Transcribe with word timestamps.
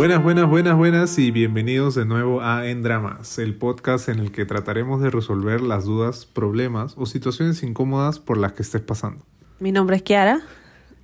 Buenas, 0.00 0.22
buenas, 0.22 0.48
buenas, 0.48 0.78
buenas 0.78 1.18
y 1.18 1.30
bienvenidos 1.30 1.94
de 1.94 2.06
nuevo 2.06 2.40
a 2.40 2.66
En 2.66 2.82
Dramas, 2.82 3.38
el 3.38 3.54
podcast 3.54 4.08
en 4.08 4.18
el 4.18 4.32
que 4.32 4.46
trataremos 4.46 5.02
de 5.02 5.10
resolver 5.10 5.60
las 5.60 5.84
dudas, 5.84 6.24
problemas 6.24 6.94
o 6.96 7.04
situaciones 7.04 7.62
incómodas 7.62 8.18
por 8.18 8.38
las 8.38 8.54
que 8.54 8.62
estés 8.62 8.80
pasando. 8.80 9.22
Mi 9.58 9.72
nombre 9.72 9.96
es 9.96 10.02
Kiara. 10.02 10.40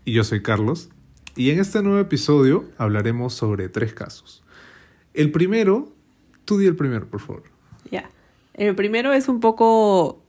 Y 0.06 0.14
yo 0.14 0.24
soy 0.24 0.42
Carlos. 0.42 0.88
Y 1.36 1.50
en 1.50 1.60
este 1.60 1.82
nuevo 1.82 1.98
episodio 1.98 2.64
hablaremos 2.78 3.34
sobre 3.34 3.68
tres 3.68 3.92
casos. 3.92 4.42
El 5.12 5.30
primero, 5.30 5.92
tú 6.46 6.56
di 6.56 6.64
el 6.64 6.74
primero, 6.74 7.06
por 7.06 7.20
favor. 7.20 7.42
Ya. 7.90 8.08
El 8.54 8.74
primero 8.76 9.12
es 9.12 9.28
un 9.28 9.40
poco, 9.40 10.22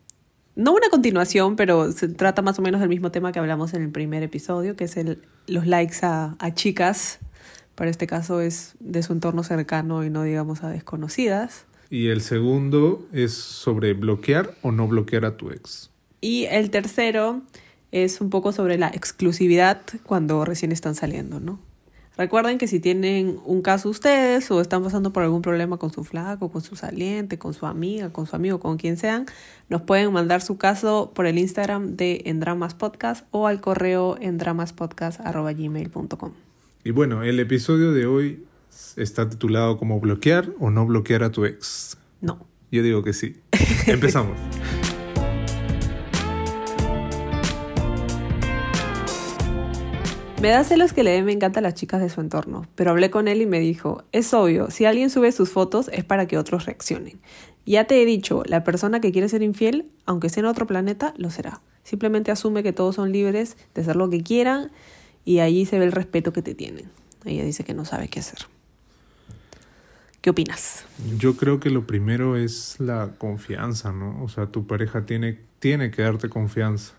no 0.57 0.73
una 0.73 0.89
continuación, 0.89 1.55
pero 1.55 1.93
se 1.93 2.09
trata 2.09 2.41
más 2.41 2.59
o 2.59 2.61
menos 2.61 2.81
del 2.81 2.89
mismo 2.89 3.11
tema 3.11 3.31
que 3.31 3.39
hablamos 3.39 3.73
en 3.73 3.83
el 3.83 3.91
primer 3.91 4.23
episodio, 4.23 4.75
que 4.75 4.83
es 4.83 4.97
el, 4.97 5.23
los 5.47 5.65
likes 5.67 6.05
a, 6.05 6.35
a 6.37 6.53
chicas. 6.53 7.21
Para 7.77 7.91
este 7.91 8.07
caso 8.07 8.41
es 8.41 8.73
de 8.79 9.03
su 9.03 9.13
entorno 9.13 9.43
cercano 9.43 10.03
y 10.03 10.09
no 10.09 10.23
digamos 10.23 10.63
a 10.63 10.69
desconocidas. 10.69 11.67
Y 11.91 12.07
el 12.07 12.21
segundo 12.21 13.05
es 13.13 13.33
sobre 13.33 13.93
bloquear 13.93 14.55
o 14.63 14.71
no 14.71 14.87
bloquear 14.87 15.25
a 15.25 15.37
tu 15.37 15.51
ex. 15.51 15.91
Y 16.19 16.45
el 16.45 16.71
tercero 16.71 17.43
es 17.91 18.19
un 18.19 18.31
poco 18.31 18.51
sobre 18.51 18.79
la 18.79 18.87
exclusividad 18.87 19.83
cuando 20.01 20.43
recién 20.43 20.71
están 20.71 20.95
saliendo, 20.95 21.39
¿no? 21.39 21.59
Recuerden 22.17 22.57
que 22.57 22.65
si 22.65 22.79
tienen 22.79 23.37
un 23.45 23.61
caso 23.61 23.89
ustedes 23.89 24.49
o 24.49 24.59
están 24.59 24.81
pasando 24.81 25.13
por 25.13 25.21
algún 25.21 25.43
problema 25.43 25.77
con 25.77 25.93
su 25.93 26.03
flaco, 26.03 26.51
con 26.51 26.63
su 26.63 26.75
saliente, 26.75 27.37
con 27.37 27.53
su 27.53 27.67
amiga, 27.67 28.11
con 28.11 28.25
su 28.25 28.35
amigo, 28.35 28.59
con 28.59 28.77
quien 28.77 28.97
sean, 28.97 29.27
nos 29.69 29.83
pueden 29.83 30.11
mandar 30.11 30.41
su 30.41 30.57
caso 30.57 31.11
por 31.13 31.27
el 31.27 31.37
Instagram 31.37 31.95
de 31.95 32.23
Endramas 32.25 32.73
Podcast 32.73 33.27
o 33.29 33.45
al 33.45 33.61
correo 33.61 34.17
endramaspodcast.gmail.com. 34.19 36.31
Y 36.87 36.91
bueno, 36.91 37.21
el 37.21 37.37
episodio 37.41 37.91
de 37.91 38.05
hoy 38.05 38.45
está 38.95 39.27
titulado 39.27 39.75
como 39.75 39.99
bloquear 39.99 40.53
o 40.57 40.71
no 40.71 40.85
bloquear 40.85 41.21
a 41.21 41.33
tu 41.33 41.43
ex. 41.43 41.97
No. 42.21 42.47
Yo 42.71 42.81
digo 42.81 43.03
que 43.03 43.11
sí. 43.11 43.41
Empezamos. 43.87 44.37
Me 50.41 50.47
da 50.47 50.63
celos 50.63 50.93
que 50.93 51.03
le 51.03 51.21
me 51.23 51.33
encanta 51.33 51.59
a 51.59 51.61
las 51.61 51.73
chicas 51.73 51.99
de 51.99 52.07
su 52.07 52.21
entorno, 52.21 52.65
pero 52.75 52.91
hablé 52.91 53.09
con 53.09 53.27
él 53.27 53.41
y 53.41 53.45
me 53.45 53.59
dijo, 53.59 54.05
es 54.13 54.33
obvio, 54.33 54.71
si 54.71 54.85
alguien 54.85 55.09
sube 55.09 55.33
sus 55.33 55.49
fotos 55.49 55.89
es 55.91 56.05
para 56.05 56.25
que 56.27 56.37
otros 56.37 56.65
reaccionen. 56.65 57.19
Ya 57.65 57.83
te 57.83 58.01
he 58.01 58.05
dicho, 58.05 58.43
la 58.45 58.63
persona 58.63 59.01
que 59.01 59.11
quiere 59.11 59.27
ser 59.27 59.43
infiel, 59.43 59.91
aunque 60.05 60.29
sea 60.29 60.39
en 60.39 60.45
otro 60.45 60.67
planeta, 60.67 61.13
lo 61.17 61.31
será. 61.31 61.59
Simplemente 61.83 62.31
asume 62.31 62.63
que 62.63 62.71
todos 62.71 62.95
son 62.95 63.11
libres 63.11 63.57
de 63.73 63.81
hacer 63.81 63.97
lo 63.97 64.09
que 64.09 64.23
quieran 64.23 64.71
y 65.27 65.39
allí 65.41 65.65
se 65.65 65.77
ve 65.77 65.85
el 65.85 65.91
respeto 65.91 66.31
que 66.31 66.41
te 66.41 66.55
tienen. 66.55 66.89
Ella 67.25 67.43
dice 67.43 67.63
que 67.63 67.73
no 67.73 67.83
sabe 67.83 68.07
qué 68.07 68.21
hacer. 68.21 68.39
¿Qué 70.21 70.29
opinas? 70.29 70.85
Yo 71.17 71.35
creo 71.35 71.59
que 71.59 71.69
lo 71.69 71.85
primero 71.85 72.37
es 72.37 72.79
la 72.79 73.11
confianza, 73.17 73.91
¿no? 73.91 74.23
O 74.23 74.29
sea, 74.29 74.47
tu 74.47 74.65
pareja 74.65 75.05
tiene, 75.05 75.39
tiene 75.59 75.91
que 75.91 76.01
darte 76.01 76.29
confianza 76.29 76.93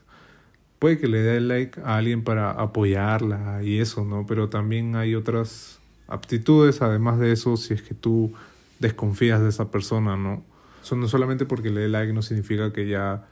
puede 0.78 0.98
que 0.98 1.08
le 1.08 1.18
dé 1.18 1.40
like 1.40 1.80
a 1.80 1.96
alguien 1.96 2.22
para 2.22 2.50
apoyarla 2.50 3.62
y 3.62 3.80
eso, 3.80 4.04
¿no? 4.04 4.26
Pero 4.26 4.48
también 4.48 4.96
hay 4.96 5.14
otras 5.14 5.78
aptitudes, 6.06 6.82
además 6.82 7.18
de 7.18 7.32
eso, 7.32 7.56
si 7.56 7.74
es 7.74 7.82
que 7.82 7.94
tú 7.94 8.32
desconfías 8.78 9.40
de 9.40 9.48
esa 9.48 9.70
persona, 9.70 10.16
¿no? 10.16 10.42
Eso 10.82 10.96
no 10.96 11.08
solamente 11.08 11.44
porque 11.44 11.70
le 11.70 11.82
dé 11.82 11.88
like 11.88 12.12
no 12.12 12.22
significa 12.22 12.72
que 12.72 12.88
ya 12.88 13.26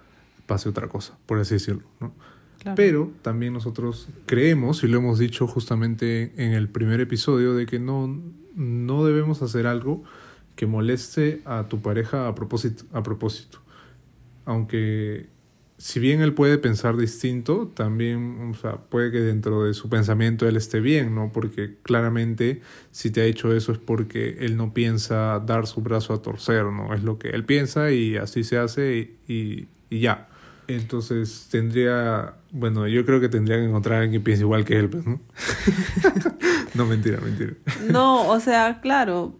pase 0.47 0.69
otra 0.69 0.89
cosa, 0.89 1.17
por 1.27 1.39
así 1.39 1.55
decirlo, 1.55 1.85
¿no? 2.01 2.13
Pero 2.75 3.13
también 3.23 3.53
nosotros 3.53 4.09
creemos, 4.27 4.83
y 4.83 4.89
lo 4.89 4.99
hemos 4.99 5.19
dicho 5.19 5.47
justamente 5.47 6.33
en 6.37 6.53
el 6.53 6.69
primer 6.69 7.01
episodio, 7.01 7.55
de 7.55 7.67
que 7.67 7.79
no, 7.79 8.21
no 8.55 9.05
debemos 9.05 9.43
hacer 9.43 9.67
algo 9.67 10.03
que 10.57 10.67
moleste 10.67 11.43
a 11.45 11.69
tu 11.69 11.81
pareja 11.81 12.27
a 12.27 12.35
propósito. 12.35 12.85
A 12.93 13.03
propósito. 13.03 13.61
Aunque 14.45 15.29
si 15.79 16.01
bien 16.01 16.23
él 16.23 16.33
puede 16.33 16.59
pensar 16.59 16.97
distinto, 16.97 17.69
también 17.75 18.51
o 18.51 18.55
sea, 18.55 18.77
puede 18.77 19.13
que 19.13 19.21
dentro 19.21 19.65
de 19.65 19.75
su 19.75 19.91
pensamiento 19.91 20.49
él 20.49 20.57
esté 20.57 20.81
bien, 20.81 21.15
¿no? 21.15 21.31
Porque 21.33 21.75
claramente 21.83 22.63
si 22.93 23.11
te 23.11 23.21
ha 23.21 23.25
hecho 23.25 23.55
eso 23.55 23.73
es 23.73 23.79
porque 23.79 24.39
él 24.41 24.57
no 24.57 24.73
piensa 24.73 25.39
dar 25.41 25.67
su 25.67 25.83
brazo 25.83 26.15
a 26.15 26.23
torcer, 26.23 26.65
¿no? 26.65 26.95
Es 26.95 27.03
lo 27.03 27.19
que 27.19 27.29
él 27.29 27.45
piensa 27.45 27.91
y 27.91 28.17
así 28.17 28.43
se 28.43 28.57
hace 28.57 29.17
y, 29.29 29.69
y, 29.91 30.01
ya. 30.01 30.29
Entonces 30.69 31.49
tendría, 31.51 32.35
bueno, 32.51 32.89
yo 32.89 33.05
creo 33.05 33.21
que 33.21 33.29
tendría 33.29 33.57
que 33.57 33.65
encontrar 33.65 33.99
a 33.99 34.03
alguien 34.03 34.21
que 34.21 34.25
piense 34.25 34.43
igual 34.43 34.65
que 34.65 34.79
él, 34.79 34.89
pues, 34.89 35.07
¿no? 35.07 35.21
no, 36.75 36.87
mentira, 36.87 37.21
mentira. 37.21 37.55
No, 37.89 38.29
o 38.29 38.41
sea, 38.41 38.81
claro, 38.81 39.39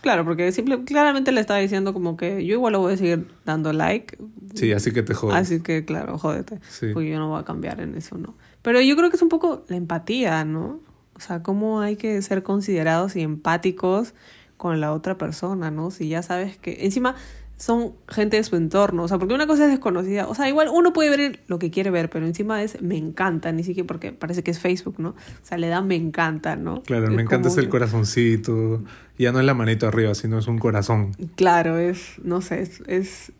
Claro, 0.00 0.24
porque 0.24 0.50
simple, 0.52 0.82
claramente 0.84 1.30
le 1.30 1.40
estaba 1.40 1.60
diciendo 1.60 1.92
como 1.92 2.16
que 2.16 2.44
yo 2.46 2.54
igual 2.54 2.72
lo 2.72 2.80
voy 2.80 2.94
a 2.94 2.96
seguir 2.96 3.28
dando 3.44 3.72
like. 3.72 4.16
Sí, 4.54 4.72
así 4.72 4.92
que 4.92 5.02
te 5.02 5.14
jodes. 5.14 5.36
Así 5.36 5.60
que, 5.60 5.84
claro, 5.84 6.18
jódete. 6.18 6.58
Porque 6.92 7.10
yo 7.10 7.18
no 7.18 7.28
voy 7.28 7.40
a 7.40 7.44
cambiar 7.44 7.80
en 7.80 7.94
eso, 7.94 8.16
¿no? 8.16 8.34
Pero 8.62 8.80
yo 8.80 8.96
creo 8.96 9.10
que 9.10 9.16
es 9.16 9.22
un 9.22 9.28
poco 9.28 9.64
la 9.68 9.76
empatía, 9.76 10.44
¿no? 10.44 10.80
O 11.14 11.20
sea, 11.20 11.42
cómo 11.42 11.80
hay 11.80 11.96
que 11.96 12.20
ser 12.22 12.42
considerados 12.42 13.14
y 13.14 13.20
empáticos 13.20 14.14
con 14.56 14.80
la 14.80 14.92
otra 14.92 15.18
persona, 15.18 15.70
¿no? 15.70 15.90
Si 15.90 16.08
ya 16.08 16.22
sabes 16.22 16.56
que... 16.56 16.84
Encima, 16.84 17.14
son 17.60 17.92
gente 18.08 18.38
de 18.38 18.42
su 18.42 18.56
entorno. 18.56 19.04
O 19.04 19.08
sea, 19.08 19.18
porque 19.18 19.34
una 19.34 19.46
cosa 19.46 19.64
es 19.64 19.70
desconocida. 19.70 20.26
O 20.26 20.34
sea, 20.34 20.48
igual 20.48 20.68
uno 20.72 20.94
puede 20.94 21.14
ver 21.14 21.40
lo 21.46 21.58
que 21.58 21.70
quiere 21.70 21.90
ver, 21.90 22.08
pero 22.08 22.26
encima 22.26 22.62
es 22.62 22.80
me 22.80 22.96
encanta, 22.96 23.52
ni 23.52 23.62
siquiera 23.62 23.86
porque 23.86 24.12
parece 24.12 24.42
que 24.42 24.50
es 24.50 24.58
Facebook, 24.58 24.94
¿no? 24.98 25.10
O 25.10 25.14
sea, 25.42 25.58
le 25.58 25.68
da 25.68 25.82
me 25.82 25.94
encanta, 25.94 26.56
¿no? 26.56 26.82
Claro, 26.82 27.10
me 27.10 27.22
encanta 27.22 27.48
es 27.48 27.58
el 27.58 27.68
corazoncito. 27.68 28.82
Ya 29.18 29.30
no 29.30 29.40
es 29.40 29.44
la 29.44 29.52
manito 29.52 29.86
arriba, 29.86 30.14
sino 30.14 30.38
es 30.38 30.48
un 30.48 30.58
corazón. 30.58 31.12
Claro, 31.36 31.76
es, 31.76 32.14
no 32.24 32.40
sé, 32.40 32.62
es, 32.62 32.82
es... 32.86 33.32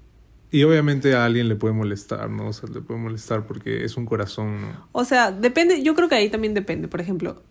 Y 0.50 0.64
obviamente 0.64 1.14
a 1.14 1.24
alguien 1.24 1.48
le 1.48 1.56
puede 1.56 1.72
molestar, 1.72 2.28
¿no? 2.28 2.48
O 2.48 2.52
sea, 2.52 2.68
le 2.68 2.82
puede 2.82 3.00
molestar 3.00 3.46
porque 3.46 3.84
es 3.84 3.96
un 3.96 4.04
corazón, 4.04 4.60
¿no? 4.60 4.88
O 4.92 5.04
sea, 5.04 5.32
depende, 5.32 5.82
yo 5.82 5.94
creo 5.94 6.10
que 6.10 6.16
ahí 6.16 6.28
también 6.28 6.52
depende. 6.52 6.88
Por 6.88 7.00
ejemplo, 7.00 7.42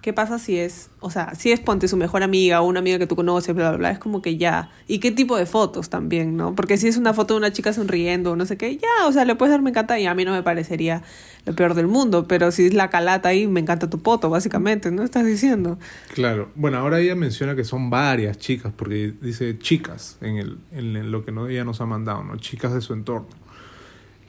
¿qué 0.00 0.12
pasa 0.12 0.38
si 0.38 0.58
es, 0.58 0.90
o 1.00 1.10
sea, 1.10 1.34
si 1.34 1.52
es 1.52 1.60
ponte 1.60 1.88
su 1.88 1.96
mejor 1.96 2.22
amiga 2.22 2.60
o 2.62 2.66
una 2.66 2.80
amiga 2.80 2.98
que 2.98 3.06
tú 3.06 3.16
conoces, 3.16 3.54
bla, 3.54 3.70
bla, 3.70 3.78
bla, 3.78 3.90
es 3.90 3.98
como 3.98 4.22
que 4.22 4.36
ya. 4.36 4.70
¿Y 4.86 4.98
qué 4.98 5.10
tipo 5.10 5.36
de 5.36 5.46
fotos 5.46 5.90
también, 5.90 6.36
no? 6.36 6.54
Porque 6.54 6.76
si 6.76 6.88
es 6.88 6.96
una 6.96 7.12
foto 7.12 7.34
de 7.34 7.38
una 7.38 7.52
chica 7.52 7.72
sonriendo 7.72 8.32
o 8.32 8.36
no 8.36 8.46
sé 8.46 8.56
qué, 8.56 8.76
ya, 8.76 9.06
o 9.06 9.12
sea, 9.12 9.24
le 9.24 9.34
puedes 9.34 9.52
dar 9.52 9.62
me 9.62 9.70
encanta 9.70 9.98
y 9.98 10.06
a 10.06 10.14
mí 10.14 10.24
no 10.24 10.32
me 10.32 10.42
parecería 10.42 11.02
lo 11.44 11.54
peor 11.54 11.74
del 11.74 11.86
mundo, 11.86 12.26
pero 12.26 12.50
si 12.50 12.66
es 12.66 12.74
la 12.74 12.88
calata 12.88 13.28
ahí, 13.28 13.46
me 13.46 13.60
encanta 13.60 13.90
tu 13.90 13.98
foto, 13.98 14.30
básicamente, 14.30 14.90
¿no? 14.90 15.02
Estás 15.02 15.26
diciendo. 15.26 15.78
Claro. 16.14 16.50
Bueno, 16.54 16.78
ahora 16.78 17.00
ella 17.00 17.14
menciona 17.14 17.54
que 17.54 17.64
son 17.64 17.90
varias 17.90 18.38
chicas, 18.38 18.72
porque 18.74 19.12
dice 19.20 19.58
chicas 19.58 20.16
en, 20.20 20.36
el, 20.36 20.58
en 20.72 21.10
lo 21.10 21.24
que 21.24 21.32
no, 21.32 21.48
ella 21.48 21.64
nos 21.64 21.80
ha 21.80 21.86
mandado, 21.86 22.24
¿no? 22.24 22.36
Chicas 22.36 22.72
de 22.72 22.80
su 22.80 22.94
entorno. 22.94 23.28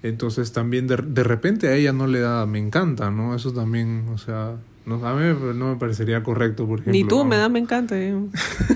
Entonces 0.03 0.51
también 0.51 0.87
de, 0.87 0.97
de 0.97 1.23
repente 1.23 1.67
a 1.67 1.75
ella 1.75 1.93
no 1.93 2.07
le 2.07 2.19
da 2.19 2.45
me 2.47 2.57
encanta, 2.57 3.11
¿no? 3.11 3.35
Eso 3.35 3.53
también, 3.53 4.07
o 4.11 4.17
sea, 4.17 4.55
no, 4.85 5.05
a 5.05 5.13
mí 5.13 5.23
no 5.55 5.73
me 5.73 5.75
parecería 5.75 6.23
correcto, 6.23 6.65
por 6.65 6.79
ejemplo. 6.79 6.91
Ni 6.91 7.07
tú, 7.07 7.23
me 7.23 7.37
da, 7.37 7.49
me 7.49 7.59
encanta. 7.59 7.99
¿eh? 7.99 8.15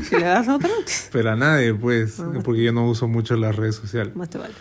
Si 0.04 0.16
le 0.16 0.26
das 0.26 0.48
otra. 0.48 0.70
Pero 1.12 1.32
a 1.32 1.36
nadie, 1.36 1.74
pues, 1.74 2.20
ah. 2.20 2.32
porque 2.44 2.64
yo 2.64 2.72
no 2.72 2.88
uso 2.88 3.08
mucho 3.08 3.36
las 3.36 3.56
redes 3.56 3.76
sociales. 3.76 4.16
Más 4.16 4.30
te 4.30 4.38
vale. 4.38 4.54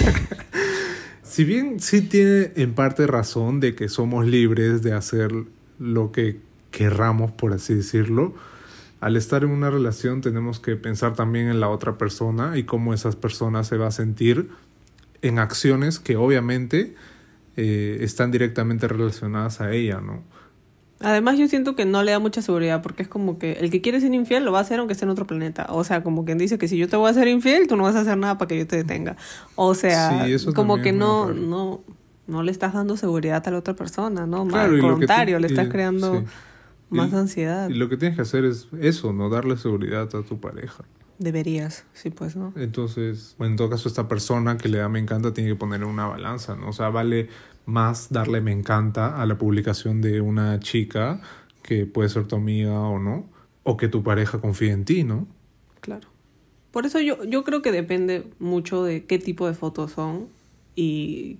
si 1.22 1.44
bien 1.44 1.80
sí 1.80 2.02
tiene 2.02 2.52
en 2.56 2.74
parte 2.74 3.06
razón 3.06 3.60
de 3.60 3.74
que 3.74 3.88
somos 3.88 4.26
libres 4.26 4.82
de 4.82 4.92
hacer 4.92 5.32
lo 5.78 6.12
que 6.12 6.40
querramos, 6.70 7.32
por 7.32 7.52
así 7.52 7.74
decirlo, 7.74 8.34
al 9.00 9.16
estar 9.16 9.42
en 9.42 9.50
una 9.50 9.70
relación 9.70 10.20
tenemos 10.20 10.60
que 10.60 10.76
pensar 10.76 11.14
también 11.14 11.48
en 11.48 11.60
la 11.60 11.68
otra 11.68 11.98
persona 11.98 12.56
y 12.56 12.64
cómo 12.64 12.94
esas 12.94 13.16
personas 13.16 13.66
se 13.66 13.76
va 13.76 13.88
a 13.88 13.90
sentir 13.90 14.48
en 15.22 15.38
acciones 15.38 15.98
que 15.98 16.16
obviamente 16.16 16.94
eh, 17.56 17.98
están 18.00 18.30
directamente 18.30 18.88
relacionadas 18.88 19.60
a 19.60 19.72
ella, 19.72 20.00
¿no? 20.00 20.22
Además, 21.02 21.38
yo 21.38 21.48
siento 21.48 21.74
que 21.74 21.84
no 21.84 22.02
le 22.02 22.12
da 22.12 22.18
mucha 22.18 22.42
seguridad 22.42 22.82
porque 22.82 23.02
es 23.02 23.08
como 23.08 23.38
que 23.38 23.52
el 23.52 23.70
que 23.70 23.80
quiere 23.80 24.00
ser 24.00 24.12
infiel 24.14 24.44
lo 24.44 24.52
va 24.52 24.58
a 24.58 24.62
hacer 24.62 24.78
aunque 24.78 24.92
esté 24.92 25.04
en 25.04 25.10
otro 25.10 25.26
planeta. 25.26 25.66
O 25.70 25.84
sea, 25.84 26.02
como 26.02 26.24
quien 26.24 26.38
dice 26.38 26.58
que 26.58 26.68
si 26.68 26.76
yo 26.76 26.88
te 26.88 26.96
voy 26.96 27.10
a 27.10 27.14
ser 27.14 27.28
infiel, 27.28 27.66
tú 27.66 27.76
no 27.76 27.82
vas 27.82 27.96
a 27.96 28.00
hacer 28.00 28.16
nada 28.16 28.38
para 28.38 28.48
que 28.48 28.58
yo 28.58 28.66
te 28.66 28.76
detenga. 28.76 29.16
O 29.54 29.74
sea, 29.74 30.26
como 30.54 30.80
que 30.80 30.92
no, 30.92 31.32
no, 31.32 31.82
no 32.26 32.42
le 32.42 32.50
estás 32.50 32.74
dando 32.74 32.96
seguridad 32.96 33.46
a 33.46 33.50
la 33.50 33.58
otra 33.58 33.74
persona, 33.74 34.26
¿no? 34.26 34.46
Al 34.54 34.80
contrario, 34.80 35.38
le 35.38 35.46
estás 35.48 35.68
creando 35.68 36.24
más 36.90 37.12
ansiedad. 37.12 37.68
Y 37.68 37.74
lo 37.74 37.88
que 37.88 37.96
tienes 37.96 38.16
que 38.16 38.22
hacer 38.22 38.44
es 38.44 38.68
eso, 38.80 39.12
no 39.12 39.28
darle 39.28 39.56
seguridad 39.56 40.02
a 40.14 40.22
tu 40.22 40.40
pareja. 40.40 40.84
Deberías, 41.18 41.84
sí, 41.92 42.10
pues, 42.10 42.34
¿no? 42.34 42.52
Entonces, 42.56 43.36
en 43.38 43.56
todo 43.56 43.70
caso, 43.70 43.88
esta 43.88 44.08
persona 44.08 44.56
que 44.56 44.68
le 44.68 44.78
da 44.78 44.88
me 44.88 44.98
encanta 44.98 45.32
tiene 45.32 45.50
que 45.50 45.56
poner 45.56 45.84
una 45.84 46.06
balanza, 46.06 46.56
¿no? 46.56 46.70
O 46.70 46.72
sea, 46.72 46.88
vale 46.88 47.28
más 47.72 48.10
darle 48.10 48.42
me 48.42 48.52
encanta 48.52 49.20
a 49.20 49.24
la 49.24 49.38
publicación 49.38 50.02
de 50.02 50.20
una 50.20 50.60
chica 50.60 51.20
que 51.62 51.86
puede 51.86 52.10
ser 52.10 52.26
tu 52.26 52.36
amiga 52.36 52.78
o 52.80 52.98
no, 52.98 53.24
o 53.62 53.76
que 53.76 53.88
tu 53.88 54.02
pareja 54.02 54.40
confíe 54.40 54.72
en 54.72 54.84
ti, 54.84 55.04
¿no? 55.04 55.26
Claro. 55.80 56.08
Por 56.70 56.84
eso 56.84 57.00
yo, 57.00 57.24
yo 57.24 57.44
creo 57.44 57.62
que 57.62 57.72
depende 57.72 58.30
mucho 58.38 58.84
de 58.84 59.04
qué 59.06 59.18
tipo 59.18 59.46
de 59.46 59.54
fotos 59.54 59.92
son 59.92 60.28
y 60.76 61.38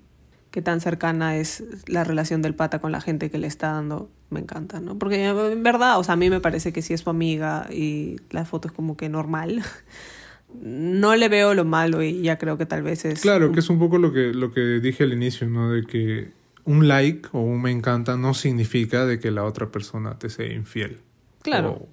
qué 0.51 0.63
tan 0.63 0.81
cercana 0.81 1.37
es 1.37 1.65
la 1.87 2.05
relación 2.05 2.41
del 2.43 2.55
pata 2.55 2.81
con 2.81 2.93
la 2.93 3.01
gente 3.01 3.31
que 3.31 3.39
le 3.39 3.47
está 3.47 3.73
dando, 3.73 4.11
me 4.31 4.41
encanta, 4.41 4.81
¿no? 4.81 4.99
Porque 4.99 5.25
en 5.25 5.63
verdad, 5.63 5.99
o 5.99 6.05
sea, 6.05 6.15
a 6.15 6.17
mí 6.17 6.31
me 6.31 6.41
parece 6.41 6.73
que 6.73 6.83
si 6.83 6.95
es 6.95 7.05
tu 7.05 7.11
amiga 7.11 7.67
y 7.71 8.17
la 8.31 8.45
foto 8.45 8.69
es 8.69 8.75
como 8.75 8.97
que 8.97 9.09
normal, 9.09 9.63
no 10.61 11.17
le 11.17 11.29
veo 11.29 11.55
lo 11.55 11.65
malo 11.65 12.03
y 12.03 12.23
ya 12.23 12.39
creo 12.39 12.59
que 12.59 12.67
tal 12.67 12.83
vez 12.83 13.05
es... 13.05 13.21
Claro, 13.21 13.53
que 13.53 13.61
es 13.61 13.71
un 13.71 13.79
poco 13.79 13.99
lo 13.99 14.13
que, 14.13 14.33
lo 14.33 14.53
que 14.53 14.81
dije 14.81 15.05
al 15.05 15.13
inicio, 15.13 15.49
¿no? 15.49 15.71
De 15.71 15.85
que 15.85 16.31
un 16.65 16.89
like 16.89 17.29
o 17.33 17.41
un 17.41 17.63
me 17.63 17.71
encanta 17.71 18.17
no 18.17 18.35
significa 18.35 19.07
de 19.07 19.19
que 19.19 19.31
la 19.31 19.45
otra 19.45 19.71
persona 19.71 20.19
te 20.19 20.31
sea 20.31 20.53
infiel. 20.53 21.01
Claro. 21.43 21.89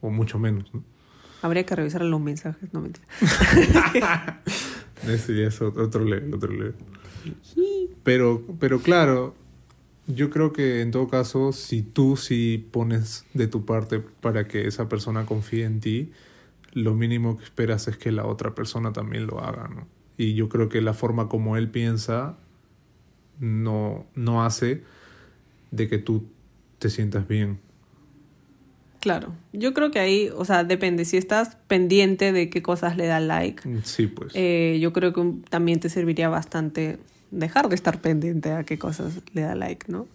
O, 0.00 0.10
mucho 0.10 0.38
menos, 0.38 0.72
¿no? 0.74 0.82
Habría 1.42 1.64
que 1.64 1.74
revisar 1.74 2.02
los 2.02 2.20
mensajes, 2.20 2.72
no 2.72 2.82
mentira. 2.82 3.06
Ese 5.08 5.34
ya 5.34 5.46
es 5.46 5.60
otro 5.62 6.04
level, 6.04 6.34
otro 6.34 6.52
level. 6.52 6.74
Pero, 8.02 8.42
pero 8.58 8.80
claro, 8.80 9.34
yo 10.06 10.30
creo 10.30 10.52
que 10.52 10.82
en 10.82 10.90
todo 10.90 11.08
caso, 11.08 11.52
si 11.52 11.82
tú 11.82 12.16
sí 12.16 12.68
pones 12.70 13.24
de 13.32 13.46
tu 13.46 13.64
parte 13.64 14.00
para 14.00 14.46
que 14.46 14.66
esa 14.66 14.88
persona 14.88 15.24
confíe 15.24 15.64
en 15.64 15.80
ti, 15.80 16.12
lo 16.72 16.94
mínimo 16.94 17.36
que 17.36 17.44
esperas 17.44 17.88
es 17.88 17.96
que 17.96 18.12
la 18.12 18.26
otra 18.26 18.54
persona 18.54 18.92
también 18.92 19.26
lo 19.26 19.40
haga, 19.40 19.68
¿no? 19.68 19.86
Y 20.16 20.34
yo 20.34 20.48
creo 20.48 20.68
que 20.68 20.80
la 20.80 20.92
forma 20.92 21.28
como 21.28 21.56
él 21.56 21.70
piensa 21.70 22.36
no, 23.38 24.06
no 24.14 24.44
hace 24.44 24.84
de 25.70 25.88
que 25.88 25.98
tú 25.98 26.26
te 26.78 26.90
sientas 26.90 27.26
bien. 27.26 27.58
Claro, 29.00 29.32
yo 29.54 29.72
creo 29.72 29.90
que 29.90 29.98
ahí, 29.98 30.30
o 30.36 30.44
sea, 30.44 30.62
depende. 30.62 31.06
Si 31.06 31.16
estás 31.16 31.56
pendiente 31.66 32.32
de 32.32 32.50
qué 32.50 32.60
cosas 32.60 32.98
le 32.98 33.06
da 33.06 33.18
like, 33.18 33.62
sí, 33.82 34.06
pues. 34.06 34.32
Eh, 34.34 34.78
yo 34.80 34.92
creo 34.92 35.14
que 35.14 35.36
también 35.48 35.80
te 35.80 35.88
serviría 35.88 36.28
bastante 36.28 36.98
dejar 37.30 37.70
de 37.70 37.76
estar 37.76 38.00
pendiente 38.00 38.52
a 38.52 38.64
qué 38.64 38.78
cosas 38.78 39.22
le 39.32 39.40
da 39.40 39.54
like, 39.54 39.90
¿no? 39.90 40.06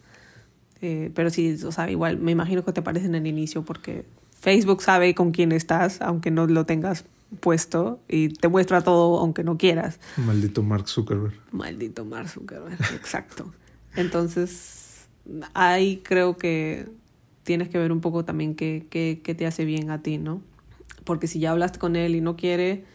Eh, 0.81 1.09
pero 1.15 1.31
sí, 1.31 1.57
o 1.65 1.71
sea, 1.71 1.89
igual 1.89 2.17
me 2.17 2.31
imagino 2.31 2.63
que 2.63 2.73
te 2.73 2.81
aparecen 2.81 3.15
en 3.15 3.25
el 3.25 3.27
inicio 3.27 3.63
porque 3.63 4.05
Facebook 4.45 4.83
sabe 4.83 5.15
con 5.15 5.31
quién 5.31 5.51
estás, 5.51 6.03
aunque 6.03 6.29
no 6.29 6.45
lo 6.45 6.65
tengas 6.65 7.03
puesto, 7.39 7.99
y 8.07 8.29
te 8.29 8.47
muestra 8.47 8.81
todo 8.81 9.17
aunque 9.17 9.43
no 9.43 9.57
quieras. 9.57 9.99
Maldito 10.17 10.61
Mark 10.61 10.87
Zuckerberg. 10.87 11.33
Maldito 11.51 12.05
Mark 12.05 12.29
Zuckerberg, 12.29 12.77
exacto. 12.93 13.51
Entonces, 13.95 15.07
ahí 15.55 15.99
creo 16.03 16.37
que 16.37 16.87
tienes 17.41 17.69
que 17.69 17.79
ver 17.79 17.91
un 17.91 18.01
poco 18.01 18.23
también 18.23 18.53
qué, 18.53 18.85
qué, 18.91 19.19
qué 19.23 19.33
te 19.33 19.47
hace 19.47 19.65
bien 19.65 19.89
a 19.89 20.03
ti, 20.03 20.19
¿no? 20.19 20.43
Porque 21.05 21.25
si 21.25 21.39
ya 21.39 21.49
hablaste 21.49 21.79
con 21.79 21.95
él 21.95 22.13
y 22.13 22.21
no 22.21 22.35
quiere, 22.35 22.85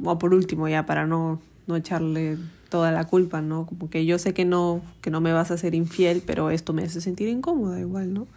o 0.00 0.16
por 0.16 0.32
último 0.32 0.68
ya 0.68 0.86
para 0.86 1.08
no, 1.08 1.40
no 1.66 1.74
echarle 1.74 2.38
toda 2.68 2.92
la 2.92 3.02
culpa, 3.02 3.42
¿no? 3.42 3.66
Como 3.66 3.90
que 3.90 4.06
yo 4.06 4.20
sé 4.20 4.32
que 4.32 4.44
no, 4.44 4.80
que 5.00 5.10
no 5.10 5.20
me 5.20 5.32
vas 5.32 5.50
a 5.50 5.58
ser 5.58 5.74
infiel, 5.74 6.22
pero 6.24 6.50
esto 6.50 6.72
me 6.72 6.84
hace 6.84 7.00
sentir 7.00 7.26
incómoda 7.26 7.80
igual, 7.80 8.14
¿no? 8.14 8.28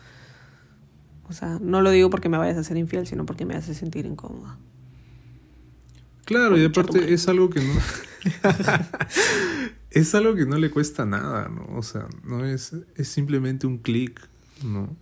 O 1.29 1.33
sea, 1.33 1.59
no 1.61 1.81
lo 1.81 1.91
digo 1.91 2.09
porque 2.09 2.29
me 2.29 2.37
vayas 2.37 2.57
a 2.57 2.63
ser 2.63 2.77
infiel, 2.77 3.05
sino 3.05 3.25
porque 3.25 3.45
me 3.45 3.55
hace 3.55 3.73
sentir 3.73 4.05
incómoda. 4.05 4.57
Claro, 6.25 6.57
y 6.57 6.65
aparte 6.65 7.13
es 7.13 7.27
algo 7.27 7.49
que 7.49 7.61
no. 7.61 7.71
es 9.91 10.13
algo 10.13 10.35
que 10.35 10.45
no 10.45 10.57
le 10.57 10.69
cuesta 10.69 11.05
nada, 11.05 11.49
¿no? 11.49 11.77
O 11.77 11.83
sea, 11.83 12.07
no 12.23 12.45
es, 12.45 12.73
es 12.95 13.07
simplemente 13.07 13.65
un 13.65 13.77
clic, 13.77 14.19
¿no? 14.63 14.95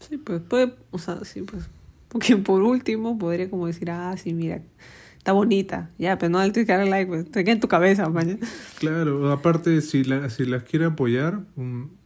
Sí, 0.00 0.18
pues 0.18 0.40
puede, 0.42 0.74
o 0.90 0.98
sea, 0.98 1.24
sí, 1.24 1.42
pues. 1.42 1.68
Porque 2.08 2.36
por 2.36 2.62
último 2.62 3.18
podría 3.18 3.50
como 3.50 3.66
decir, 3.66 3.90
ah, 3.90 4.16
sí, 4.16 4.32
mira, 4.32 4.62
está 5.16 5.32
bonita. 5.32 5.90
Ya, 5.98 6.18
pero 6.18 6.30
no 6.30 6.42
le 6.42 6.50
tienes 6.50 6.66
que 6.66 6.72
dar 6.72 6.86
like, 6.86 7.08
pues, 7.08 7.30
te 7.30 7.44
queda 7.44 7.54
en 7.54 7.60
tu 7.60 7.68
cabeza, 7.68 8.08
mañana. 8.08 8.38
Claro, 8.78 9.30
aparte, 9.32 9.80
si, 9.80 10.04
la, 10.04 10.30
si 10.30 10.46
las 10.46 10.62
quiere 10.62 10.86
apoyar, 10.86 11.44
un, 11.56 11.96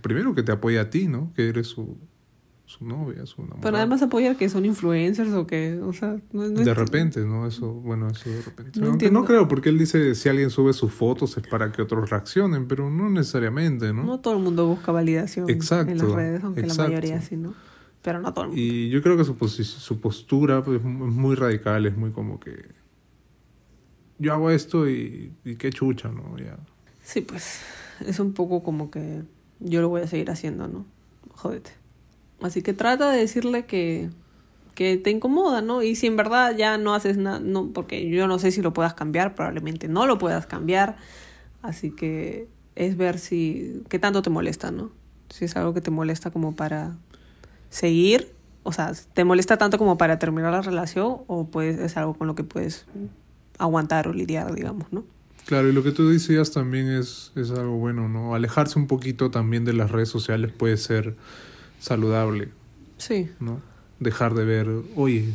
primero 0.00 0.34
que 0.34 0.42
te 0.42 0.52
apoye 0.52 0.78
a 0.78 0.90
ti, 0.90 1.06
¿no? 1.06 1.32
Que 1.34 1.48
eres 1.48 1.68
su, 1.68 1.98
su 2.66 2.84
novia, 2.84 3.26
su 3.26 3.42
enamorada. 3.42 3.62
Pero 3.62 3.76
además 3.76 4.02
apoyar 4.02 4.36
que 4.36 4.48
son 4.48 4.64
influencers 4.64 5.32
o 5.32 5.46
que, 5.46 5.78
o 5.82 5.92
sea, 5.92 6.16
no, 6.32 6.48
De 6.48 6.74
repente, 6.74 7.20
¿no? 7.20 7.46
Eso, 7.46 7.72
bueno, 7.72 8.08
eso 8.08 8.30
de 8.30 8.42
repente. 8.42 8.80
No 8.80 8.88
Aunque 8.88 9.10
no 9.10 9.24
creo, 9.24 9.48
porque 9.48 9.68
él 9.68 9.78
dice 9.78 10.14
si 10.14 10.28
alguien 10.28 10.50
sube 10.50 10.72
sus 10.72 10.92
fotos 10.92 11.36
es 11.36 11.46
para 11.46 11.72
que 11.72 11.82
otros 11.82 12.08
reaccionen, 12.10 12.66
pero 12.66 12.90
no 12.90 13.10
necesariamente, 13.10 13.92
¿no? 13.92 14.04
No 14.04 14.20
todo 14.20 14.34
el 14.34 14.42
mundo 14.42 14.66
busca 14.66 14.92
validación 14.92 15.48
en 15.48 15.58
las 15.98 16.12
redes, 16.12 16.44
aunque 16.44 16.62
la 16.62 16.74
mayoría 16.74 17.20
sí, 17.20 17.36
¿no? 17.36 17.54
Pero 18.02 18.20
no 18.20 18.32
todo 18.32 18.44
el 18.44 18.50
mundo. 18.50 18.62
Y 18.62 18.90
yo 18.90 19.02
creo 19.02 19.16
que 19.16 19.24
su, 19.24 19.34
su 19.48 20.00
postura 20.00 20.62
es 20.66 20.82
muy 20.82 21.34
radical, 21.36 21.86
es 21.86 21.96
muy 21.96 22.10
como 22.10 22.38
que 22.40 22.54
yo 24.18 24.32
hago 24.32 24.50
esto 24.50 24.88
y, 24.88 25.32
y 25.44 25.56
qué 25.56 25.70
chucha, 25.70 26.08
¿no? 26.08 26.36
Ya. 26.38 26.58
Sí, 27.02 27.20
pues 27.20 27.60
es 28.00 28.18
un 28.18 28.32
poco 28.32 28.62
como 28.62 28.90
que 28.90 29.22
yo 29.60 29.80
lo 29.80 29.88
voy 29.88 30.02
a 30.02 30.06
seguir 30.06 30.30
haciendo, 30.30 30.68
¿no? 30.68 30.86
Jódete. 31.32 31.83
Así 32.42 32.62
que 32.62 32.72
trata 32.72 33.10
de 33.10 33.18
decirle 33.18 33.64
que, 33.66 34.10
que 34.74 34.96
te 34.96 35.10
incomoda, 35.10 35.62
¿no? 35.62 35.82
Y 35.82 35.94
si 35.96 36.06
en 36.06 36.16
verdad 36.16 36.56
ya 36.56 36.78
no 36.78 36.94
haces 36.94 37.16
nada, 37.16 37.40
no, 37.40 37.70
porque 37.72 38.08
yo 38.08 38.26
no 38.26 38.38
sé 38.38 38.50
si 38.50 38.62
lo 38.62 38.72
puedas 38.72 38.94
cambiar, 38.94 39.34
probablemente 39.34 39.88
no 39.88 40.06
lo 40.06 40.18
puedas 40.18 40.46
cambiar. 40.46 40.96
Así 41.62 41.90
que 41.90 42.48
es 42.74 42.96
ver 42.96 43.18
si, 43.18 43.82
qué 43.88 43.98
tanto 43.98 44.22
te 44.22 44.30
molesta, 44.30 44.70
¿no? 44.70 44.90
Si 45.30 45.44
es 45.44 45.56
algo 45.56 45.74
que 45.74 45.80
te 45.80 45.90
molesta 45.90 46.30
como 46.30 46.54
para 46.54 46.96
seguir, 47.70 48.32
o 48.62 48.72
sea, 48.72 48.92
te 49.14 49.24
molesta 49.24 49.56
tanto 49.56 49.78
como 49.78 49.96
para 49.96 50.18
terminar 50.18 50.52
la 50.52 50.62
relación 50.62 51.18
o 51.26 51.46
pues 51.46 51.78
es 51.78 51.96
algo 51.96 52.14
con 52.14 52.26
lo 52.26 52.34
que 52.34 52.44
puedes 52.44 52.86
aguantar 53.58 54.08
o 54.08 54.12
lidiar, 54.12 54.54
digamos, 54.54 54.92
¿no? 54.92 55.04
Claro, 55.46 55.68
y 55.68 55.72
lo 55.72 55.82
que 55.82 55.92
tú 55.92 56.08
decías 56.08 56.52
también 56.52 56.90
es, 56.90 57.30
es 57.36 57.50
algo 57.50 57.76
bueno, 57.76 58.08
¿no? 58.08 58.34
Alejarse 58.34 58.78
un 58.78 58.86
poquito 58.86 59.30
también 59.30 59.64
de 59.64 59.74
las 59.74 59.90
redes 59.90 60.08
sociales 60.08 60.50
puede 60.52 60.78
ser 60.78 61.16
saludable. 61.78 62.48
Sí. 62.98 63.30
¿No? 63.40 63.60
Dejar 64.00 64.34
de 64.34 64.44
ver, 64.44 64.68
oye, 64.96 65.34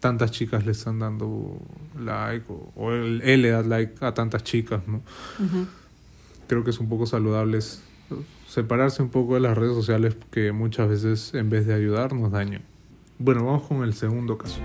tantas 0.00 0.30
chicas 0.30 0.66
le 0.66 0.72
están 0.72 0.98
dando 0.98 1.58
like, 1.98 2.44
o, 2.76 2.92
él, 2.92 3.18
le 3.20 3.50
da 3.50 3.62
like 3.62 4.04
a 4.04 4.12
tantas 4.14 4.44
chicas, 4.44 4.82
¿no? 4.86 5.02
Creo 6.48 6.64
que 6.64 6.70
es 6.70 6.80
un 6.80 6.88
poco 6.88 7.06
saludable 7.06 7.60
separarse 8.48 9.02
un 9.02 9.08
poco 9.08 9.34
de 9.34 9.40
las 9.40 9.56
redes 9.56 9.74
sociales 9.74 10.16
que 10.30 10.52
muchas 10.52 10.88
veces 10.88 11.32
en 11.34 11.48
vez 11.48 11.66
de 11.66 11.74
ayudar 11.74 12.12
nos 12.12 12.30
dañan. 12.30 12.62
Bueno, 13.18 13.46
vamos 13.46 13.62
con 13.62 13.82
el 13.84 13.94
segundo 13.94 14.36
caso. 14.36 14.60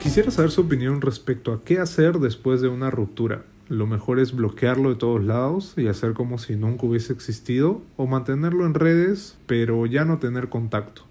Quisiera 0.00 0.30
saber 0.30 0.50
su 0.50 0.62
opinión 0.62 1.00
respecto 1.00 1.52
a 1.52 1.64
qué 1.64 1.78
hacer 1.78 2.18
después 2.18 2.60
de 2.60 2.68
una 2.68 2.90
ruptura. 2.90 3.44
Lo 3.68 3.86
mejor 3.86 4.18
es 4.18 4.34
bloquearlo 4.34 4.90
de 4.90 4.96
todos 4.96 5.22
lados 5.22 5.74
y 5.76 5.86
hacer 5.86 6.12
como 6.12 6.38
si 6.38 6.56
nunca 6.56 6.86
hubiese 6.86 7.12
existido 7.12 7.80
o 7.96 8.06
mantenerlo 8.06 8.66
en 8.66 8.74
redes 8.74 9.38
pero 9.46 9.86
ya 9.86 10.04
no 10.04 10.18
tener 10.18 10.48
contacto. 10.48 11.02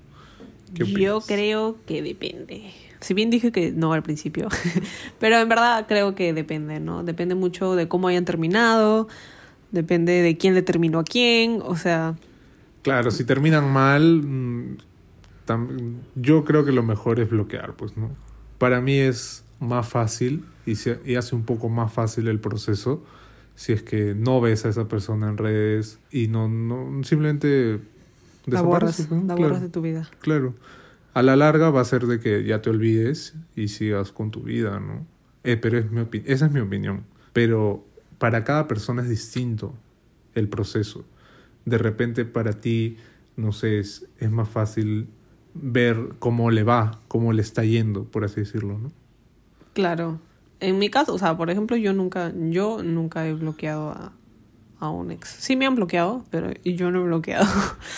Yo 0.73 1.21
creo 1.21 1.77
que 1.85 2.01
depende. 2.01 2.71
Si 3.01 3.13
bien 3.13 3.29
dije 3.29 3.51
que 3.51 3.71
no 3.71 3.93
al 3.93 4.03
principio, 4.03 4.47
pero 5.19 5.37
en 5.37 5.49
verdad 5.49 5.85
creo 5.87 6.13
que 6.15 6.33
depende, 6.33 6.79
¿no? 6.79 7.03
Depende 7.03 7.35
mucho 7.35 7.75
de 7.75 7.87
cómo 7.87 8.07
hayan 8.07 8.25
terminado, 8.25 9.07
depende 9.71 10.21
de 10.21 10.37
quién 10.37 10.53
le 10.53 10.61
terminó 10.61 10.99
a 10.99 11.03
quién, 11.03 11.61
o 11.63 11.75
sea... 11.75 12.15
Claro, 12.83 13.11
si 13.11 13.25
terminan 13.25 13.71
mal, 13.71 14.21
mm, 14.23 14.77
yo 16.15 16.45
creo 16.45 16.63
que 16.63 16.71
lo 16.71 16.83
mejor 16.83 17.19
es 17.19 17.29
bloquear, 17.29 17.73
pues, 17.73 17.97
¿no? 17.97 18.11
Para 18.57 18.81
mí 18.81 18.97
es 18.97 19.43
más 19.59 19.87
fácil 19.87 20.45
y, 20.65 20.73
y 21.05 21.15
hace 21.15 21.35
un 21.35 21.43
poco 21.43 21.69
más 21.69 21.91
fácil 21.93 22.27
el 22.27 22.39
proceso 22.39 23.03
si 23.55 23.73
es 23.73 23.83
que 23.83 24.15
no 24.15 24.41
ves 24.41 24.65
a 24.65 24.69
esa 24.69 24.87
persona 24.87 25.29
en 25.29 25.37
redes 25.37 25.99
y 26.11 26.27
no, 26.27 26.47
no 26.47 27.03
simplemente 27.03 27.79
la 28.47 28.61
borras, 28.61 29.07
la 29.11 29.35
borras 29.35 29.61
de 29.61 29.69
tu 29.69 29.81
vida. 29.81 30.09
Claro. 30.19 30.55
A 31.13 31.21
la 31.21 31.35
larga 31.35 31.69
va 31.69 31.81
a 31.81 31.85
ser 31.85 32.07
de 32.07 32.19
que 32.19 32.43
ya 32.43 32.61
te 32.61 32.69
olvides 32.69 33.35
y 33.55 33.67
sigas 33.67 34.11
con 34.11 34.31
tu 34.31 34.41
vida, 34.41 34.79
¿no? 34.79 35.05
Eh, 35.43 35.57
pero 35.57 35.77
es 35.77 35.91
mi 35.91 36.07
esa 36.25 36.45
es 36.45 36.51
mi 36.51 36.59
opinión. 36.59 37.03
Pero 37.33 37.85
para 38.17 38.43
cada 38.43 38.67
persona 38.67 39.03
es 39.03 39.09
distinto 39.09 39.75
el 40.33 40.47
proceso. 40.47 41.05
De 41.65 41.77
repente 41.77 42.25
para 42.25 42.53
ti, 42.53 42.97
no 43.35 43.51
sé, 43.51 43.79
es, 43.79 44.07
es 44.17 44.31
más 44.31 44.49
fácil 44.49 45.07
ver 45.53 46.13
cómo 46.19 46.49
le 46.49 46.63
va, 46.63 46.99
cómo 47.07 47.33
le 47.33 47.41
está 47.41 47.63
yendo, 47.63 48.05
por 48.05 48.23
así 48.23 48.39
decirlo, 48.39 48.79
¿no? 48.79 48.91
Claro. 49.73 50.19
En 50.61 50.79
mi 50.79 50.89
caso, 50.89 51.13
o 51.13 51.17
sea, 51.17 51.35
por 51.35 51.49
ejemplo, 51.49 51.75
yo 51.75 51.91
nunca, 51.91 52.31
yo 52.35 52.83
nunca 52.83 53.27
he 53.27 53.33
bloqueado 53.33 53.89
a, 53.89 54.13
a 54.79 54.89
un 54.89 55.11
ex. 55.11 55.27
Sí 55.27 55.55
me 55.55 55.65
han 55.65 55.75
bloqueado, 55.75 56.23
pero 56.29 56.51
yo 56.63 56.91
no 56.91 57.01
he 57.01 57.03
bloqueado. 57.03 57.47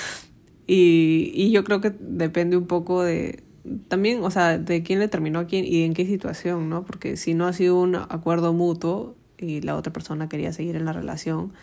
y, 0.68 1.32
y 1.36 1.52
yo 1.52 1.64
creo 1.64 1.82
que 1.82 1.94
depende 2.00 2.58
un 2.58 2.68
poco 2.68 3.04
de, 3.04 3.44
también, 3.88 4.24
o 4.24 4.32
sea, 4.32 4.58
de 4.58 4.84
quién 4.84 5.00
le 5.00 5.08
terminó 5.08 5.40
a 5.40 5.46
quién 5.46 5.66
y 5.66 5.84
en 5.84 5.94
qué 5.94 6.06
situación, 6.06 6.70
¿no? 6.70 6.84
Porque 6.86 7.18
si 7.18 7.34
no 7.34 7.48
ha 7.48 7.54
sido 7.54 7.80
un 7.80 7.96
acuerdo 7.96 8.54
mutuo 8.54 9.16
y 9.38 9.62
la 9.62 9.76
otra 9.76 9.94
persona 9.94 10.30
quería 10.30 10.54
seguir 10.54 10.76
en 10.76 10.86
la 10.86 10.94
relación, 10.94 11.54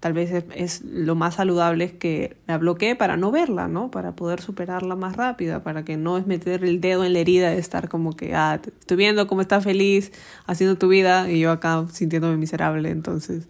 tal 0.00 0.14
vez 0.14 0.44
es, 0.54 0.82
lo 0.82 1.14
más 1.14 1.34
saludable 1.34 1.84
es 1.84 1.92
que 1.92 2.36
la 2.46 2.56
bloquee 2.56 2.96
para 2.96 3.18
no 3.18 3.30
verla, 3.30 3.68
¿no? 3.68 3.90
Para 3.90 4.16
poder 4.16 4.40
superarla 4.40 4.96
más 4.96 5.14
rápida, 5.14 5.62
para 5.62 5.84
que 5.84 5.98
no 5.98 6.16
es 6.16 6.26
meter 6.26 6.64
el 6.64 6.80
dedo 6.80 7.04
en 7.04 7.12
la 7.12 7.18
herida 7.18 7.50
de 7.50 7.58
estar 7.58 7.90
como 7.90 8.16
que, 8.16 8.34
ah, 8.34 8.60
estoy 8.64 8.96
viendo 8.96 9.26
cómo 9.26 9.42
estás 9.42 9.62
feliz 9.62 10.10
haciendo 10.46 10.78
tu 10.78 10.88
vida 10.88 11.30
y 11.30 11.40
yo 11.40 11.52
acá 11.52 11.86
sintiéndome 11.92 12.38
miserable, 12.38 12.90
entonces, 12.90 13.46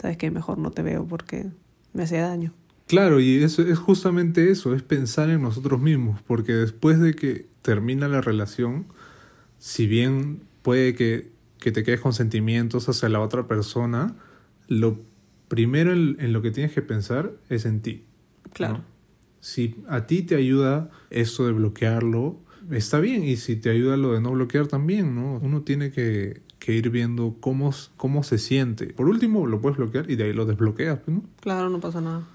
sabes 0.00 0.18
que 0.18 0.30
mejor 0.30 0.58
no 0.58 0.70
te 0.70 0.82
veo 0.82 1.06
porque 1.06 1.46
me 1.94 2.02
hace 2.02 2.18
daño. 2.18 2.52
Claro, 2.86 3.18
y 3.18 3.42
eso 3.42 3.62
es 3.62 3.78
justamente 3.78 4.50
eso, 4.50 4.74
es 4.74 4.82
pensar 4.82 5.30
en 5.30 5.40
nosotros 5.40 5.80
mismos, 5.80 6.20
porque 6.26 6.52
después 6.52 7.00
de 7.00 7.14
que 7.14 7.46
termina 7.62 8.08
la 8.08 8.20
relación, 8.20 8.84
si 9.58 9.86
bien 9.86 10.42
puede 10.60 10.94
que, 10.94 11.30
que 11.60 11.72
te 11.72 11.82
quedes 11.82 12.00
con 12.00 12.12
sentimientos 12.12 12.90
hacia 12.90 13.08
la 13.08 13.20
otra 13.20 13.46
persona, 13.46 14.14
lo 14.68 14.98
primero 15.54 15.92
en, 15.92 16.32
lo 16.32 16.42
que 16.42 16.50
tienes 16.50 16.72
que 16.72 16.82
pensar 16.82 17.30
es 17.48 17.64
en 17.64 17.80
ti. 17.80 18.02
Claro. 18.52 18.82
Si 19.38 19.76
a 19.88 20.04
ti 20.04 20.22
te 20.22 20.34
ayuda 20.34 20.90
esto 21.10 21.46
de 21.46 21.52
bloquearlo, 21.52 22.40
está 22.72 22.98
bien. 22.98 23.22
Y 23.22 23.36
si 23.36 23.54
te 23.54 23.70
ayuda 23.70 23.96
lo 23.96 24.14
de 24.14 24.20
no 24.20 24.32
bloquear 24.32 24.66
también, 24.66 25.14
¿no? 25.14 25.38
Uno 25.40 25.62
tiene 25.62 25.92
que, 25.92 26.42
ir 26.66 26.90
viendo 26.90 27.36
cómo, 27.38 27.72
cómo 27.96 28.24
se 28.24 28.38
siente. 28.38 28.86
Por 28.86 29.08
último, 29.08 29.46
lo 29.46 29.60
puedes 29.60 29.78
bloquear 29.78 30.10
y 30.10 30.16
de 30.16 30.24
ahí 30.24 30.32
lo 30.32 30.44
desbloqueas, 30.44 30.98
¿no? 31.06 31.22
Claro, 31.40 31.68
no 31.70 31.78
pasa 31.78 32.00
nada. 32.00 32.26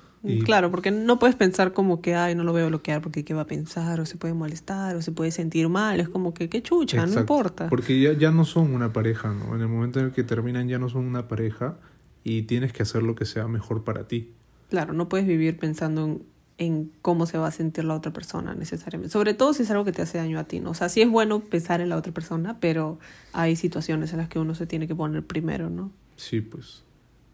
Claro, 0.46 0.72
porque 0.72 0.92
no 0.92 1.20
puedes 1.20 1.36
pensar 1.36 1.74
como 1.74 2.02
que, 2.02 2.16
ay, 2.16 2.36
no 2.36 2.44
lo 2.44 2.54
voy 2.54 2.62
a 2.62 2.68
bloquear 2.68 3.02
porque 3.02 3.26
qué 3.26 3.34
va 3.34 3.42
a 3.42 3.48
pensar, 3.48 4.00
o 4.00 4.06
se 4.06 4.16
puede 4.16 4.34
molestar, 4.34 4.96
o 4.96 5.02
se 5.02 5.12
puede 5.12 5.32
sentir 5.32 5.68
mal. 5.68 6.00
Es 6.00 6.08
como 6.08 6.34
que, 6.34 6.48
qué 6.48 6.62
chucha, 6.62 7.06
no 7.06 7.20
importa. 7.20 7.68
Porque 7.68 8.00
ya, 8.00 8.14
ya 8.14 8.32
no 8.32 8.46
son 8.46 8.74
una 8.74 8.94
pareja, 8.94 9.34
¿no? 9.34 9.56
En 9.56 9.62
el 9.62 9.68
momento 9.68 10.00
en 10.00 10.06
el 10.06 10.12
que 10.14 10.24
terminan 10.24 10.70
ya 10.70 10.80
no 10.80 10.88
son 10.88 11.06
una 11.06 11.28
pareja 11.28 11.78
y 12.24 12.44
tienes 12.44 12.74
que 12.74 12.84
hacer 12.84 13.04
lo 13.04 13.16
que 13.16 13.26
sea 13.26 13.48
mejor 13.48 13.84
para 13.84 14.08
ti. 14.08 14.32
Claro, 14.70 14.94
no 14.94 15.10
puedes 15.10 15.28
vivir 15.28 15.58
pensando 15.58 16.22
en, 16.58 16.92
cómo 17.02 17.26
se 17.26 17.38
va 17.38 17.48
a 17.48 17.52
sentir 17.52 17.86
la 17.86 17.96
otra 17.96 18.14
persona 18.14 18.54
necesariamente. 18.54 19.12
Sobre 19.12 19.34
todo 19.34 19.54
si 19.54 19.64
es 19.64 19.72
algo 19.72 19.86
que 19.86 19.92
te 19.92 20.02
hace 20.02 20.18
daño 20.18 20.38
a 20.40 20.44
ti, 20.44 20.60
¿no? 20.60 20.72
O 20.72 20.74
sea, 20.74 20.90
sí 20.90 21.02
es 21.02 21.10
bueno 21.10 21.40
pensar 21.40 21.82
en 21.82 21.90
la 21.90 21.98
otra 21.98 22.14
persona, 22.14 22.60
pero 22.60 23.00
hay 23.34 23.56
situaciones 23.56 24.12
en 24.12 24.20
las 24.20 24.30
que 24.30 24.40
uno 24.40 24.54
se 24.56 24.68
tiene 24.68 24.88
que 24.88 24.96
poner 24.96 25.26
primero, 25.26 25.70
¿no? 25.70 25.92
Sí, 26.18 26.42
pues. 26.42 26.84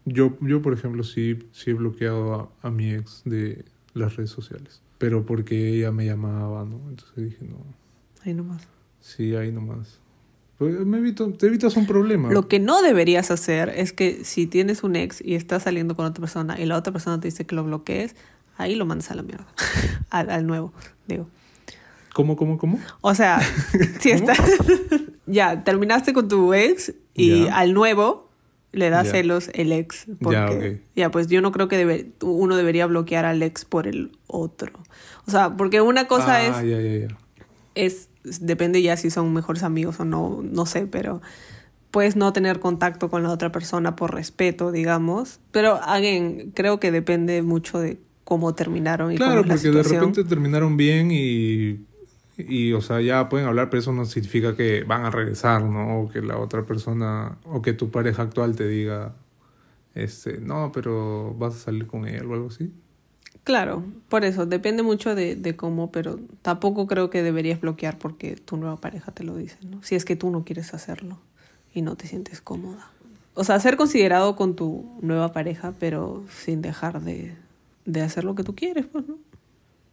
Yo, 0.04 0.38
yo 0.40 0.62
por 0.62 0.72
ejemplo, 0.72 1.02
sí, 1.02 1.40
sí 1.52 1.70
he 1.70 1.74
bloqueado 1.74 2.52
a, 2.62 2.70
mi 2.70 2.92
ex 2.92 3.22
de 3.24 3.64
las 3.92 4.16
redes 4.16 4.30
sociales. 4.30 4.80
Pero 4.98 5.26
porque 5.26 5.74
ella 5.74 5.90
me 5.90 6.06
llamaba, 6.06 6.64
¿no? 6.64 6.80
Entonces 6.88 7.16
dije, 7.16 7.44
no. 7.44 7.58
Ahí 8.24 8.32
nomás. 8.32 8.62
Sí, 9.00 9.34
ahí 9.34 9.50
nomás. 9.50 9.98
Pues, 10.58 10.74
me 10.86 10.98
evito, 10.98 11.30
te 11.32 11.46
evitas 11.46 11.76
un 11.76 11.86
problema. 11.86 12.30
Lo 12.30 12.48
que 12.48 12.58
no 12.58 12.82
deberías 12.82 13.30
hacer 13.30 13.68
es 13.76 13.92
que 13.92 14.24
si 14.24 14.46
tienes 14.46 14.82
un 14.82 14.96
ex 14.96 15.20
y 15.20 15.34
estás 15.34 15.64
saliendo 15.64 15.96
con 15.96 16.06
otra 16.06 16.20
persona 16.20 16.58
y 16.58 16.66
la 16.66 16.76
otra 16.76 16.92
persona 16.92 17.20
te 17.20 17.28
dice 17.28 17.44
que 17.44 17.54
lo 17.54 17.64
bloquees, 17.64 18.16
ahí 18.56 18.74
lo 18.74 18.86
mandas 18.86 19.10
a 19.10 19.14
la 19.14 19.22
mierda. 19.22 19.46
al, 20.10 20.30
al, 20.30 20.46
nuevo, 20.46 20.72
digo. 21.06 21.26
¿Cómo, 22.14 22.36
cómo, 22.36 22.56
cómo? 22.56 22.80
O 23.02 23.14
sea, 23.14 23.40
si 24.00 24.10
estás. 24.10 24.40
ya, 25.26 25.64
terminaste 25.64 26.14
con 26.14 26.28
tu 26.28 26.54
ex 26.54 26.94
y 27.14 27.46
al 27.48 27.74
nuevo 27.74 28.26
le 28.72 28.90
da 28.90 29.04
celos 29.04 29.50
el 29.54 29.72
ex. 29.72 30.06
Porque, 30.20 30.82
ya, 30.94 31.10
pues 31.10 31.28
yo 31.28 31.40
no 31.40 31.52
creo 31.52 31.68
que 31.68 31.76
debe, 31.76 32.12
uno 32.22 32.56
debería 32.56 32.86
bloquear 32.86 33.24
al 33.24 33.42
ex 33.42 33.64
por 33.64 33.86
el 33.86 34.12
otro. 34.26 34.72
O 35.26 35.30
sea, 35.30 35.56
porque 35.56 35.80
una 35.80 36.06
cosa 36.06 36.36
ah, 36.36 36.62
es, 36.62 37.10
es, 37.74 38.08
depende 38.40 38.82
ya 38.82 38.96
si 38.96 39.10
son 39.10 39.32
mejores 39.32 39.62
amigos 39.62 40.00
o 40.00 40.04
no, 40.04 40.40
no 40.42 40.66
sé, 40.66 40.86
pero 40.86 41.20
puedes 41.90 42.16
no 42.16 42.32
tener 42.32 42.60
contacto 42.60 43.08
con 43.08 43.22
la 43.22 43.30
otra 43.30 43.52
persona 43.52 43.96
por 43.96 44.14
respeto, 44.14 44.72
digamos. 44.72 45.40
Pero, 45.50 45.80
again, 45.82 46.52
creo 46.54 46.78
que 46.80 46.90
depende 46.90 47.42
mucho 47.42 47.78
de 47.78 47.98
cómo 48.24 48.54
terminaron 48.54 49.12
y 49.12 49.16
claro, 49.16 49.42
cómo 49.42 49.54
es 49.54 49.64
la 49.64 49.70
porque 49.70 49.88
de 49.88 49.94
repente 49.94 50.24
terminaron 50.24 50.76
bien 50.76 51.10
y 51.10 51.86
y, 52.38 52.72
o 52.74 52.82
sea, 52.82 53.00
ya 53.00 53.28
pueden 53.28 53.46
hablar, 53.46 53.70
pero 53.70 53.80
eso 53.80 53.92
no 53.92 54.04
significa 54.04 54.54
que 54.54 54.84
van 54.84 55.04
a 55.04 55.10
regresar, 55.10 55.64
¿no? 55.64 56.00
O 56.00 56.08
que 56.10 56.20
la 56.20 56.38
otra 56.38 56.64
persona, 56.64 57.38
o 57.44 57.62
que 57.62 57.72
tu 57.72 57.90
pareja 57.90 58.22
actual 58.22 58.54
te 58.56 58.68
diga, 58.68 59.14
este, 59.94 60.38
no, 60.38 60.70
pero 60.72 61.34
vas 61.38 61.54
a 61.54 61.58
salir 61.58 61.86
con 61.86 62.06
él 62.06 62.26
o 62.26 62.34
algo 62.34 62.48
así. 62.48 62.70
Claro, 63.46 63.84
por 64.08 64.24
eso, 64.24 64.44
depende 64.44 64.82
mucho 64.82 65.14
de, 65.14 65.36
de 65.36 65.54
cómo, 65.54 65.92
pero 65.92 66.18
tampoco 66.42 66.88
creo 66.88 67.10
que 67.10 67.22
deberías 67.22 67.60
bloquear 67.60 67.96
porque 67.96 68.34
tu 68.34 68.56
nueva 68.56 68.80
pareja 68.80 69.12
te 69.12 69.22
lo 69.22 69.36
dice, 69.36 69.58
¿no? 69.62 69.80
Si 69.84 69.94
es 69.94 70.04
que 70.04 70.16
tú 70.16 70.32
no 70.32 70.44
quieres 70.44 70.74
hacerlo 70.74 71.20
y 71.72 71.82
no 71.82 71.94
te 71.94 72.08
sientes 72.08 72.40
cómoda. 72.40 72.90
O 73.34 73.44
sea, 73.44 73.60
ser 73.60 73.76
considerado 73.76 74.34
con 74.34 74.56
tu 74.56 74.90
nueva 75.00 75.32
pareja, 75.32 75.72
pero 75.78 76.24
sin 76.28 76.60
dejar 76.60 77.02
de, 77.02 77.36
de 77.84 78.00
hacer 78.00 78.24
lo 78.24 78.34
que 78.34 78.42
tú 78.42 78.56
quieres, 78.56 78.86
pues, 78.86 79.06
¿no? 79.06 79.16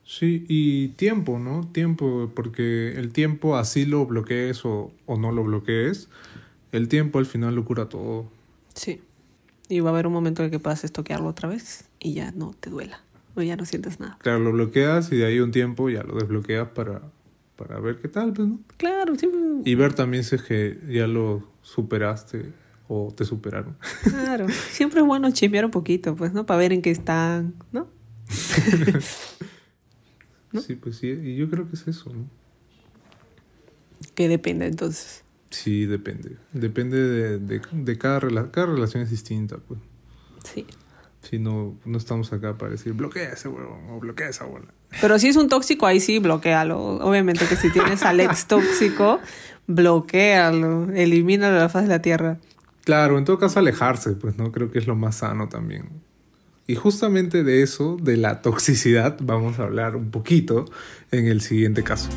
Sí, 0.03 0.45
y 0.49 0.87
tiempo, 0.87 1.37
¿no? 1.37 1.67
Tiempo, 1.67 2.31
porque 2.33 2.93
el 2.93 3.13
tiempo 3.13 3.55
así 3.55 3.85
lo 3.85 4.07
bloquees 4.07 4.65
o, 4.65 4.91
o 5.05 5.15
no 5.15 5.31
lo 5.31 5.43
bloquees, 5.43 6.09
el 6.71 6.87
tiempo 6.87 7.19
al 7.19 7.27
final 7.27 7.53
lo 7.53 7.65
cura 7.65 7.87
todo. 7.87 8.25
Sí. 8.73 8.99
Y 9.69 9.79
va 9.81 9.91
a 9.91 9.93
haber 9.93 10.07
un 10.07 10.13
momento 10.13 10.41
en 10.41 10.45
el 10.45 10.51
que 10.51 10.57
puedas 10.57 10.83
estoquearlo 10.83 11.27
otra 11.27 11.49
vez 11.49 11.87
y 11.99 12.15
ya 12.15 12.31
no 12.31 12.55
te 12.59 12.71
duela, 12.71 13.03
o 13.35 13.41
ya 13.41 13.55
no 13.55 13.65
sientes 13.65 13.99
nada. 13.99 14.17
Claro, 14.21 14.39
lo 14.39 14.51
bloqueas 14.51 15.11
y 15.11 15.17
de 15.17 15.25
ahí 15.25 15.39
un 15.39 15.51
tiempo 15.51 15.89
ya 15.89 16.03
lo 16.03 16.15
desbloqueas 16.15 16.69
para, 16.69 17.01
para 17.55 17.79
ver 17.79 17.99
qué 17.99 18.07
tal, 18.07 18.33
pues, 18.33 18.47
¿no? 18.47 18.59
Claro, 18.77 19.15
sí. 19.15 19.29
Y 19.65 19.75
ver 19.75 19.93
también 19.93 20.23
si 20.23 20.35
es 20.35 20.43
que 20.43 20.79
ya 20.87 21.07
lo 21.07 21.47
superaste 21.61 22.51
o 22.87 23.13
te 23.15 23.25
superaron. 23.25 23.77
Claro, 24.03 24.47
siempre 24.69 25.01
es 25.01 25.05
bueno 25.05 25.31
chismear 25.31 25.65
un 25.65 25.71
poquito, 25.71 26.15
pues, 26.15 26.33
¿no? 26.33 26.45
Para 26.45 26.59
ver 26.59 26.73
en 26.73 26.81
qué 26.81 26.91
están, 26.91 27.55
¿no? 27.71 27.87
Sí, 30.61 30.75
pues 30.75 30.97
sí, 30.97 31.07
y 31.07 31.35
yo 31.35 31.49
creo 31.49 31.67
que 31.67 31.75
es 31.75 31.87
eso, 31.87 32.11
¿no? 32.13 32.27
Que 34.13 34.27
depende 34.27 34.67
entonces. 34.67 35.23
Sí, 35.49 35.85
depende. 35.85 36.37
Depende 36.51 36.97
de, 36.97 37.39
de, 37.39 37.61
de 37.71 37.97
cada, 37.97 38.19
relación. 38.19 38.51
cada 38.51 38.67
relación 38.67 39.03
es 39.03 39.09
distinta, 39.09 39.57
pues. 39.57 39.79
Sí. 40.43 40.65
Si 41.23 41.39
no, 41.39 41.75
no 41.85 41.97
estamos 41.97 42.31
acá 42.33 42.57
para 42.57 42.71
decir 42.71 42.93
bloquea 42.93 43.31
ese 43.31 43.47
huevo 43.47 43.79
o 43.89 43.99
bloquea 43.99 44.29
esa 44.29 44.45
bola. 44.45 44.67
Pero 45.01 45.17
si 45.17 45.29
es 45.29 45.37
un 45.37 45.47
tóxico, 45.47 45.87
ahí 45.87 45.99
sí, 45.99 46.19
bloquealo. 46.19 46.79
Obviamente 46.79 47.45
que 47.47 47.55
si 47.55 47.71
tienes 47.71 48.03
al 48.03 48.19
ex 48.19 48.45
tóxico, 48.47 49.19
bloquealo, 49.67 50.91
elimínalo 50.91 51.55
de 51.55 51.61
la 51.61 51.69
faz 51.69 51.83
de 51.83 51.89
la 51.89 52.01
tierra. 52.01 52.37
Claro, 52.83 53.17
en 53.17 53.25
todo 53.25 53.39
caso 53.39 53.59
alejarse, 53.59 54.11
pues 54.11 54.37
no 54.37 54.51
creo 54.51 54.69
que 54.69 54.79
es 54.79 54.87
lo 54.87 54.95
más 54.95 55.15
sano 55.17 55.47
también. 55.47 55.89
Y 56.67 56.75
justamente 56.75 57.43
de 57.43 57.61
eso, 57.61 57.97
de 58.01 58.17
la 58.17 58.41
toxicidad, 58.41 59.17
vamos 59.21 59.59
a 59.59 59.63
hablar 59.63 59.95
un 59.95 60.11
poquito 60.11 60.65
en 61.11 61.27
el 61.27 61.41
siguiente 61.41 61.83
caso. 61.83 62.09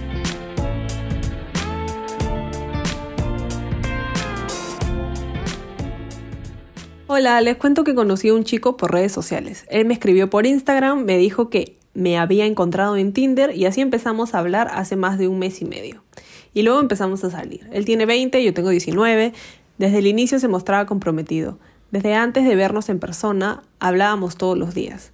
Hola, 7.18 7.40
les 7.40 7.56
cuento 7.56 7.82
que 7.82 7.94
conocí 7.94 8.28
a 8.28 8.35
un 8.35 8.44
chico 8.44 8.76
por 8.76 8.92
redes 8.92 9.11
sociales. 9.11 9.64
Él 9.70 9.87
me 9.87 9.94
escribió 9.94 10.28
por 10.28 10.44
Instagram, 10.44 11.06
me 11.06 11.16
dijo 11.16 11.49
que 11.49 11.78
me 11.94 12.18
había 12.18 12.44
encontrado 12.44 12.94
en 12.99 13.14
Tinder 13.14 13.56
y 13.56 13.64
así 13.64 13.80
empezamos 13.80 14.35
a 14.35 14.40
hablar 14.40 14.68
hace 14.70 14.96
más 14.96 15.16
de 15.16 15.26
un 15.26 15.38
mes 15.38 15.62
y 15.62 15.64
medio. 15.64 16.04
Y 16.52 16.61
luego 16.61 16.78
empezamos 16.78 17.25
a 17.25 17.30
salir. 17.30 17.70
Él 17.73 17.87
tiene 17.87 18.04
20, 18.04 18.44
yo 18.44 18.52
tengo 18.52 18.68
19. 18.68 19.32
Desde 19.78 19.96
el 19.96 20.06
inicio 20.06 20.38
se 20.38 20.46
mostraba 20.46 20.85
comprometido. 20.85 21.58
Desde 21.90 22.12
antes 22.12 22.44
de 22.44 22.54
vernos 22.54 22.90
en 22.90 22.99
persona, 22.99 23.62
hablábamos 23.78 24.37
todos 24.37 24.58
los 24.58 24.75
días. 24.75 25.12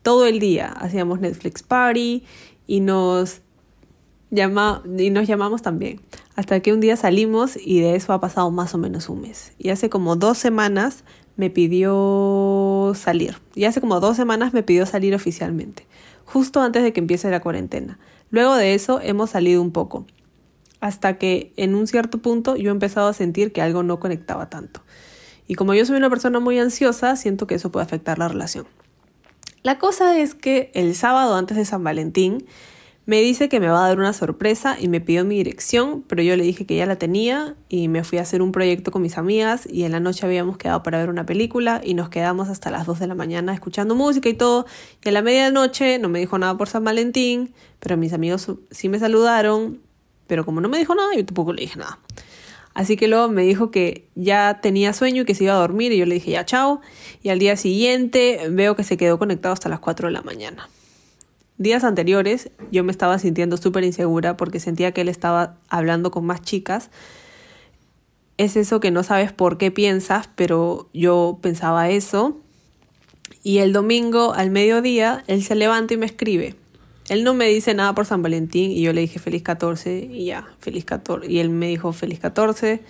Todo 0.00 0.24
el 0.24 0.38
día 0.38 0.68
hacíamos 0.68 1.20
Netflix 1.20 1.62
Party 1.62 2.24
y 2.66 2.80
nos, 2.80 3.42
llama, 4.30 4.82
y 4.96 5.10
nos 5.10 5.28
llamamos 5.28 5.60
también. 5.60 6.00
Hasta 6.38 6.60
que 6.60 6.72
un 6.72 6.78
día 6.78 6.96
salimos 6.96 7.58
y 7.60 7.80
de 7.80 7.96
eso 7.96 8.12
ha 8.12 8.20
pasado 8.20 8.48
más 8.52 8.72
o 8.72 8.78
menos 8.78 9.08
un 9.08 9.22
mes. 9.22 9.54
Y 9.58 9.70
hace 9.70 9.90
como 9.90 10.14
dos 10.14 10.38
semanas 10.38 11.02
me 11.34 11.50
pidió 11.50 12.92
salir. 12.94 13.38
Y 13.56 13.64
hace 13.64 13.80
como 13.80 13.98
dos 13.98 14.16
semanas 14.16 14.52
me 14.52 14.62
pidió 14.62 14.86
salir 14.86 15.16
oficialmente. 15.16 15.88
Justo 16.24 16.60
antes 16.60 16.84
de 16.84 16.92
que 16.92 17.00
empiece 17.00 17.28
la 17.28 17.40
cuarentena. 17.40 17.98
Luego 18.30 18.54
de 18.54 18.74
eso 18.74 19.00
hemos 19.02 19.30
salido 19.30 19.60
un 19.60 19.72
poco. 19.72 20.06
Hasta 20.78 21.18
que 21.18 21.52
en 21.56 21.74
un 21.74 21.88
cierto 21.88 22.18
punto 22.18 22.54
yo 22.54 22.68
he 22.68 22.72
empezado 22.72 23.08
a 23.08 23.14
sentir 23.14 23.52
que 23.52 23.60
algo 23.60 23.82
no 23.82 23.98
conectaba 23.98 24.48
tanto. 24.48 24.82
Y 25.48 25.56
como 25.56 25.74
yo 25.74 25.84
soy 25.84 25.96
una 25.96 26.08
persona 26.08 26.38
muy 26.38 26.56
ansiosa, 26.60 27.16
siento 27.16 27.48
que 27.48 27.56
eso 27.56 27.72
puede 27.72 27.86
afectar 27.86 28.16
la 28.20 28.28
relación. 28.28 28.68
La 29.64 29.80
cosa 29.80 30.16
es 30.16 30.36
que 30.36 30.70
el 30.74 30.94
sábado 30.94 31.34
antes 31.34 31.56
de 31.56 31.64
San 31.64 31.82
Valentín 31.82 32.46
me 33.08 33.22
dice 33.22 33.48
que 33.48 33.58
me 33.58 33.68
va 33.68 33.86
a 33.86 33.88
dar 33.88 33.98
una 33.98 34.12
sorpresa 34.12 34.76
y 34.78 34.86
me 34.86 35.00
pidió 35.00 35.24
mi 35.24 35.38
dirección, 35.38 36.04
pero 36.06 36.22
yo 36.22 36.36
le 36.36 36.44
dije 36.44 36.66
que 36.66 36.76
ya 36.76 36.84
la 36.84 36.96
tenía 36.96 37.56
y 37.70 37.88
me 37.88 38.04
fui 38.04 38.18
a 38.18 38.20
hacer 38.20 38.42
un 38.42 38.52
proyecto 38.52 38.90
con 38.90 39.00
mis 39.00 39.16
amigas 39.16 39.66
y 39.66 39.84
en 39.84 39.92
la 39.92 39.98
noche 39.98 40.26
habíamos 40.26 40.58
quedado 40.58 40.82
para 40.82 40.98
ver 40.98 41.08
una 41.08 41.24
película 41.24 41.80
y 41.82 41.94
nos 41.94 42.10
quedamos 42.10 42.50
hasta 42.50 42.70
las 42.70 42.84
2 42.84 42.98
de 42.98 43.06
la 43.06 43.14
mañana 43.14 43.54
escuchando 43.54 43.94
música 43.94 44.28
y 44.28 44.34
todo. 44.34 44.66
Y 45.02 45.08
a 45.08 45.12
la 45.12 45.22
medianoche 45.22 45.98
no 45.98 46.10
me 46.10 46.18
dijo 46.18 46.38
nada 46.38 46.58
por 46.58 46.68
San 46.68 46.84
Valentín, 46.84 47.54
pero 47.80 47.96
mis 47.96 48.12
amigos 48.12 48.52
sí 48.70 48.90
me 48.90 48.98
saludaron, 48.98 49.80
pero 50.26 50.44
como 50.44 50.60
no 50.60 50.68
me 50.68 50.76
dijo 50.76 50.94
nada, 50.94 51.08
yo 51.16 51.24
tampoco 51.24 51.54
le 51.54 51.62
dije 51.62 51.78
nada. 51.78 51.98
Así 52.74 52.98
que 52.98 53.08
luego 53.08 53.30
me 53.30 53.42
dijo 53.44 53.70
que 53.70 54.06
ya 54.16 54.60
tenía 54.60 54.92
sueño 54.92 55.22
y 55.22 55.24
que 55.24 55.34
se 55.34 55.44
iba 55.44 55.54
a 55.54 55.56
dormir 55.56 55.92
y 55.92 55.96
yo 55.96 56.04
le 56.04 56.16
dije 56.16 56.32
ya 56.32 56.44
chao. 56.44 56.82
Y 57.22 57.30
al 57.30 57.38
día 57.38 57.56
siguiente 57.56 58.38
veo 58.50 58.76
que 58.76 58.84
se 58.84 58.98
quedó 58.98 59.18
conectado 59.18 59.54
hasta 59.54 59.70
las 59.70 59.80
4 59.80 60.08
de 60.08 60.12
la 60.12 60.20
mañana. 60.20 60.68
Días 61.58 61.82
anteriores 61.82 62.50
yo 62.70 62.84
me 62.84 62.92
estaba 62.92 63.18
sintiendo 63.18 63.56
súper 63.56 63.82
insegura 63.82 64.36
porque 64.36 64.60
sentía 64.60 64.92
que 64.92 65.00
él 65.00 65.08
estaba 65.08 65.56
hablando 65.68 66.12
con 66.12 66.24
más 66.24 66.40
chicas. 66.42 66.90
Es 68.36 68.56
eso 68.56 68.78
que 68.78 68.92
no 68.92 69.02
sabes 69.02 69.32
por 69.32 69.58
qué 69.58 69.72
piensas, 69.72 70.30
pero 70.36 70.88
yo 70.94 71.40
pensaba 71.42 71.90
eso. 71.90 72.38
Y 73.42 73.58
el 73.58 73.72
domingo 73.72 74.34
al 74.34 74.50
mediodía 74.50 75.24
él 75.26 75.42
se 75.42 75.56
levanta 75.56 75.94
y 75.94 75.96
me 75.96 76.06
escribe. 76.06 76.54
Él 77.08 77.24
no 77.24 77.34
me 77.34 77.46
dice 77.46 77.74
nada 77.74 77.92
por 77.92 78.06
San 78.06 78.22
Valentín 78.22 78.70
y 78.70 78.82
yo 78.82 78.92
le 78.92 79.00
dije 79.00 79.18
feliz 79.18 79.42
14 79.42 80.08
y 80.12 80.26
ya, 80.26 80.46
feliz 80.60 80.84
14. 80.84 81.28
Y 81.28 81.40
él 81.40 81.50
me 81.50 81.66
dijo 81.66 81.92
feliz 81.92 82.20
14. 82.20 82.82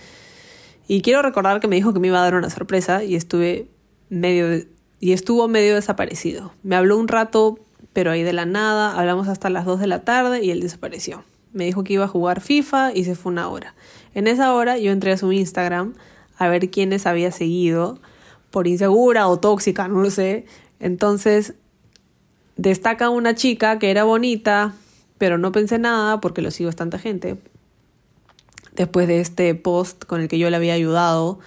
Y 0.88 1.00
quiero 1.00 1.22
recordar 1.22 1.60
que 1.60 1.68
me 1.68 1.76
dijo 1.76 1.94
que 1.94 2.00
me 2.00 2.08
iba 2.08 2.18
a 2.18 2.24
dar 2.24 2.34
una 2.34 2.50
sorpresa 2.50 3.02
y 3.02 3.14
estuve 3.14 3.68
medio 4.10 4.66
y 5.00 5.12
estuvo 5.12 5.48
medio 5.48 5.74
desaparecido. 5.74 6.52
Me 6.62 6.76
habló 6.76 6.98
un 6.98 7.08
rato, 7.08 7.60
pero 7.98 8.12
ahí 8.12 8.22
de 8.22 8.32
la 8.32 8.46
nada, 8.46 8.96
hablamos 8.96 9.26
hasta 9.26 9.50
las 9.50 9.64
2 9.64 9.80
de 9.80 9.88
la 9.88 10.04
tarde 10.04 10.44
y 10.44 10.52
él 10.52 10.60
desapareció. 10.60 11.24
Me 11.52 11.64
dijo 11.64 11.82
que 11.82 11.94
iba 11.94 12.04
a 12.04 12.06
jugar 12.06 12.40
FIFA 12.40 12.92
y 12.94 13.02
se 13.02 13.16
fue 13.16 13.32
una 13.32 13.48
hora. 13.48 13.74
En 14.14 14.28
esa 14.28 14.54
hora 14.54 14.78
yo 14.78 14.92
entré 14.92 15.10
a 15.10 15.16
su 15.16 15.32
Instagram 15.32 15.94
a 16.36 16.46
ver 16.46 16.70
quiénes 16.70 17.06
había 17.06 17.32
seguido 17.32 17.98
por 18.52 18.68
insegura 18.68 19.26
o 19.26 19.40
tóxica, 19.40 19.88
no 19.88 20.00
lo 20.00 20.12
sé. 20.12 20.46
Entonces 20.78 21.54
destaca 22.54 23.10
una 23.10 23.34
chica 23.34 23.80
que 23.80 23.90
era 23.90 24.04
bonita, 24.04 24.74
pero 25.18 25.36
no 25.36 25.50
pensé 25.50 25.80
nada 25.80 26.20
porque 26.20 26.40
lo 26.40 26.52
sigo 26.52 26.70
tanta 26.70 27.00
gente. 27.00 27.36
Después 28.76 29.08
de 29.08 29.20
este 29.20 29.56
post 29.56 30.04
con 30.04 30.20
el 30.20 30.28
que 30.28 30.38
yo 30.38 30.48
le 30.50 30.56
había 30.56 30.74
ayudado. 30.74 31.40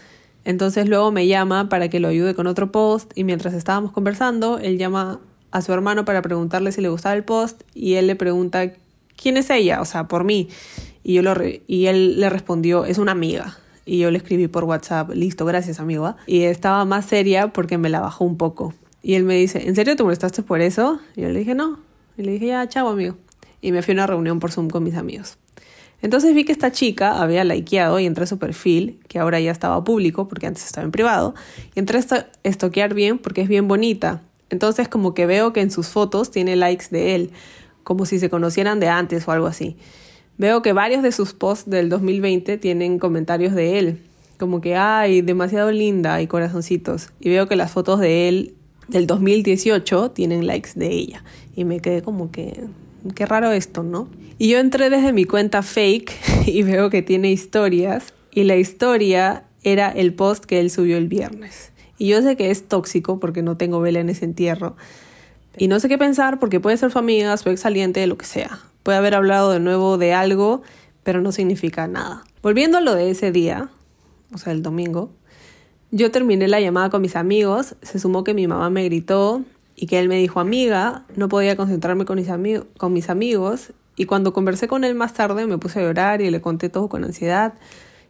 Entonces 0.44 0.90
luego 0.90 1.14
me 1.14 1.28
llama 1.28 1.70
para 1.70 1.88
que 1.88 2.02
lo 2.02 2.10
ayude 2.10 2.36
con 2.36 2.46
otro 2.46 2.74
post 2.74 3.10
y 3.16 3.24
mientras 3.24 3.54
estábamos 3.54 3.94
conversando, 3.94 4.58
él 4.58 4.78
llama 4.78 5.22
a 5.52 5.62
su 5.62 5.74
hermano 5.74 6.06
para 6.06 6.22
preguntarle 6.22 6.72
si 6.72 6.82
le 6.82 6.90
gustaba 6.90 7.16
el 7.16 7.24
post 7.24 7.64
y 7.74 7.96
él 7.96 8.08
le 8.08 8.16
pregunta 8.16 8.72
quién 9.16 9.38
es 9.38 9.50
ella, 9.50 9.82
o 9.82 9.86
sea, 9.86 10.08
por 10.08 10.24
mí. 10.24 10.50
Y, 11.04 11.14
yo 11.14 11.22
lo 11.22 11.36
y 11.68 11.86
él 11.88 12.20
le 12.20 12.30
respondió, 12.30 12.86
es 12.86 12.98
una 12.98 13.12
amiga. 13.12 13.58
Y 13.86 14.00
yo 14.00 14.12
le 14.12 14.18
escribí 14.18 14.48
por 14.48 14.64
WhatsApp, 14.64 15.10
listo, 15.12 15.46
gracias 15.46 15.80
amigo. 15.80 16.16
Y 16.28 16.44
estaba 16.44 16.86
más 16.86 17.06
seria 17.06 17.52
porque 17.52 17.78
me 17.78 17.90
la 17.90 18.00
bajó 18.00 18.26
un 18.26 18.38
poco. 18.38 18.74
Y 19.04 19.16
él 19.16 19.24
me 19.24 19.36
dice, 19.36 19.68
¿en 19.68 19.76
serio 19.76 19.96
te 19.96 20.04
molestaste 20.04 20.44
por 20.44 20.62
eso? 20.62 21.00
Y 21.16 21.22
yo 21.22 21.30
le 21.30 21.40
dije, 21.40 21.56
no. 21.56 21.80
Y 22.18 22.24
le 22.24 22.34
dije, 22.34 22.48
ya, 22.48 22.68
chao, 22.68 22.88
amigo. 22.88 23.16
Y 23.62 23.72
me 23.72 23.82
fui 23.82 23.94
a 23.94 23.96
una 23.96 24.08
reunión 24.08 24.40
por 24.40 24.52
Zoom 24.52 24.70
con 24.70 24.84
mis 24.84 24.96
amigos. 24.96 25.38
Entonces 26.02 26.34
vi 26.34 26.46
que 26.46 26.52
esta 26.52 26.72
chica 26.72 27.22
había 27.22 27.44
likeado 27.44 28.00
y 28.00 28.06
entré 28.06 28.24
a 28.24 28.28
su 28.28 28.40
perfil, 28.40 29.00
que 29.08 29.20
ahora 29.20 29.40
ya 29.40 29.52
estaba 29.52 29.84
público 29.84 30.28
porque 30.28 30.48
antes 30.48 30.66
estaba 30.66 30.86
en 30.86 30.92
privado, 30.92 31.36
y 31.76 31.80
entré 31.80 32.00
a 32.00 32.28
estoquear 32.44 32.94
bien 32.94 33.20
porque 33.20 33.42
es 33.42 33.48
bien 33.48 33.68
bonita. 33.68 34.22
Entonces 34.52 34.88
como 34.88 35.14
que 35.14 35.26
veo 35.26 35.54
que 35.54 35.62
en 35.62 35.72
sus 35.72 35.88
fotos 35.88 36.30
tiene 36.30 36.56
likes 36.56 36.88
de 36.92 37.16
él, 37.16 37.32
como 37.84 38.06
si 38.06 38.20
se 38.20 38.30
conocieran 38.30 38.80
de 38.80 38.90
antes 38.90 39.28
o 39.28 39.32
algo 39.32 39.48
así. 39.48 39.78
Veo 40.38 40.62
que 40.62 40.74
varios 40.74 41.02
de 41.02 41.12
sus 41.12 41.34
posts 41.34 41.70
del 41.70 41.90
2020 41.90 42.58
tienen 42.58 43.00
comentarios 43.00 43.54
de 43.54 43.80
él, 43.80 44.02
como 44.38 44.60
que, 44.60 44.76
ay, 44.76 45.22
demasiado 45.22 45.72
linda 45.72 46.22
y 46.22 46.28
corazoncitos. 46.28 47.10
Y 47.20 47.30
veo 47.30 47.48
que 47.48 47.56
las 47.56 47.72
fotos 47.72 48.00
de 48.00 48.28
él 48.28 48.56
del 48.88 49.08
2018 49.08 50.12
tienen 50.12 50.48
likes 50.48 50.72
de 50.76 50.90
ella. 50.90 51.24
Y 51.56 51.64
me 51.64 51.80
quedé 51.80 52.02
como 52.02 52.32
que, 52.32 52.66
qué 53.16 53.26
raro 53.26 53.52
esto, 53.52 53.84
¿no? 53.84 54.10
Y 54.38 54.50
yo 54.50 54.58
entré 54.58 54.90
desde 54.90 55.14
mi 55.14 55.26
cuenta 55.26 55.62
fake 55.62 56.12
y 56.48 56.64
veo 56.64 56.90
que 56.90 57.02
tiene 57.02 57.32
historias. 57.32 58.14
Y 58.34 58.44
la 58.44 58.56
historia 58.56 59.46
era 59.64 59.90
el 59.90 60.14
post 60.14 60.46
que 60.46 60.60
él 60.60 60.72
subió 60.72 60.98
el 60.98 61.08
viernes. 61.08 61.71
Y 62.02 62.08
yo 62.08 62.24
sé 62.24 62.36
que 62.36 62.50
es 62.50 62.68
tóxico 62.68 63.20
porque 63.20 63.44
no 63.44 63.58
tengo 63.58 63.80
vela 63.80 64.00
en 64.00 64.10
ese 64.10 64.26
entierro. 64.26 64.76
Y 65.56 65.68
no 65.68 65.80
sé 65.80 65.88
qué 65.88 66.00
pensar 66.00 66.40
porque 66.40 66.60
puede 66.60 66.76
ser 66.76 66.92
su 66.92 66.98
amiga, 66.98 67.38
su 67.38 67.52
ex 67.52 67.60
saliente, 67.60 68.08
lo 68.08 68.18
que 68.18 68.26
sea. 68.26 68.58
Puede 68.82 68.98
haber 68.98 69.14
hablado 69.14 69.52
de 69.52 69.60
nuevo 69.60 70.00
de 70.00 70.12
algo, 70.12 70.64
pero 71.04 71.22
no 71.22 71.32
significa 71.32 71.88
nada. 71.88 72.24
Volviendo 72.42 72.80
a 72.80 72.82
lo 72.82 72.96
de 72.96 73.12
ese 73.12 73.32
día, 73.32 73.70
o 74.34 74.40
sea, 74.40 74.52
el 74.52 74.64
domingo, 74.64 75.12
yo 75.92 76.10
terminé 76.10 76.48
la 76.48 76.60
llamada 76.60 76.90
con 76.90 77.04
mis 77.04 77.16
amigos, 77.16 77.76
se 77.84 78.00
sumó 78.00 78.24
que 78.24 78.34
mi 78.34 78.48
mamá 78.48 78.72
me 78.72 78.84
gritó 78.84 79.44
y 79.76 79.86
que 79.86 80.00
él 80.00 80.10
me 80.10 80.18
dijo 80.18 80.40
amiga, 80.40 81.06
no 81.16 81.30
podía 81.30 81.56
concentrarme 81.56 82.06
con 82.06 82.16
mis, 82.16 82.30
con 82.78 82.94
mis 82.94 83.12
amigos 83.12 83.74
y 83.96 84.06
cuando 84.06 84.34
conversé 84.34 84.68
con 84.68 84.84
él 84.86 84.96
más 84.96 85.14
tarde 85.14 85.46
me 85.46 85.60
puse 85.60 85.82
a 85.82 85.84
llorar 85.84 86.24
y 86.24 86.32
le 86.32 86.42
conté 86.42 86.70
todo 86.70 86.90
con 86.90 87.04
ansiedad 87.04 87.54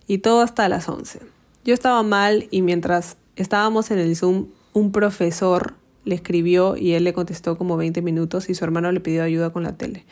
y 0.08 0.20
todo 0.20 0.40
hasta 0.40 0.70
las 0.70 0.88
11. 0.88 1.20
Yo 1.66 1.74
estaba 1.74 2.02
mal 2.04 2.48
y 2.52 2.62
mientras 2.62 3.18
estábamos 3.36 3.92
en 3.92 4.00
el 4.00 4.16
Zoom, 4.16 4.48
un 4.74 4.92
profesor 4.92 5.76
le 6.04 6.16
escribió 6.16 6.78
y 6.78 6.94
él 6.94 7.04
le 7.04 7.14
contestó 7.14 7.58
como 7.58 7.78
20 7.78 8.02
minutos 8.02 8.50
y 8.50 8.56
su 8.56 8.64
hermano 8.64 8.92
le 8.92 9.00
pidió 9.00 9.24
ayuda 9.24 9.52
con 9.52 9.64
la 9.64 9.78
tele. 9.78 10.06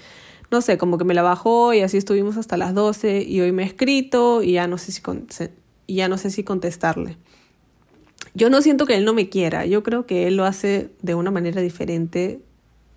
No 0.52 0.62
sé, 0.62 0.78
como 0.78 0.98
que 0.98 1.04
me 1.04 1.14
la 1.14 1.22
bajó 1.22 1.74
y 1.74 1.82
así 1.82 1.98
estuvimos 1.98 2.38
hasta 2.38 2.58
las 2.58 2.74
12 2.74 3.24
y 3.24 3.42
hoy 3.42 3.52
me 3.52 3.64
ha 3.64 3.66
escrito 3.66 4.42
y 4.42 4.54
ya 4.54 4.68
no 4.68 4.78
sé 4.78 4.92
si, 4.92 5.02
y 5.88 5.96
ya 5.96 6.08
no 6.08 6.18
sé 6.18 6.32
si 6.32 6.44
contestarle. 6.44 7.18
Yo 8.34 8.50
no 8.50 8.62
siento 8.62 8.86
que 8.86 8.96
él 8.96 9.06
no 9.06 9.14
me 9.14 9.30
quiera, 9.30 9.66
yo 9.66 9.84
creo 9.84 10.06
que 10.06 10.28
él 10.28 10.38
lo 10.38 10.46
hace 10.46 10.92
de 11.02 11.16
una 11.16 11.32
manera 11.32 11.62
diferente 11.62 12.42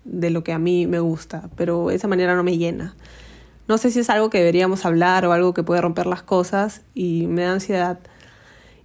de 0.05 0.29
lo 0.29 0.43
que 0.43 0.51
a 0.51 0.59
mí 0.59 0.87
me 0.87 0.99
gusta, 0.99 1.49
pero 1.55 1.91
esa 1.91 2.07
manera 2.07 2.35
no 2.35 2.43
me 2.43 2.57
llena. 2.57 2.95
No 3.67 3.77
sé 3.77 3.91
si 3.91 3.99
es 3.99 4.09
algo 4.09 4.29
que 4.29 4.39
deberíamos 4.39 4.85
hablar 4.85 5.25
o 5.25 5.31
algo 5.31 5.53
que 5.53 5.63
puede 5.63 5.81
romper 5.81 6.05
las 6.05 6.21
cosas 6.21 6.81
y 6.93 7.27
me 7.27 7.43
da 7.43 7.53
ansiedad. 7.53 7.99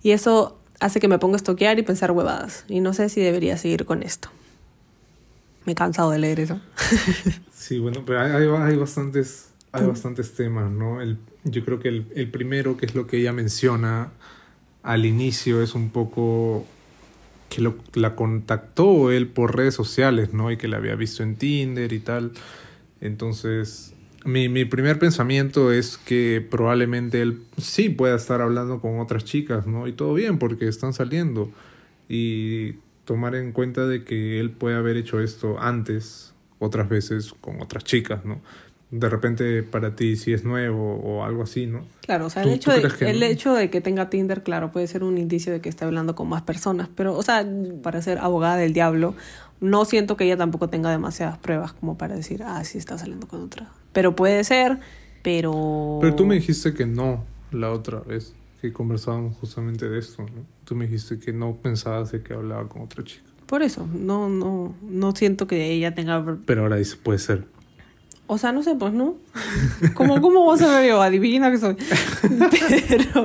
Y 0.03 0.13
eso 0.13 0.58
hace 0.81 1.01
que 1.01 1.09
me 1.09 1.19
ponga 1.19 1.35
a 1.35 1.39
estoquear 1.39 1.79
y 1.79 1.83
pensar 1.83 2.13
huevadas. 2.13 2.65
Y 2.69 2.81
no 2.81 2.93
sé 2.93 3.09
si 3.09 3.21
debería 3.21 3.57
seguir 3.57 3.85
con 3.85 4.03
esto. 4.03 4.29
Me 5.65 5.73
he 5.73 5.75
cansado 5.75 6.11
de 6.11 6.19
leer 6.19 6.41
eso. 6.41 6.61
sí, 7.53 7.79
bueno, 7.79 8.03
pero 8.07 8.21
hay, 8.21 8.77
bastantes, 8.77 9.51
hay 9.73 9.87
bastantes 9.87 10.35
temas, 10.35 10.71
¿no? 10.71 11.01
El, 11.01 11.19
yo 11.45 11.65
creo 11.65 11.79
que 11.81 11.89
el, 11.89 12.07
el 12.15 12.31
primero, 12.31 12.77
que 12.77 12.87
es 12.87 12.95
lo 12.95 13.07
que 13.07 13.19
ella 13.19 13.33
menciona, 13.33 14.11
al 14.83 15.05
inicio 15.05 15.63
es 15.63 15.75
un 15.75 15.91
poco 15.91 16.65
que 17.49 17.61
lo, 17.61 17.77
la 17.95 18.15
contactó 18.15 19.11
él 19.11 19.29
por 19.29 19.57
redes 19.57 19.75
sociales, 19.75 20.33
¿no? 20.33 20.51
Y 20.51 20.57
que 20.57 20.69
la 20.69 20.77
había 20.77 20.95
visto 20.95 21.23
en 21.23 21.37
Tinder 21.37 21.93
y 21.93 22.01
tal. 22.01 22.33
Entonces, 23.01 23.95
mi, 24.25 24.49
mi 24.49 24.65
primer 24.65 24.99
pensamiento 24.99 25.73
es 25.73 25.97
que 25.99 26.47
probablemente 26.49 27.23
él 27.23 27.41
sí 27.57 27.89
pueda 27.89 28.17
estar 28.17 28.41
hablando 28.41 28.81
con 28.81 29.01
otras 29.01 29.25
chicas, 29.25 29.67
¿no? 29.67 29.87
Y 29.87 29.93
todo 29.93 30.15
bien, 30.15 30.39
porque 30.39 30.69
están 30.69 30.93
saliendo. 30.93 31.51
Y 32.09 32.75
tomar 33.05 33.35
en 33.35 33.53
cuenta 33.53 33.87
de 33.87 34.05
que 34.05 34.41
él 34.41 34.51
puede 34.51 34.77
haber 34.77 34.97
hecho 34.97 35.21
esto 35.21 35.59
antes, 35.61 36.35
otras 36.59 36.89
veces, 36.89 37.35
con 37.41 37.61
otras 37.61 37.85
chicas, 37.85 38.25
¿no? 38.25 38.41
de 38.91 39.09
repente 39.09 39.63
para 39.63 39.95
ti 39.95 40.17
si 40.17 40.33
es 40.33 40.45
nuevo 40.45 40.97
o 40.97 41.25
algo 41.25 41.43
así, 41.43 41.67
¿no? 41.67 41.85
Claro, 42.01 42.27
o 42.27 42.31
sea, 42.31 42.43
el, 42.43 42.51
hecho, 42.51 42.73
de, 42.73 43.11
el 43.11 43.23
hecho 43.23 43.53
de 43.53 43.69
que 43.69 43.81
tenga 43.81 44.09
Tinder, 44.09 44.43
claro, 44.43 44.73
puede 44.73 44.87
ser 44.87 45.05
un 45.05 45.19
indicio 45.19 45.53
de 45.53 45.61
que 45.61 45.69
esté 45.69 45.85
hablando 45.85 46.15
con 46.15 46.29
más 46.29 46.43
personas, 46.43 46.89
pero, 46.95 47.15
o 47.15 47.23
sea, 47.23 47.47
para 47.83 48.01
ser 48.01 48.19
abogada 48.19 48.57
del 48.57 48.73
diablo, 48.73 49.15
no 49.61 49.85
siento 49.85 50.17
que 50.17 50.25
ella 50.25 50.37
tampoco 50.37 50.69
tenga 50.69 50.91
demasiadas 50.91 51.37
pruebas 51.39 51.73
como 51.73 51.99
para 51.99 52.17
decir, 52.17 52.43
ah, 52.45 52.65
sí 52.65 52.79
está 52.79 52.97
saliendo 52.97 53.29
con 53.29 53.43
otra. 53.43 53.69
Pero 53.93 54.15
puede 54.15 54.45
ser, 54.45 54.79
pero... 55.23 55.99
Pero 56.01 56.15
tú 56.15 56.27
me 56.27 56.35
dijiste 56.37 56.75
que 56.75 56.87
no 56.87 57.25
la 57.51 57.71
otra 57.71 58.01
vez 58.01 58.35
que 58.61 58.73
conversábamos 58.73 59.37
justamente 59.37 59.89
de 59.89 59.99
esto, 59.99 60.23
¿no? 60.23 60.45
Tú 60.65 60.75
me 60.75 60.87
dijiste 60.87 61.19
que 61.19 61.33
no 61.33 61.57
pensabas 61.57 62.13
de 62.13 62.23
que 62.23 62.35
hablaba 62.35 62.69
con 62.69 62.83
otra 62.83 63.05
chica. 63.05 63.25
Por 63.47 63.63
eso, 63.63 63.89
no, 63.95 64.29
no, 64.29 64.75
no 64.83 65.15
siento 65.15 65.47
que 65.47 65.71
ella 65.71 65.95
tenga... 65.95 66.25
Pero 66.45 66.63
ahora 66.63 66.77
dice, 66.77 66.97
puede 66.97 67.19
ser. 67.19 67.47
O 68.27 68.37
sea, 68.37 68.53
no 68.53 68.63
sé, 68.63 68.75
pues, 68.75 68.93
¿no? 68.93 69.17
¿Cómo, 69.95 70.21
cómo 70.21 70.45
vas 70.45 70.61
a 70.61 70.81
ver 70.81 70.91
yo? 70.91 71.01
Adivina 71.01 71.51
que 71.51 71.59
soy. 71.59 71.77
Pero, 72.89 73.25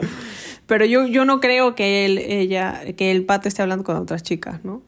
pero 0.66 0.86
yo, 0.86 1.06
yo 1.08 1.26
no 1.26 1.42
creo 1.42 1.76
que 1.76 2.06
él, 2.06 2.20
ella, 2.20 2.82
que 2.96 3.12
el 3.12 3.26
pato 3.26 3.50
esté 3.50 3.62
hablando 3.62 3.84
con 3.84 3.98
otras 3.98 4.24
chicas, 4.24 4.64
¿no? 4.64 4.82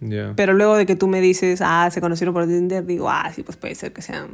Ya. 0.00 0.34
Pero 0.36 0.52
luego 0.52 0.76
de 0.76 0.86
que 0.86 0.96
tú 0.96 1.06
me 1.06 1.20
dices, 1.20 1.60
ah, 1.62 1.88
se 1.90 2.00
conocieron 2.00 2.34
por 2.34 2.46
Tinder, 2.46 2.84
digo, 2.84 3.08
ah, 3.08 3.32
sí, 3.34 3.42
pues 3.42 3.56
puede 3.56 3.74
ser 3.74 3.92
que 3.92 4.02
sea 4.02 4.26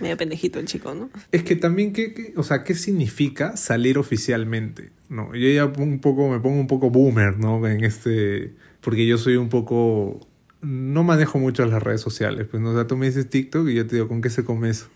medio 0.00 0.16
pendejito 0.16 0.58
el 0.58 0.66
chico, 0.66 0.94
¿no? 0.94 1.10
Es 1.32 1.44
que 1.44 1.54
también, 1.56 1.92
¿qué, 1.92 2.32
o 2.36 2.42
sea, 2.42 2.64
¿qué 2.64 2.74
significa 2.74 3.56
salir 3.56 3.98
oficialmente? 3.98 4.90
No, 5.08 5.34
yo 5.34 5.48
ya 5.48 5.66
un 5.66 6.00
poco, 6.00 6.28
me 6.28 6.40
pongo 6.40 6.58
un 6.58 6.66
poco 6.66 6.90
boomer, 6.90 7.38
¿no? 7.38 7.66
En 7.66 7.84
este, 7.84 8.54
porque 8.80 9.06
yo 9.06 9.18
soy 9.18 9.36
un 9.36 9.48
poco 9.48 10.26
no 10.62 11.02
manejo 11.02 11.38
mucho 11.38 11.66
las 11.66 11.82
redes 11.82 12.00
sociales. 12.00 12.46
Pues, 12.50 12.62
¿no? 12.62 12.70
o 12.70 12.74
sea, 12.74 12.86
tú 12.86 12.96
me 12.96 13.06
dices 13.06 13.28
TikTok 13.28 13.68
y 13.68 13.74
yo 13.74 13.86
te 13.86 13.96
digo, 13.96 14.08
¿con 14.08 14.22
qué 14.22 14.30
se 14.30 14.44
come 14.44 14.70
eso? 14.70 14.86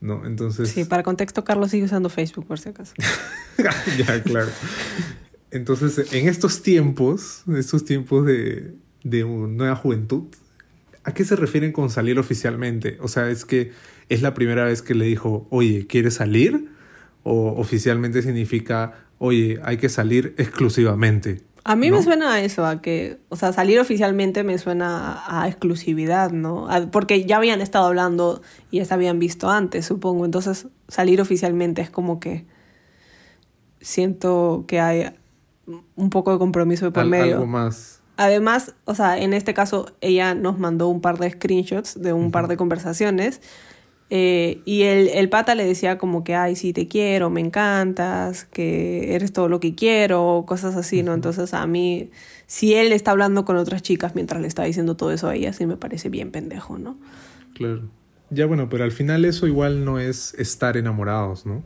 ¿No? 0.00 0.26
Entonces... 0.26 0.70
Sí, 0.70 0.84
para 0.84 1.02
contexto, 1.02 1.44
Carlos 1.44 1.70
sigue 1.70 1.84
usando 1.84 2.08
Facebook, 2.08 2.46
por 2.46 2.58
si 2.58 2.70
acaso. 2.70 2.94
ya, 3.98 4.22
claro. 4.22 4.50
Entonces, 5.50 6.12
en 6.12 6.28
estos 6.28 6.62
tiempos, 6.62 7.44
estos 7.56 7.84
tiempos 7.84 8.26
de, 8.26 8.74
de 9.04 9.24
nueva 9.24 9.76
juventud, 9.76 10.24
¿a 11.04 11.14
qué 11.14 11.24
se 11.24 11.36
refieren 11.36 11.70
con 11.70 11.88
salir 11.88 12.18
oficialmente? 12.18 12.98
O 13.00 13.08
sea, 13.08 13.30
es 13.30 13.44
que 13.44 13.70
es 14.08 14.22
la 14.22 14.34
primera 14.34 14.64
vez 14.64 14.82
que 14.82 14.94
le 14.94 15.04
dijo, 15.04 15.46
oye, 15.50 15.86
¿quieres 15.86 16.14
salir? 16.14 16.74
o 17.24 17.58
oficialmente 17.58 18.22
significa, 18.22 18.92
oye, 19.18 19.58
hay 19.64 19.78
que 19.78 19.88
salir 19.88 20.34
exclusivamente. 20.38 21.42
A 21.66 21.76
mí 21.76 21.90
me 21.90 22.02
suena 22.02 22.34
a 22.34 22.40
eso, 22.42 22.66
a 22.66 22.82
que, 22.82 23.18
o 23.30 23.36
sea, 23.36 23.54
salir 23.54 23.80
oficialmente 23.80 24.44
me 24.44 24.58
suena 24.58 25.24
a, 25.26 25.48
exclusividad, 25.48 26.30
¿no? 26.30 26.68
porque 26.92 27.24
ya 27.24 27.38
habían 27.38 27.62
estado 27.62 27.86
hablando 27.86 28.42
y 28.70 28.78
ya 28.78 28.84
se 28.84 28.92
habían 28.92 29.18
visto 29.18 29.48
antes, 29.48 29.86
supongo. 29.86 30.26
Entonces, 30.26 30.66
salir 30.88 31.22
oficialmente 31.22 31.80
es 31.80 31.88
como 31.88 32.20
que 32.20 32.44
siento 33.80 34.66
que 34.68 34.78
hay 34.78 35.14
un 35.96 36.10
poco 36.10 36.32
de 36.32 36.38
compromiso 36.38 36.84
de 36.84 36.90
por 36.90 37.06
medio. 37.06 37.36
Algo 37.36 37.46
más. 37.46 38.02
Además, 38.16 38.74
o 38.84 38.94
sea, 38.94 39.18
en 39.18 39.32
este 39.32 39.54
caso 39.54 39.86
ella 40.00 40.34
nos 40.34 40.58
mandó 40.58 40.88
un 40.88 41.00
par 41.00 41.18
de 41.18 41.30
screenshots 41.30 42.00
de 42.00 42.12
un 42.12 42.30
par 42.30 42.46
de 42.48 42.56
conversaciones 42.56 43.40
eh, 44.10 44.60
y 44.64 44.82
el, 44.82 45.08
el, 45.08 45.28
pata 45.28 45.54
le 45.54 45.64
decía 45.64 45.98
como 45.98 46.22
que, 46.22 46.34
ay, 46.34 46.56
sí, 46.56 46.72
te 46.72 46.86
quiero, 46.86 47.30
me 47.30 47.40
encantas, 47.40 48.44
que 48.44 49.14
eres 49.14 49.32
todo 49.32 49.48
lo 49.48 49.60
que 49.60 49.74
quiero, 49.74 50.44
cosas 50.46 50.76
así, 50.76 51.02
¿no? 51.02 51.14
Entonces 51.14 51.54
a 51.54 51.66
mí, 51.66 52.10
si 52.46 52.74
él 52.74 52.92
está 52.92 53.12
hablando 53.12 53.44
con 53.44 53.56
otras 53.56 53.82
chicas 53.82 54.14
mientras 54.14 54.40
le 54.40 54.46
está 54.46 54.64
diciendo 54.64 54.96
todo 54.96 55.10
eso 55.10 55.28
a 55.28 55.34
ella, 55.34 55.52
sí 55.52 55.66
me 55.66 55.76
parece 55.76 56.10
bien 56.10 56.30
pendejo, 56.30 56.78
¿no? 56.78 56.98
Claro. 57.54 57.88
Ya 58.30 58.46
bueno, 58.46 58.68
pero 58.68 58.84
al 58.84 58.92
final 58.92 59.24
eso 59.24 59.46
igual 59.46 59.84
no 59.84 59.98
es 59.98 60.34
estar 60.34 60.76
enamorados, 60.76 61.46
¿no? 61.46 61.64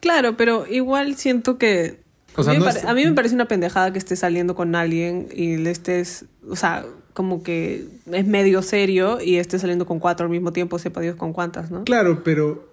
Claro, 0.00 0.36
pero 0.36 0.66
igual 0.66 1.16
siento 1.16 1.56
que 1.56 2.00
a, 2.48 2.94
mí 2.94 3.04
me 3.04 3.12
parece 3.12 3.34
una 3.34 3.46
pendejada 3.46 3.92
que 3.92 3.98
estés 3.98 4.20
saliendo 4.20 4.54
con 4.54 4.74
alguien 4.74 5.28
y 5.34 5.56
le 5.56 5.70
estés, 5.70 6.24
o 6.48 6.56
sea, 6.56 6.84
como 7.12 7.42
que 7.42 7.86
es 8.12 8.26
medio 8.26 8.62
serio 8.62 9.18
y 9.20 9.36
estés 9.36 9.60
saliendo 9.60 9.86
con 9.86 9.98
cuatro 9.98 10.26
al 10.26 10.30
mismo 10.30 10.52
tiempo, 10.52 10.78
sepa 10.78 11.00
Dios 11.00 11.16
con 11.16 11.32
cuántas, 11.32 11.70
¿no? 11.70 11.84
Claro, 11.84 12.22
pero, 12.24 12.68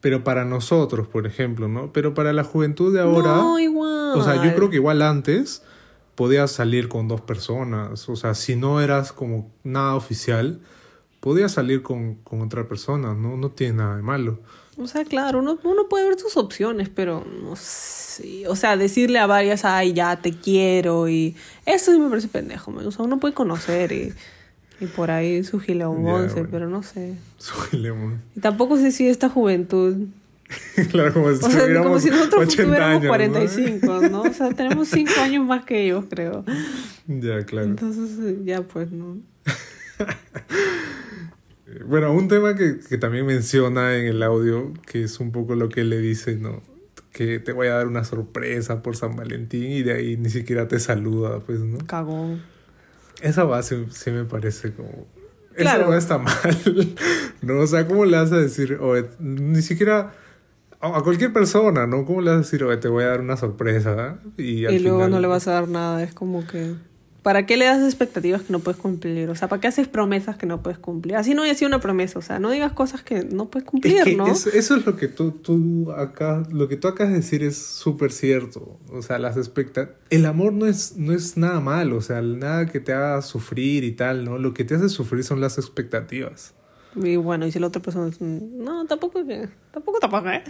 pero 0.00 0.24
para 0.24 0.44
nosotros, 0.44 1.08
por 1.08 1.26
ejemplo, 1.26 1.68
¿no? 1.68 1.92
Pero 1.92 2.14
para 2.14 2.32
la 2.32 2.44
juventud 2.44 2.92
de 2.92 3.00
ahora... 3.00 3.36
No, 3.36 3.58
igual. 3.58 4.18
O 4.18 4.22
sea, 4.22 4.42
yo 4.44 4.54
creo 4.54 4.70
que 4.70 4.76
igual 4.76 5.02
antes 5.02 5.62
podías 6.14 6.50
salir 6.50 6.88
con 6.88 7.08
dos 7.08 7.20
personas, 7.20 8.08
o 8.08 8.16
sea, 8.16 8.34
si 8.34 8.56
no 8.56 8.80
eras 8.80 9.12
como 9.12 9.50
nada 9.62 9.94
oficial, 9.94 10.60
podías 11.20 11.52
salir 11.52 11.82
con, 11.82 12.16
con 12.16 12.42
otra 12.42 12.68
persona, 12.68 13.14
¿no? 13.14 13.36
No 13.36 13.50
tiene 13.50 13.74
nada 13.74 13.96
de 13.96 14.02
malo. 14.02 14.40
O 14.78 14.86
sea, 14.86 15.04
claro, 15.04 15.40
uno, 15.40 15.58
uno 15.64 15.88
puede 15.88 16.08
ver 16.08 16.18
sus 16.18 16.36
opciones, 16.36 16.88
pero 16.88 17.26
no 17.42 17.56
sé. 17.56 18.46
O 18.46 18.56
sea, 18.56 18.76
decirle 18.76 19.18
a 19.18 19.26
varias, 19.26 19.64
ay, 19.64 19.92
ya 19.92 20.16
te 20.20 20.32
quiero 20.32 21.08
y. 21.08 21.34
Eso 21.66 21.92
sí 21.92 21.98
me 21.98 22.08
parece 22.08 22.28
pendejo. 22.28 22.72
O 22.72 22.90
sea, 22.92 23.04
uno 23.04 23.18
puede 23.18 23.34
conocer 23.34 23.92
y, 23.92 24.12
y 24.80 24.86
por 24.86 25.10
ahí 25.10 25.42
su 25.42 25.58
gileón 25.58 26.04
pero 26.50 26.68
no 26.68 26.82
sé. 26.82 27.14
Su 27.38 27.54
gileón. 27.54 28.22
Y 28.36 28.40
tampoco 28.40 28.76
sé 28.76 28.92
si 28.92 29.08
esta 29.08 29.28
juventud. 29.28 29.96
claro, 30.90 31.12
como 31.12 31.34
si, 31.34 31.44
o 31.44 31.50
sea, 31.50 31.82
como 31.82 32.00
si 32.00 32.10
nosotros 32.10 32.56
tuviéramos 32.56 33.06
45, 33.06 34.00
¿no? 34.08 34.22
O 34.22 34.32
sea, 34.32 34.50
tenemos 34.50 34.88
5 34.88 35.12
años 35.20 35.44
más 35.44 35.64
que 35.64 35.84
ellos, 35.84 36.04
creo. 36.08 36.44
Ya, 37.06 37.44
claro. 37.44 37.66
Entonces, 37.66 38.44
ya 38.44 38.62
pues, 38.62 38.90
¿no? 38.90 39.18
Bueno, 41.86 42.12
un 42.12 42.28
tema 42.28 42.54
que, 42.54 42.80
que, 42.80 42.98
también 42.98 43.26
menciona 43.26 43.96
en 43.96 44.06
el 44.06 44.22
audio, 44.22 44.72
que 44.86 45.04
es 45.04 45.20
un 45.20 45.32
poco 45.32 45.54
lo 45.54 45.68
que 45.68 45.84
le 45.84 45.98
dice, 45.98 46.36
¿no? 46.36 46.62
Que 47.12 47.38
te 47.38 47.52
voy 47.52 47.68
a 47.68 47.74
dar 47.74 47.86
una 47.86 48.04
sorpresa 48.04 48.82
por 48.82 48.96
San 48.96 49.16
Valentín 49.16 49.70
y 49.70 49.82
de 49.82 49.92
ahí 49.92 50.16
ni 50.16 50.30
siquiera 50.30 50.68
te 50.68 50.80
saluda, 50.80 51.40
pues, 51.40 51.60
¿no? 51.60 51.78
Cagón. 51.86 52.42
Esa 53.20 53.44
base 53.44 53.86
sí 53.90 54.10
me 54.10 54.24
parece 54.24 54.72
como... 54.72 55.06
Claro. 55.56 55.82
Eso 55.82 55.90
no 55.90 55.96
está 55.96 56.18
mal, 56.18 56.96
¿no? 57.42 57.58
O 57.58 57.66
sea, 57.66 57.86
¿cómo 57.86 58.04
le 58.04 58.16
vas 58.16 58.30
a 58.30 58.38
decir, 58.38 58.78
o 58.80 58.94
ni 59.18 59.60
siquiera 59.62 60.12
a 60.80 61.02
cualquier 61.02 61.32
persona, 61.32 61.86
¿no? 61.86 62.04
¿Cómo 62.04 62.20
le 62.20 62.30
vas 62.30 62.36
a 62.36 62.42
decir, 62.42 62.62
oye, 62.62 62.76
te 62.76 62.88
voy 62.88 63.04
a 63.04 63.08
dar 63.08 63.20
una 63.20 63.36
sorpresa? 63.36 64.18
Y, 64.36 64.66
y 64.66 64.78
luego 64.78 65.08
no 65.08 65.18
le 65.18 65.26
vas 65.26 65.48
a 65.48 65.52
dar 65.52 65.68
nada, 65.68 66.02
es 66.02 66.14
como 66.14 66.46
que... 66.46 66.74
¿Para 67.28 67.44
qué 67.44 67.58
le 67.58 67.66
das 67.66 67.82
expectativas 67.82 68.40
que 68.40 68.54
no 68.54 68.60
puedes 68.60 68.80
cumplir? 68.80 69.28
O 69.28 69.34
sea, 69.34 69.48
¿para 69.48 69.60
qué 69.60 69.68
haces 69.68 69.86
promesas 69.86 70.38
que 70.38 70.46
no 70.46 70.62
puedes 70.62 70.78
cumplir? 70.78 71.14
Así 71.14 71.34
no 71.34 71.42
haya 71.42 71.54
sido 71.54 71.68
una 71.68 71.78
promesa, 71.78 72.18
o 72.18 72.22
sea, 72.22 72.38
no 72.38 72.48
digas 72.48 72.72
cosas 72.72 73.02
que 73.02 73.22
no 73.22 73.50
puedes 73.50 73.68
cumplir, 73.68 74.16
¿no? 74.16 74.26
Eso, 74.28 74.48
eso, 74.48 74.76
es 74.76 74.86
lo 74.86 74.96
que 74.96 75.08
tú, 75.08 75.32
tú 75.32 75.92
acá, 75.92 76.42
lo 76.50 76.68
que 76.68 76.78
tú 76.78 76.88
acabas 76.88 77.12
de 77.12 77.18
decir 77.18 77.42
es 77.42 77.58
súper 77.58 78.12
cierto. 78.12 78.78
O 78.90 79.02
sea, 79.02 79.18
las 79.18 79.36
expectativas. 79.36 80.00
El 80.08 80.24
amor 80.24 80.54
no 80.54 80.64
es, 80.64 80.96
no 80.96 81.12
es 81.12 81.36
nada 81.36 81.60
malo, 81.60 81.98
o 81.98 82.00
sea, 82.00 82.22
nada 82.22 82.64
que 82.64 82.80
te 82.80 82.94
haga 82.94 83.20
sufrir 83.20 83.84
y 83.84 83.92
tal, 83.92 84.24
¿no? 84.24 84.38
Lo 84.38 84.54
que 84.54 84.64
te 84.64 84.76
hace 84.76 84.88
sufrir 84.88 85.22
son 85.22 85.42
las 85.42 85.58
expectativas. 85.58 86.54
Y 86.96 87.16
bueno, 87.16 87.46
y 87.46 87.52
si 87.52 87.58
la 87.58 87.66
otra 87.66 87.82
persona 87.82 88.10
no, 88.20 88.86
tampoco 88.86 89.26
que, 89.26 89.50
tampoco 89.70 89.98
tampoco, 89.98 90.30
¿eh? 90.30 90.44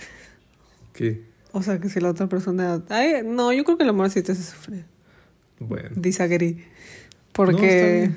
¿Qué? 0.92 1.24
O 1.50 1.60
sea, 1.60 1.80
que 1.80 1.88
si 1.88 1.98
la 1.98 2.10
otra 2.10 2.28
persona, 2.28 2.84
ay, 2.88 3.22
no, 3.24 3.52
yo 3.52 3.64
creo 3.64 3.76
que 3.76 3.82
el 3.82 3.90
amor 3.90 4.10
sí 4.10 4.22
te 4.22 4.30
hace 4.30 4.44
sufrir. 4.44 4.84
Bueno. 5.60 5.90
Disagree. 5.94 6.64
Porque, 7.32 8.10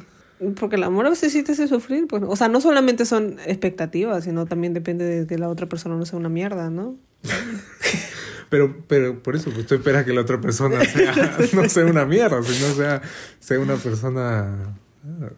porque 0.59 0.75
el 0.75 0.83
amor 0.83 1.05
a 1.05 1.09
veces 1.09 1.31
sí 1.31 1.43
te 1.43 1.51
hace 1.51 1.67
sufrir. 1.67 2.07
Pues, 2.07 2.23
o 2.25 2.35
sea, 2.35 2.47
no 2.47 2.61
solamente 2.61 3.05
son 3.05 3.37
expectativas, 3.45 4.23
sino 4.23 4.45
también 4.45 4.73
depende 4.73 5.05
de 5.05 5.27
que 5.27 5.37
la 5.37 5.49
otra 5.49 5.67
persona 5.67 5.95
no 5.95 6.05
sea 6.05 6.17
una 6.17 6.29
mierda, 6.29 6.69
¿no? 6.69 6.95
pero, 8.49 8.75
pero 8.87 9.21
por 9.21 9.35
eso, 9.35 9.51
pues 9.51 9.65
tú 9.67 9.75
esperas 9.75 10.05
que 10.05 10.13
la 10.13 10.21
otra 10.21 10.41
persona 10.41 10.83
sea, 10.85 11.13
no 11.53 11.69
sea 11.69 11.85
una 11.85 12.05
mierda, 12.05 12.41
sino 12.43 12.73
sea, 12.73 13.01
sea 13.39 13.59
una 13.59 13.75
persona 13.75 14.75
ah, 15.21 15.29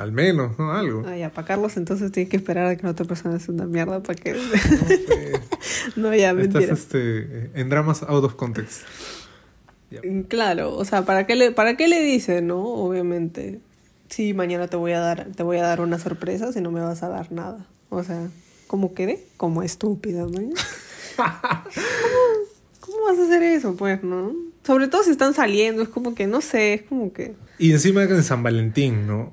al 0.00 0.12
menos, 0.12 0.58
¿no? 0.58 0.72
Algo. 0.72 1.04
Ah, 1.06 1.16
ya, 1.16 1.30
para 1.30 1.46
Carlos 1.46 1.76
entonces 1.76 2.10
tienes 2.10 2.30
que 2.30 2.36
esperar 2.36 2.66
a 2.66 2.76
que 2.76 2.82
la 2.84 2.90
otra 2.90 3.06
persona 3.06 3.38
sea 3.38 3.54
una 3.54 3.66
mierda 3.66 4.02
para 4.02 4.18
que... 4.18 4.34
No, 5.96 6.08
no 6.08 6.14
ya, 6.14 6.32
mentira. 6.32 6.60
Estás 6.60 6.80
este, 6.80 7.50
en 7.54 7.68
dramas 7.68 8.02
out 8.02 8.24
of 8.24 8.34
context. 8.34 8.82
Mm, 9.90 10.22
claro, 10.22 10.76
o 10.76 10.84
sea, 10.84 11.04
¿para 11.04 11.26
qué 11.26 11.36
le, 11.36 11.50
para 11.52 11.76
qué 11.76 11.88
le 11.88 12.02
dice, 12.02 12.42
no? 12.42 12.62
Obviamente. 12.62 13.60
Sí, 14.08 14.34
mañana 14.34 14.68
te 14.68 14.76
voy 14.76 14.92
a 14.92 15.00
dar, 15.00 15.28
te 15.36 15.42
voy 15.42 15.58
a 15.58 15.62
dar 15.62 15.80
una 15.80 15.98
sorpresa 15.98 16.52
si 16.52 16.60
no 16.60 16.70
me 16.70 16.80
vas 16.80 17.02
a 17.02 17.08
dar 17.08 17.30
nada. 17.30 17.66
O 17.90 18.02
sea, 18.02 18.28
¿cómo 18.66 18.94
quede? 18.94 19.24
Como 19.36 19.62
estúpida, 19.62 20.22
¿no? 20.22 20.30
¿Cómo, 22.80 23.04
vas 23.04 23.18
a 23.18 23.24
hacer 23.24 23.42
eso, 23.42 23.76
pues, 23.76 24.02
no? 24.02 24.32
Sobre 24.64 24.88
todo 24.88 25.02
si 25.02 25.10
están 25.10 25.34
saliendo, 25.34 25.82
es 25.82 25.88
como 25.88 26.14
que, 26.14 26.26
no 26.26 26.40
sé, 26.40 26.74
es 26.74 26.82
como 26.82 27.12
que... 27.12 27.34
Y 27.58 27.72
encima 27.72 28.02
en 28.02 28.22
San 28.22 28.42
Valentín, 28.42 29.06
¿no? 29.06 29.32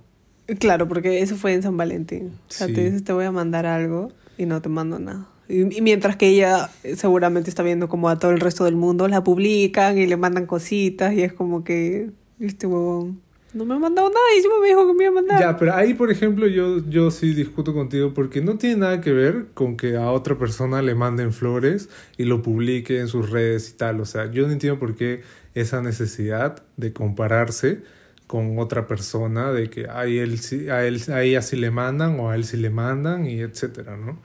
Claro, 0.59 0.87
porque 0.87 1.21
eso 1.21 1.35
fue 1.35 1.53
en 1.53 1.63
San 1.63 1.75
Valentín. 1.75 2.33
O 2.49 2.51
sea, 2.51 2.67
te 2.67 2.85
dices, 2.85 3.03
te 3.03 3.13
voy 3.13 3.25
a 3.25 3.31
mandar 3.31 3.65
algo 3.65 4.11
y 4.37 4.45
no 4.45 4.61
te 4.61 4.69
mando 4.69 4.99
nada. 4.99 5.27
Y, 5.49 5.81
mientras 5.81 6.15
que 6.15 6.27
ella 6.27 6.69
seguramente 6.95 7.49
está 7.49 7.63
viendo 7.63 7.87
como 7.87 8.09
a 8.09 8.19
todo 8.19 8.31
el 8.31 8.39
resto 8.39 8.65
del 8.65 8.75
mundo 8.75 9.07
la 9.07 9.23
publican 9.23 9.97
y 9.97 10.05
le 10.05 10.17
mandan 10.17 10.45
cositas 10.45 11.13
y 11.13 11.21
es 11.21 11.33
como 11.33 11.63
que 11.63 12.09
este 12.39 12.67
huevón 12.67 13.21
no 13.53 13.65
me 13.65 13.75
ha 13.75 13.79
mandado 13.79 14.09
nada 14.09 14.25
y 14.37 14.61
me 14.61 14.67
dijo 14.67 14.87
que 14.87 14.93
me 14.93 15.03
iba 15.05 15.11
a 15.11 15.15
mandar. 15.15 15.39
Ya, 15.39 15.57
pero 15.57 15.73
ahí 15.73 15.93
por 15.93 16.11
ejemplo 16.11 16.47
yo, 16.47 16.85
yo 16.89 17.11
sí 17.11 17.33
discuto 17.33 17.73
contigo 17.73 18.13
porque 18.13 18.41
no 18.41 18.57
tiene 18.57 18.77
nada 18.77 19.01
que 19.01 19.11
ver 19.11 19.47
con 19.53 19.77
que 19.77 19.95
a 19.95 20.11
otra 20.11 20.37
persona 20.37 20.81
le 20.81 20.95
manden 20.95 21.33
flores 21.33 21.89
y 22.17 22.25
lo 22.25 22.41
publique 22.41 22.99
en 22.99 23.07
sus 23.07 23.29
redes 23.29 23.69
y 23.69 23.77
tal. 23.77 24.01
O 24.01 24.05
sea, 24.05 24.29
yo 24.31 24.45
no 24.45 24.53
entiendo 24.53 24.79
por 24.79 24.95
qué 24.95 25.21
esa 25.55 25.81
necesidad 25.81 26.63
de 26.75 26.93
compararse 26.93 27.81
con 28.27 28.59
otra 28.59 28.87
persona, 28.87 29.51
de 29.53 29.69
que 29.69 29.87
a, 29.87 30.05
él, 30.05 30.37
a, 30.69 30.83
él, 30.83 31.01
a 31.11 31.23
ella 31.23 31.41
sí 31.41 31.55
le 31.55 31.71
mandan 31.71 32.19
o 32.19 32.29
a 32.29 32.35
él 32.35 32.43
sí 32.43 32.57
le 32.57 32.69
mandan 32.69 33.25
y 33.25 33.39
etcétera, 33.39 33.95
¿no? 33.95 34.19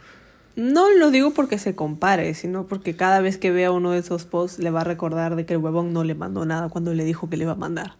No 0.54 0.90
lo 0.90 1.10
digo 1.10 1.32
porque 1.32 1.58
se 1.58 1.74
compare, 1.74 2.34
sino 2.34 2.66
porque 2.66 2.94
cada 2.94 3.20
vez 3.20 3.38
que 3.38 3.50
vea 3.50 3.70
uno 3.70 3.92
de 3.92 3.98
esos 3.98 4.24
posts 4.24 4.58
le 4.58 4.70
va 4.70 4.82
a 4.82 4.84
recordar 4.84 5.34
de 5.36 5.46
que 5.46 5.54
el 5.54 5.60
huevón 5.60 5.92
no 5.92 6.04
le 6.04 6.14
mandó 6.14 6.44
nada 6.44 6.68
cuando 6.68 6.92
le 6.92 7.04
dijo 7.04 7.30
que 7.30 7.36
le 7.36 7.44
iba 7.44 7.52
a 7.52 7.56
mandar. 7.56 7.94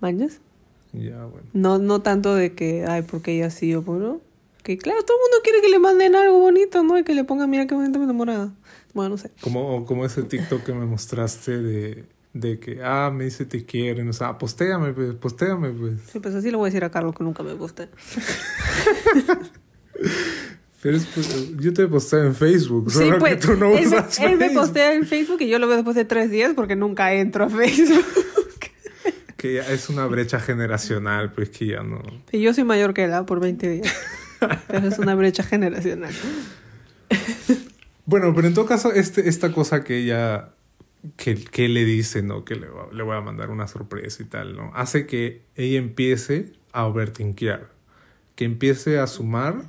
¿Mañas? 0.00 0.40
Ya, 0.92 1.24
bueno. 1.24 1.46
No, 1.52 1.78
no 1.78 2.00
tanto 2.02 2.34
de 2.34 2.54
que, 2.54 2.84
ay, 2.86 3.02
porque 3.02 3.36
ella 3.36 3.50
sí 3.50 3.74
o 3.74 3.82
no. 3.82 4.20
Que 4.62 4.78
claro, 4.78 5.02
todo 5.02 5.16
el 5.16 5.22
mundo 5.22 5.36
quiere 5.42 5.60
que 5.60 5.68
le 5.68 5.78
manden 5.78 6.14
algo 6.14 6.38
bonito, 6.38 6.82
¿no? 6.82 6.98
Y 6.98 7.04
que 7.04 7.14
le 7.14 7.24
pongan, 7.24 7.50
mira 7.50 7.66
qué 7.66 7.74
bonita 7.74 7.98
mi 7.98 8.04
enamorada. 8.04 8.52
Bueno, 8.94 9.10
no 9.10 9.16
sé. 9.18 9.30
Como, 9.40 9.84
como 9.86 10.04
ese 10.04 10.22
TikTok 10.22 10.62
que 10.62 10.72
me 10.72 10.86
mostraste 10.86 11.58
de, 11.58 12.04
de 12.32 12.58
que, 12.58 12.80
ah, 12.82 13.10
me 13.12 13.24
dice 13.24 13.44
te 13.44 13.64
quieren, 13.64 14.08
o 14.08 14.12
sea, 14.12 14.38
postéame, 14.38 14.92
pues, 14.92 15.14
postéame, 15.14 15.70
pues. 15.70 16.00
Sí, 16.12 16.20
pues 16.20 16.34
así 16.34 16.50
le 16.50 16.56
voy 16.56 16.66
a 16.66 16.70
decir 16.70 16.84
a 16.84 16.90
Carlos 16.90 17.14
que 17.14 17.24
nunca 17.24 17.42
me 17.42 17.54
gusta. 17.54 17.88
Pero 20.82 20.96
es, 20.96 21.06
pues, 21.06 21.56
yo 21.58 21.72
te 21.72 21.86
posté 21.86 22.18
en 22.18 22.34
Facebook, 22.34 22.90
solo 22.90 23.20
pues, 23.20 23.36
que 23.36 23.46
tú 23.46 23.56
no 23.56 23.78
él, 23.78 23.86
usas 23.86 24.18
él 24.18 24.36
me 24.36 24.50
postea 24.50 24.94
en 24.94 25.06
Facebook 25.06 25.40
y 25.40 25.48
yo 25.48 25.60
lo 25.60 25.68
veo 25.68 25.76
después 25.76 25.94
de 25.94 26.04
tres 26.04 26.28
días 26.28 26.54
porque 26.56 26.74
nunca 26.74 27.14
entro 27.14 27.44
a 27.44 27.48
Facebook. 27.48 28.04
que 29.36 29.54
ya 29.54 29.70
es 29.70 29.88
una 29.88 30.06
brecha 30.06 30.40
generacional, 30.40 31.32
pues 31.32 31.50
que 31.50 31.66
ya 31.66 31.84
no... 31.84 32.02
Y 32.32 32.40
yo 32.40 32.52
soy 32.52 32.64
mayor 32.64 32.94
que 32.94 33.04
él 33.04 33.12
por 33.26 33.38
20 33.38 33.70
días. 33.70 33.94
pero 34.66 34.88
es 34.88 34.98
una 34.98 35.14
brecha 35.14 35.44
generacional. 35.44 36.12
bueno, 38.04 38.34
pero 38.34 38.48
en 38.48 38.54
todo 38.54 38.66
caso, 38.66 38.92
este, 38.92 39.28
esta 39.28 39.52
cosa 39.52 39.84
que 39.84 39.98
ella... 39.98 40.48
Que, 41.16 41.36
que 41.36 41.68
le 41.68 41.84
dice, 41.84 42.22
¿no? 42.22 42.44
Que 42.44 42.56
le, 42.56 42.66
le 42.92 43.02
voy 43.04 43.16
a 43.16 43.20
mandar 43.20 43.50
una 43.50 43.68
sorpresa 43.68 44.22
y 44.22 44.26
tal, 44.26 44.56
¿no? 44.56 44.72
Hace 44.74 45.06
que 45.06 45.42
ella 45.54 45.78
empiece 45.78 46.52
a 46.72 46.86
overtinkear. 46.86 47.70
Que 48.34 48.44
empiece 48.44 48.98
a 48.98 49.06
sumar 49.08 49.62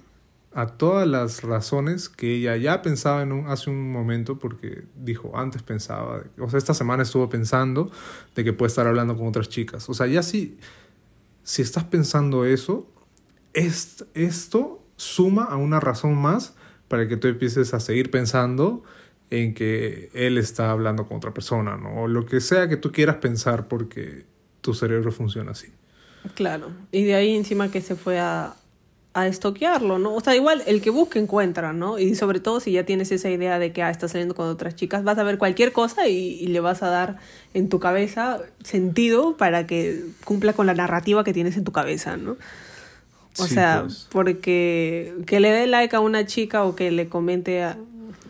a 0.53 0.67
todas 0.67 1.07
las 1.07 1.43
razones 1.43 2.09
que 2.09 2.35
ella 2.35 2.55
ya 2.57 2.81
pensaba 2.81 3.23
en 3.23 3.31
un, 3.31 3.47
hace 3.47 3.69
un 3.69 3.91
momento, 3.91 4.39
porque 4.39 4.83
dijo, 4.95 5.37
antes 5.37 5.63
pensaba, 5.63 6.23
o 6.39 6.49
sea, 6.49 6.57
esta 6.57 6.73
semana 6.73 7.03
estuvo 7.03 7.29
pensando 7.29 7.91
de 8.35 8.43
que 8.43 8.53
puede 8.53 8.67
estar 8.67 8.87
hablando 8.87 9.17
con 9.17 9.27
otras 9.27 9.49
chicas. 9.49 9.89
O 9.89 9.93
sea, 9.93 10.07
ya 10.07 10.23
si, 10.23 10.57
si 11.43 11.61
estás 11.61 11.85
pensando 11.85 12.45
eso, 12.45 12.87
es, 13.53 14.05
esto 14.13 14.83
suma 14.95 15.43
a 15.45 15.57
una 15.57 15.79
razón 15.79 16.15
más 16.15 16.53
para 16.87 17.07
que 17.07 17.17
tú 17.17 17.27
empieces 17.27 17.73
a 17.73 17.79
seguir 17.79 18.11
pensando 18.11 18.83
en 19.29 19.55
que 19.55 20.09
él 20.13 20.37
está 20.37 20.69
hablando 20.69 21.07
con 21.07 21.17
otra 21.17 21.33
persona, 21.33 21.77
¿no? 21.77 22.03
O 22.03 22.07
lo 22.07 22.25
que 22.25 22.39
sea 22.39 22.69
que 22.69 22.77
tú 22.77 22.91
quieras 22.91 23.15
pensar 23.17 23.67
porque 23.67 24.25
tu 24.61 24.75
cerebro 24.75 25.11
funciona 25.11 25.51
así. 25.51 25.73
Claro. 26.35 26.71
Y 26.91 27.03
de 27.03 27.15
ahí 27.15 27.35
encima 27.35 27.71
que 27.71 27.81
se 27.81 27.95
fue 27.95 28.19
a, 28.19 28.55
a 29.13 29.27
estoquearlo, 29.27 29.99
¿no? 29.99 30.15
O 30.15 30.21
sea, 30.21 30.35
igual 30.35 30.63
el 30.65 30.81
que 30.81 30.89
busca 30.89 31.19
encuentra, 31.19 31.71
¿no? 31.71 31.99
Y 31.99 32.15
sobre 32.15 32.39
todo 32.39 32.59
si 32.59 32.71
ya 32.71 32.83
tienes 32.83 33.11
esa 33.11 33.29
idea 33.29 33.59
de 33.59 33.71
que 33.71 33.83
ah, 33.83 33.91
estás 33.91 34.11
saliendo 34.11 34.33
con 34.33 34.47
otras 34.47 34.75
chicas, 34.75 35.03
vas 35.03 35.19
a 35.19 35.23
ver 35.23 35.37
cualquier 35.37 35.71
cosa 35.71 36.07
y, 36.07 36.47
le 36.47 36.59
vas 36.59 36.81
a 36.83 36.89
dar 36.89 37.17
en 37.53 37.69
tu 37.69 37.79
cabeza 37.79 38.41
sentido 38.63 39.37
para 39.37 39.67
que 39.67 40.03
cumpla 40.23 40.53
con 40.53 40.65
la 40.65 40.73
narrativa 40.73 41.23
que 41.23 41.33
tienes 41.33 41.57
en 41.57 41.63
tu 41.63 41.71
cabeza, 41.71 42.17
¿no? 42.17 42.37
O 43.39 43.47
sea, 43.47 43.83
pues. 43.83 44.07
porque 44.11 45.13
que 45.25 45.39
le 45.39 45.51
dé 45.51 45.67
like 45.67 45.95
a 45.95 45.99
una 45.99 46.25
chica 46.25 46.63
o 46.63 46.75
que 46.75 46.91
le 46.91 47.07
comente, 47.07 47.63
a, 47.63 47.77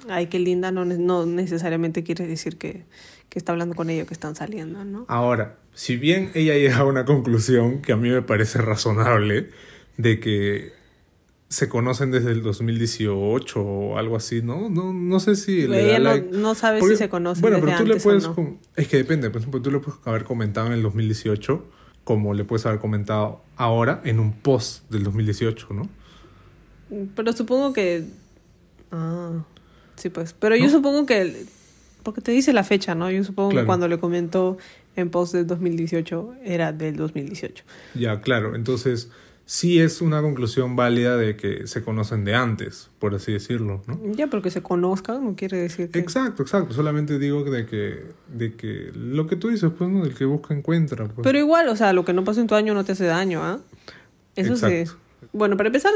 ay, 0.09 0.27
qué 0.27 0.39
linda, 0.39 0.71
no, 0.71 0.85
no 0.85 1.25
necesariamente 1.25 2.03
quiere 2.03 2.27
decir 2.27 2.57
que, 2.57 2.83
que 3.29 3.39
está 3.39 3.51
hablando 3.51 3.75
con 3.75 3.89
ella 3.89 4.03
o 4.03 4.05
que 4.05 4.13
están 4.13 4.35
saliendo, 4.35 4.83
¿no? 4.85 5.05
Ahora, 5.07 5.57
si 5.73 5.97
bien 5.97 6.31
ella 6.35 6.53
llega 6.55 6.77
a 6.77 6.85
una 6.85 7.05
conclusión 7.05 7.81
que 7.81 7.93
a 7.93 7.97
mí 7.97 8.09
me 8.09 8.21
parece 8.21 8.59
razonable, 8.59 9.49
de 9.97 10.19
que 10.19 10.73
se 11.49 11.69
conocen 11.69 12.11
desde 12.11 12.31
el 12.31 12.41
2018 12.41 13.61
o 13.61 13.97
algo 13.97 14.15
así, 14.15 14.41
¿no? 14.41 14.69
No, 14.69 14.91
no 14.91 15.19
sé 15.19 15.35
si... 15.35 15.61
ella 15.61 16.23
no, 16.31 16.55
sabe 16.55 16.81
si 16.81 16.95
se 16.95 17.09
conocen 17.09 17.41
Bueno, 17.41 17.59
pero 17.61 17.77
tú 17.77 17.85
le 17.85 17.97
puedes... 17.97 18.27
Es 18.75 18.87
que 18.87 18.97
depende, 18.97 19.29
por 19.29 19.41
ejemplo, 19.41 19.61
tú 19.61 19.69
le 19.69 19.79
puedes 19.79 19.99
haber 20.05 20.23
comentado 20.23 20.67
en 20.67 20.73
el 20.73 20.81
2018 20.81 21.63
como 22.03 22.33
le 22.33 22.43
puedes 22.43 22.65
haber 22.65 22.79
comentado 22.79 23.41
ahora 23.55 24.01
en 24.03 24.19
un 24.19 24.33
post 24.33 24.89
del 24.91 25.03
2018, 25.03 25.67
¿no? 25.71 25.89
Pero 27.15 27.33
supongo 27.33 27.71
que... 27.71 28.03
Ah, 28.91 29.43
sí, 29.95 30.09
pues. 30.09 30.33
Pero 30.33 30.55
yo 30.55 30.69
supongo 30.69 31.05
que... 31.05 31.45
Porque 32.03 32.19
te 32.19 32.31
dice 32.31 32.51
la 32.51 32.63
fecha, 32.63 32.93
¿no? 32.95 33.09
Yo 33.09 33.23
supongo 33.23 33.51
que 33.51 33.63
cuando 33.63 33.87
le 33.87 33.99
comentó 33.99 34.57
en 34.95 35.09
post 35.09 35.33
del 35.33 35.47
2018 35.47 36.35
era 36.43 36.73
del 36.73 36.97
2018. 36.97 37.63
Ya, 37.95 38.19
claro. 38.19 38.55
Entonces 38.55 39.09
sí 39.53 39.79
es 39.79 40.01
una 40.01 40.19
conclusión 40.23 40.75
válida 40.75 41.15
de 41.15 41.37
que 41.37 41.67
se 41.67 41.83
conocen 41.83 42.25
de 42.25 42.33
antes, 42.33 42.89
por 42.97 43.13
así 43.13 43.33
decirlo, 43.33 43.83
¿no? 43.85 43.99
Ya, 44.13 44.25
porque 44.25 44.49
se 44.49 44.63
conozcan 44.63 45.23
no 45.23 45.35
quiere 45.35 45.57
decir 45.57 45.91
que... 45.91 45.99
Exacto, 45.99 46.41
exacto. 46.41 46.73
Solamente 46.73 47.19
digo 47.19 47.43
de 47.43 47.67
que, 47.67 48.03
de 48.33 48.55
que 48.55 48.91
lo 48.95 49.27
que 49.27 49.35
tú 49.35 49.49
dices, 49.49 49.69
pues, 49.77 49.91
¿no? 49.91 50.05
El 50.05 50.15
que 50.15 50.25
busca 50.25 50.55
encuentra. 50.55 51.05
Pues. 51.05 51.19
Pero 51.21 51.37
igual, 51.37 51.69
o 51.69 51.75
sea, 51.75 51.93
lo 51.93 52.03
que 52.03 52.13
no 52.13 52.23
pasa 52.23 52.41
en 52.41 52.47
tu 52.47 52.55
año 52.55 52.73
no 52.73 52.83
te 52.83 52.93
hace 52.93 53.05
daño, 53.05 53.43
¿ah? 53.43 53.59
Eso 54.35 54.55
sí. 54.55 54.85
Bueno, 55.33 55.55
para 55.55 55.67
empezar, 55.67 55.93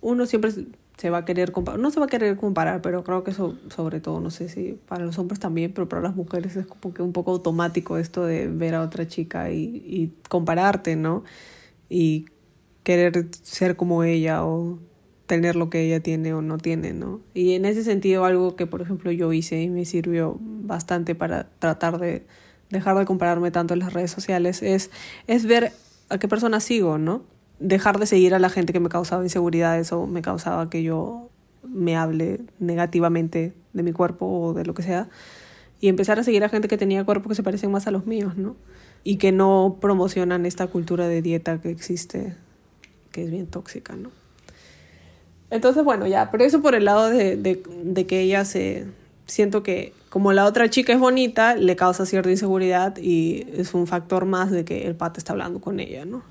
uno 0.00 0.24
siempre 0.24 0.50
se 0.96 1.10
va 1.10 1.18
a 1.18 1.24
querer 1.26 1.52
comparar, 1.52 1.78
no 1.78 1.90
se 1.90 2.00
va 2.00 2.06
a 2.06 2.08
querer 2.08 2.36
comparar, 2.36 2.80
pero 2.80 3.04
creo 3.04 3.22
que 3.22 3.32
eso, 3.32 3.54
sobre 3.68 4.00
todo, 4.00 4.20
no 4.20 4.30
sé 4.30 4.48
si 4.48 4.78
para 4.88 5.04
los 5.04 5.18
hombres 5.18 5.38
también, 5.40 5.74
pero 5.74 5.90
para 5.90 6.00
las 6.00 6.16
mujeres 6.16 6.56
es 6.56 6.66
como 6.66 6.94
que 6.94 7.02
un 7.02 7.12
poco 7.12 7.32
automático 7.32 7.98
esto 7.98 8.24
de 8.24 8.48
ver 8.48 8.74
a 8.74 8.80
otra 8.80 9.06
chica 9.06 9.50
y, 9.50 9.82
y 9.84 10.10
compararte, 10.30 10.96
¿no? 10.96 11.22
Y 11.90 12.24
querer 12.88 13.28
ser 13.42 13.76
como 13.76 14.02
ella 14.02 14.46
o 14.46 14.78
tener 15.26 15.56
lo 15.56 15.68
que 15.68 15.82
ella 15.82 16.00
tiene 16.00 16.32
o 16.32 16.40
no 16.40 16.56
tiene, 16.56 16.94
¿no? 16.94 17.20
Y 17.34 17.52
en 17.52 17.66
ese 17.66 17.84
sentido 17.84 18.24
algo 18.24 18.56
que 18.56 18.66
por 18.66 18.80
ejemplo 18.80 19.12
yo 19.12 19.30
hice 19.34 19.60
y 19.60 19.68
me 19.68 19.84
sirvió 19.84 20.38
bastante 20.40 21.14
para 21.14 21.50
tratar 21.58 21.98
de 21.98 22.24
dejar 22.70 22.96
de 22.96 23.04
compararme 23.04 23.50
tanto 23.50 23.74
en 23.74 23.80
las 23.80 23.92
redes 23.92 24.10
sociales 24.10 24.62
es, 24.62 24.90
es 25.26 25.44
ver 25.44 25.72
a 26.08 26.16
qué 26.16 26.28
persona 26.28 26.60
sigo, 26.60 26.96
¿no? 26.96 27.24
Dejar 27.58 27.98
de 27.98 28.06
seguir 28.06 28.34
a 28.34 28.38
la 28.38 28.48
gente 28.48 28.72
que 28.72 28.80
me 28.80 28.88
causaba 28.88 29.22
inseguridades 29.22 29.92
o 29.92 30.06
me 30.06 30.22
causaba 30.22 30.70
que 30.70 30.82
yo 30.82 31.28
me 31.62 31.94
hable 31.94 32.40
negativamente 32.58 33.52
de 33.74 33.82
mi 33.82 33.92
cuerpo 33.92 34.24
o 34.24 34.54
de 34.54 34.64
lo 34.64 34.72
que 34.72 34.82
sea 34.82 35.10
y 35.78 35.88
empezar 35.88 36.18
a 36.18 36.24
seguir 36.24 36.42
a 36.42 36.48
gente 36.48 36.68
que 36.68 36.78
tenía 36.78 37.04
cuerpos 37.04 37.28
que 37.28 37.34
se 37.34 37.42
parecen 37.42 37.70
más 37.70 37.86
a 37.86 37.90
los 37.90 38.06
míos, 38.06 38.38
¿no? 38.38 38.56
Y 39.04 39.16
que 39.16 39.30
no 39.30 39.76
promocionan 39.78 40.46
esta 40.46 40.68
cultura 40.68 41.06
de 41.06 41.20
dieta 41.20 41.60
que 41.60 41.70
existe 41.70 42.47
que 43.12 43.24
es 43.24 43.30
bien 43.30 43.46
tóxica, 43.46 43.96
¿no? 43.96 44.10
Entonces, 45.50 45.82
bueno, 45.82 46.06
ya, 46.06 46.30
pero 46.30 46.44
eso 46.44 46.60
por 46.60 46.74
el 46.74 46.84
lado 46.84 47.08
de, 47.10 47.36
de, 47.36 48.06
que 48.06 48.20
ella 48.20 48.44
se... 48.44 48.86
Siento 49.26 49.62
que 49.62 49.92
como 50.08 50.32
la 50.32 50.46
otra 50.46 50.70
chica 50.70 50.94
es 50.94 50.98
bonita, 50.98 51.54
le 51.54 51.76
causa 51.76 52.06
cierta 52.06 52.30
inseguridad 52.30 52.96
y 52.96 53.46
es 53.52 53.74
un 53.74 53.86
factor 53.86 54.24
más 54.24 54.50
de 54.50 54.64
que 54.64 54.86
el 54.86 54.94
pata 54.94 55.18
está 55.18 55.34
hablando 55.34 55.60
con 55.60 55.80
ella, 55.80 56.06
¿no? 56.06 56.22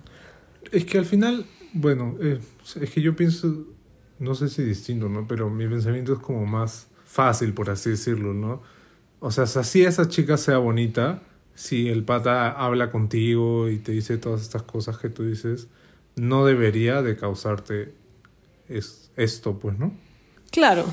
Es 0.72 0.86
que 0.86 0.98
al 0.98 1.06
final, 1.06 1.46
bueno, 1.74 2.16
eh, 2.20 2.40
es 2.82 2.90
que 2.90 3.02
yo 3.02 3.16
pienso, 3.16 3.68
no 4.18 4.34
sé 4.34 4.50
si 4.50 4.63
distinto, 4.63 5.10
¿no? 5.10 5.28
Pero 5.28 5.52
mi 5.52 5.68
pensamiento 5.68 6.13
es 6.13 6.20
como 6.20 6.48
más 6.48 6.88
fácil, 7.06 7.54
por 7.54 7.70
así 7.70 7.92
decirlo, 7.92 8.34
¿no? 8.34 8.63
O 9.20 9.30
sea, 9.30 9.46
si 9.46 9.84
esa 9.84 10.08
chica 10.10 10.38
sea 10.38 10.58
bonita, 10.58 11.22
si 11.54 11.90
el 11.90 12.04
pata 12.04 12.52
habla 12.52 12.92
contigo 12.92 13.70
y 13.70 13.78
te 13.78 13.92
dice 13.92 14.18
todas 14.18 14.42
estas 14.42 14.63
cosas 14.63 14.98
que 14.98 15.10
tú 15.10 15.24
dices, 15.24 15.68
no 16.18 16.46
debería 16.46 17.02
de 17.02 17.16
causarte 17.16 17.94
es, 18.68 19.12
esto, 19.16 19.60
pues, 19.60 19.80
¿no? 19.80 19.94
Claro. 20.52 20.86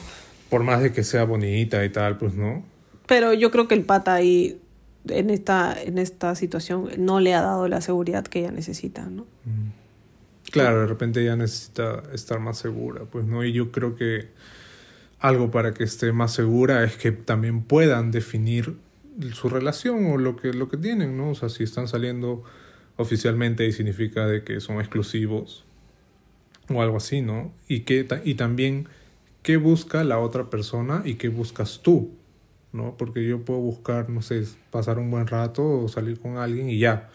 Por 0.51 0.63
más 0.63 0.83
de 0.83 0.93
que 0.93 1.03
sea 1.03 1.25
bonita 1.25 1.85
y 1.85 1.91
tal, 1.91 2.17
pues, 2.19 2.35
¿no? 2.35 2.65
Pero 3.07 3.33
yo 3.33 3.51
creo 3.51 3.67
que 3.67 3.75
el 3.75 3.83
pata 3.83 4.15
ahí, 4.15 4.61
en 5.09 5.31
esta, 5.31 5.77
en 5.83 5.99
esta 5.99 6.35
situación, 6.35 6.91
no 6.99 7.21
le 7.21 7.35
ha 7.35 7.41
dado 7.41 7.67
la 7.69 7.81
seguridad 7.81 8.25
que 8.25 8.41
ella 8.41 8.53
necesita, 8.53 9.07
¿no? 9.07 9.23
Mm. 9.45 9.85
Claro, 10.51 10.83
de 10.83 10.87
repente 10.87 11.23
ella 11.23 11.37
necesita 11.37 12.03
estar 12.13 12.39
más 12.39 12.59
segura, 12.59 13.03
pues, 13.11 13.25
¿no? 13.25 13.45
Y 13.45 13.53
yo 13.53 13.73
creo 13.73 13.97
que 13.97 14.29
algo 15.19 15.51
para 15.51 15.73
que 15.73 15.85
esté 15.85 16.13
más 16.13 16.33
segura 16.33 16.85
es 16.85 16.97
que 16.97 17.11
también 17.11 17.63
puedan 17.63 18.11
definir 18.11 18.77
su 19.33 19.49
relación 19.49 20.07
o 20.07 20.19
lo 20.19 20.37
que, 20.37 20.53
lo 20.53 20.69
que 20.69 20.77
tienen, 20.77 21.17
¿no? 21.17 21.31
O 21.31 21.35
sea, 21.35 21.49
si 21.49 21.65
están 21.65 21.89
saliendo 21.89 22.45
oficialmente 22.97 23.67
y 23.67 23.73
significa 23.73 24.27
de 24.27 24.45
que 24.45 24.61
son 24.61 24.81
exclusivos 24.81 25.65
o 26.69 26.81
algo 26.81 26.97
así, 26.97 27.21
¿no? 27.21 27.53
Y, 27.69 27.81
que, 27.81 28.07
y 28.25 28.35
también 28.35 28.89
qué 29.43 29.57
busca 29.57 30.05
la 30.05 30.19
otra 30.19 30.51
persona 30.51 31.03
y 31.05 31.15
qué 31.15 31.29
buscas 31.29 31.81
tú, 31.83 32.13
¿no? 32.73 32.97
Porque 32.97 33.27
yo 33.27 33.45
puedo 33.45 33.61
buscar, 33.61 34.09
no 34.09 34.23
sé, 34.23 34.45
pasar 34.71 34.99
un 34.99 35.11
buen 35.11 35.27
rato 35.27 35.63
o 35.83 35.89
salir 35.89 36.19
con 36.19 36.39
alguien 36.39 36.71
y 36.71 36.79
ya, 36.79 37.11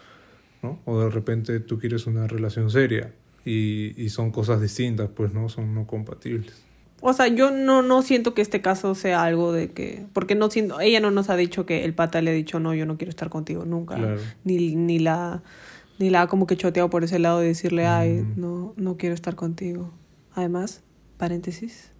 ¿no? 0.62 0.80
O 0.84 1.00
de 1.00 1.10
repente 1.10 1.60
tú 1.60 1.78
quieres 1.78 2.06
una 2.06 2.26
relación 2.26 2.70
seria 2.70 3.12
y, 3.44 4.00
y 4.00 4.10
son 4.10 4.30
cosas 4.30 4.60
distintas, 4.60 5.08
pues, 5.14 5.32
¿no? 5.32 5.48
Son 5.48 5.74
no 5.74 5.86
compatibles. 5.86 6.69
O 7.00 7.12
sea, 7.12 7.28
yo 7.28 7.50
no, 7.50 7.82
no 7.82 8.02
siento 8.02 8.34
que 8.34 8.42
este 8.42 8.60
caso 8.60 8.94
sea 8.94 9.22
algo 9.22 9.52
de 9.52 9.70
que. 9.70 10.04
Porque 10.12 10.34
no 10.34 10.50
siento. 10.50 10.80
Ella 10.80 11.00
no 11.00 11.10
nos 11.10 11.30
ha 11.30 11.36
dicho 11.36 11.66
que 11.66 11.84
el 11.84 11.94
pata 11.94 12.20
le 12.20 12.30
ha 12.30 12.34
dicho, 12.34 12.60
no, 12.60 12.74
yo 12.74 12.86
no 12.86 12.98
quiero 12.98 13.10
estar 13.10 13.30
contigo 13.30 13.64
nunca. 13.64 13.96
Ni, 14.44 14.74
ni 14.76 14.98
la 14.98 15.42
ni 16.00 16.08
la 16.08 16.22
ha 16.22 16.26
como 16.28 16.46
que 16.46 16.56
choteado 16.56 16.88
por 16.88 17.04
ese 17.04 17.18
lado 17.18 17.40
de 17.40 17.48
decirle, 17.48 17.86
ay, 17.86 18.26
no, 18.34 18.72
no 18.76 18.96
quiero 18.96 19.14
estar 19.14 19.36
contigo. 19.36 19.92
Además, 20.32 20.80
paréntesis, 21.18 21.90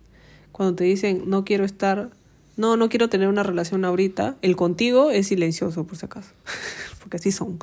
cuando 0.52 0.74
te 0.74 0.84
dicen, 0.84 1.24
no 1.26 1.44
quiero 1.44 1.66
estar, 1.66 2.08
no, 2.56 2.78
no 2.78 2.88
quiero 2.88 3.10
tener 3.10 3.28
una 3.28 3.42
relación 3.42 3.84
ahorita, 3.84 4.36
el 4.40 4.56
contigo 4.56 5.10
es 5.10 5.26
silencioso, 5.26 5.86
por 5.86 5.98
si 5.98 6.06
acaso. 6.06 6.32
Porque 7.00 7.16
así 7.16 7.32
son. 7.32 7.58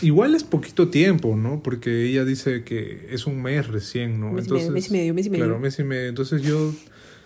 Igual 0.00 0.34
es 0.34 0.42
poquito 0.42 0.88
tiempo, 0.88 1.36
¿no? 1.36 1.62
Porque 1.62 2.06
ella 2.06 2.24
dice 2.24 2.64
que 2.64 3.08
es 3.10 3.26
un 3.26 3.42
mes 3.42 3.68
recién, 3.68 4.18
¿no? 4.18 4.32
Mes 4.32 4.46
Entonces, 4.46 4.68
y 4.68 4.70
medio, 4.70 4.72
mes 4.72 4.86
y 4.86 4.90
medio, 4.90 5.14
mes 5.14 5.26
y 5.26 5.30
medio. 5.30 5.44
Claro, 5.44 5.60
mes 5.60 5.78
y 5.78 5.84
medio. 5.84 6.08
Entonces 6.08 6.42
yo, 6.42 6.72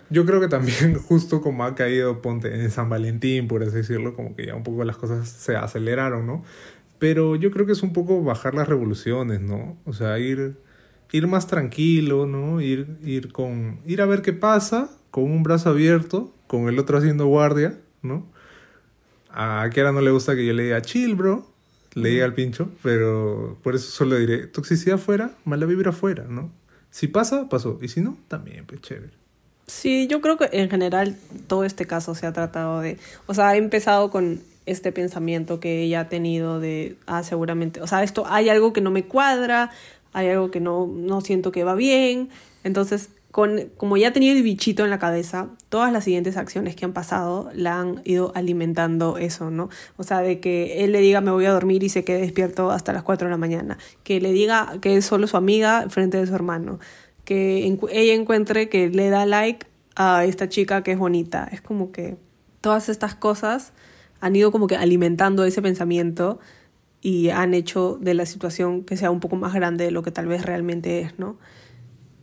yo 0.09 0.25
creo 0.25 0.41
que 0.41 0.49
también 0.49 0.95
justo 1.07 1.41
como 1.41 1.63
ha 1.63 1.73
caído, 1.75 2.21
ponte, 2.21 2.53
en 2.53 2.69
San 2.71 2.89
Valentín, 2.89 3.47
por 3.47 3.63
así 3.63 3.77
decirlo, 3.77 4.13
como 4.15 4.35
que 4.35 4.47
ya 4.47 4.55
un 4.55 4.63
poco 4.63 4.83
las 4.83 4.97
cosas 4.97 5.29
se 5.29 5.55
aceleraron, 5.55 6.27
¿no? 6.27 6.43
Pero 6.99 7.35
yo 7.35 7.51
creo 7.51 7.65
que 7.65 7.71
es 7.71 7.83
un 7.83 7.93
poco 7.93 8.23
bajar 8.23 8.53
las 8.53 8.67
revoluciones, 8.67 9.41
¿no? 9.41 9.77
O 9.85 9.93
sea, 9.93 10.19
ir, 10.19 10.57
ir 11.11 11.27
más 11.27 11.47
tranquilo, 11.47 12.25
¿no? 12.25 12.61
Ir, 12.61 12.97
ir, 13.03 13.31
con, 13.31 13.79
ir 13.85 14.01
a 14.01 14.05
ver 14.05 14.21
qué 14.21 14.33
pasa, 14.33 14.89
con 15.11 15.23
un 15.23 15.43
brazo 15.43 15.69
abierto, 15.69 16.33
con 16.47 16.67
el 16.67 16.79
otro 16.79 16.97
haciendo 16.97 17.27
guardia, 17.27 17.79
¿no? 18.01 18.25
A 19.37 19.69
Kiara 19.69 19.91
no 19.91 19.99
le 19.99 20.11
gusta 20.11 20.33
que 20.33 20.45
yo 20.45 20.53
le 20.53 20.63
diga 20.63 20.81
chill, 20.81 21.13
bro, 21.15 21.45
le 21.93 22.09
diga 22.09 22.23
al 22.23 22.33
pincho, 22.33 22.69
pero 22.81 23.57
por 23.63 23.75
eso 23.75 23.91
solo 23.91 24.15
diré 24.15 24.47
toxicidad 24.47 24.97
fuera, 24.97 25.31
mala 25.43 25.65
vibra 25.65 25.91
fuera, 25.91 26.23
¿no? 26.23 26.49
Si 26.89 27.07
pasa, 27.07 27.49
pasó, 27.49 27.77
y 27.81 27.89
si 27.89 27.99
no, 27.99 28.17
también, 28.29 28.65
pues 28.65 28.79
chévere. 28.79 29.11
Sí, 29.67 30.07
yo 30.07 30.21
creo 30.21 30.37
que 30.37 30.47
en 30.53 30.69
general 30.69 31.17
todo 31.47 31.65
este 31.65 31.85
caso 31.85 32.15
se 32.15 32.25
ha 32.25 32.31
tratado 32.31 32.79
de, 32.79 32.97
o 33.25 33.33
sea, 33.33 33.49
ha 33.49 33.57
empezado 33.57 34.09
con 34.09 34.39
este 34.65 34.93
pensamiento 34.93 35.59
que 35.59 35.81
ella 35.83 36.01
ha 36.01 36.09
tenido 36.09 36.61
de, 36.61 36.95
ah, 37.05 37.23
seguramente, 37.23 37.81
o 37.81 37.87
sea, 37.87 38.03
esto, 38.03 38.25
hay 38.27 38.47
algo 38.47 38.71
que 38.71 38.79
no 38.79 38.89
me 38.89 39.03
cuadra, 39.03 39.69
hay 40.13 40.29
algo 40.29 40.49
que 40.49 40.61
no, 40.61 40.87
no 40.87 41.19
siento 41.19 41.51
que 41.51 41.65
va 41.65 41.75
bien, 41.75 42.29
entonces 42.63 43.09
con, 43.35 43.69
como 43.75 43.97
ya 43.97 44.13
tenía 44.13 44.31
el 44.31 44.41
bichito 44.43 44.85
en 44.85 44.89
la 44.89 44.97
cabeza, 44.97 45.49
todas 45.67 45.91
las 45.91 46.05
siguientes 46.05 46.37
acciones 46.37 46.73
que 46.77 46.85
han 46.85 46.93
pasado 46.93 47.49
la 47.53 47.81
han 47.81 47.99
ido 48.05 48.31
alimentando 48.33 49.17
eso, 49.17 49.51
¿no? 49.51 49.67
O 49.97 50.03
sea, 50.03 50.21
de 50.21 50.39
que 50.39 50.85
él 50.85 50.93
le 50.93 51.01
diga 51.01 51.19
me 51.19 51.31
voy 51.31 51.43
a 51.43 51.51
dormir 51.51 51.83
y 51.83 51.89
se 51.89 52.05
quede 52.05 52.21
despierto 52.21 52.71
hasta 52.71 52.93
las 52.93 53.03
4 53.03 53.27
de 53.27 53.31
la 53.31 53.37
mañana, 53.37 53.77
que 54.05 54.21
le 54.21 54.31
diga 54.31 54.77
que 54.79 54.95
es 54.95 55.03
solo 55.03 55.27
su 55.27 55.35
amiga 55.35 55.85
frente 55.89 56.17
de 56.17 56.25
su 56.25 56.33
hermano, 56.33 56.79
que 57.25 57.77
ella 57.91 58.13
encuentre 58.13 58.69
que 58.69 58.87
le 58.87 59.09
da 59.09 59.25
like 59.25 59.67
a 59.97 60.23
esta 60.23 60.47
chica 60.47 60.81
que 60.81 60.93
es 60.93 60.97
bonita. 60.97 61.49
Es 61.51 61.59
como 61.59 61.91
que 61.91 62.15
todas 62.61 62.87
estas 62.87 63.15
cosas 63.15 63.73
han 64.21 64.33
ido 64.37 64.49
como 64.53 64.67
que 64.67 64.77
alimentando 64.77 65.43
ese 65.43 65.61
pensamiento 65.61 66.39
y 67.01 67.31
han 67.31 67.53
hecho 67.53 67.97
de 67.99 68.13
la 68.13 68.25
situación 68.25 68.85
que 68.85 68.95
sea 68.95 69.11
un 69.11 69.19
poco 69.19 69.35
más 69.35 69.53
grande 69.53 69.83
de 69.83 69.91
lo 69.91 70.03
que 70.03 70.11
tal 70.11 70.27
vez 70.27 70.45
realmente 70.45 71.01
es, 71.01 71.19
¿no? 71.19 71.35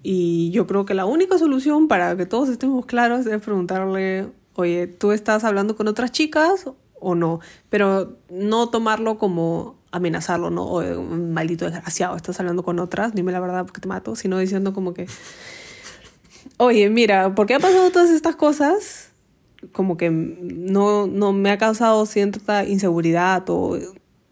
Y 0.03 0.51
yo 0.51 0.67
creo 0.67 0.85
que 0.85 0.95
la 0.95 1.05
única 1.05 1.39
solución 1.39 1.87
para 1.89 2.17
que 2.17 2.27
todos 2.27 2.49
estemos 2.49 2.87
claros 2.87 3.27
es 3.27 3.41
preguntarle, 3.41 4.29
oye, 4.55 4.87
¿tú 4.89 5.13
estás 5.13 5.45
hablando 5.45 5.77
con 5.77 5.87
otras 5.89 6.11
chicas 6.11 6.67
o 6.99 7.15
no? 7.15 7.41
Pero 7.71 8.17
no 8.29 8.69
tomarlo 8.69 9.19
como 9.19 9.77
amenazarlo, 9.93 10.51
¿no? 10.51 10.65
O 10.65 11.03
maldito 11.03 11.67
desgraciado, 11.67 12.17
estás 12.17 12.41
hablando 12.41 12.65
con 12.65 12.81
otras, 12.81 13.15
dime 13.15 13.31
la 13.31 13.41
verdad 13.41 13.65
porque 13.65 13.81
te 13.81 13.89
mato, 13.89 14.17
sino 14.17 14.39
diciendo 14.39 14.73
como 14.73 14.95
que, 14.95 15.07
oye, 16.57 16.91
mira, 16.91 17.35
¿por 17.35 17.47
qué 17.47 17.55
ha 17.55 17.61
pasado 17.61 17.91
todas 17.91 18.11
estas 18.11 18.35
cosas? 18.35 19.11
Como 19.71 19.97
que 19.97 20.11
no, 20.11 21.07
no 21.07 21.33
me 21.33 21.51
ha 21.51 21.59
causado 21.59 22.05
cierta 22.07 22.65
inseguridad 22.65 23.45
o, 23.49 23.79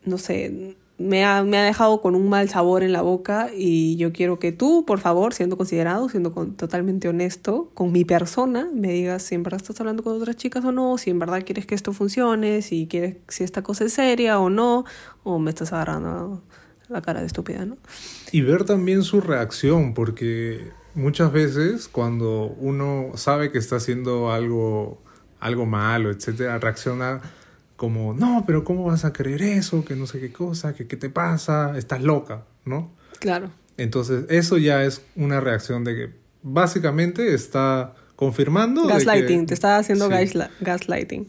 no 0.04 0.18
sé, 0.18 0.76
me 1.00 1.24
ha, 1.24 1.42
me 1.44 1.56
ha 1.56 1.64
dejado 1.64 2.02
con 2.02 2.14
un 2.14 2.28
mal 2.28 2.50
sabor 2.50 2.82
en 2.82 2.92
la 2.92 3.00
boca 3.00 3.48
y 3.56 3.96
yo 3.96 4.12
quiero 4.12 4.38
que 4.38 4.52
tú, 4.52 4.84
por 4.86 5.00
favor, 5.00 5.32
siendo 5.32 5.56
considerado, 5.56 6.10
siendo 6.10 6.30
totalmente 6.30 7.08
honesto 7.08 7.70
con 7.72 7.90
mi 7.90 8.04
persona, 8.04 8.68
me 8.74 8.92
digas 8.92 9.22
si 9.22 9.34
en 9.34 9.42
verdad 9.42 9.62
estás 9.62 9.80
hablando 9.80 10.02
con 10.02 10.20
otras 10.20 10.36
chicas 10.36 10.62
o 10.62 10.72
no, 10.72 10.98
si 10.98 11.08
en 11.08 11.18
verdad 11.18 11.42
quieres 11.42 11.64
que 11.64 11.74
esto 11.74 11.94
funcione, 11.94 12.60
si 12.60 12.86
quieres 12.86 13.16
si 13.28 13.44
esta 13.44 13.62
cosa 13.62 13.84
es 13.84 13.94
seria 13.94 14.38
o 14.38 14.50
no, 14.50 14.84
o 15.22 15.38
me 15.38 15.48
estás 15.48 15.72
agarrando 15.72 16.42
la 16.88 17.00
cara 17.00 17.20
de 17.20 17.26
estúpida, 17.26 17.64
¿no? 17.64 17.78
Y 18.30 18.42
ver 18.42 18.64
también 18.64 19.02
su 19.02 19.22
reacción, 19.22 19.94
porque 19.94 20.70
muchas 20.94 21.32
veces 21.32 21.88
cuando 21.88 22.54
uno 22.58 23.12
sabe 23.14 23.50
que 23.50 23.58
está 23.58 23.76
haciendo 23.76 24.30
algo, 24.30 25.00
algo 25.38 25.64
malo, 25.64 26.10
etcétera, 26.10 26.58
reacciona 26.58 27.22
como, 27.80 28.12
no, 28.12 28.44
pero 28.46 28.62
¿cómo 28.62 28.84
vas 28.84 29.06
a 29.06 29.12
creer 29.14 29.40
eso? 29.40 29.86
Que 29.86 29.96
no 29.96 30.06
sé 30.06 30.20
qué 30.20 30.30
cosa, 30.30 30.74
que 30.74 30.86
qué 30.86 30.98
te 30.98 31.08
pasa, 31.08 31.78
estás 31.78 32.02
loca, 32.02 32.44
¿no? 32.66 32.90
Claro. 33.20 33.52
Entonces, 33.78 34.26
eso 34.28 34.58
ya 34.58 34.84
es 34.84 35.00
una 35.16 35.40
reacción 35.40 35.82
de 35.82 35.94
que 35.94 36.10
básicamente 36.42 37.32
está 37.32 37.94
confirmando. 38.16 38.86
Gaslighting, 38.86 39.46
te 39.46 39.54
está 39.54 39.78
haciendo 39.78 40.10
gaslighting. 40.10 41.28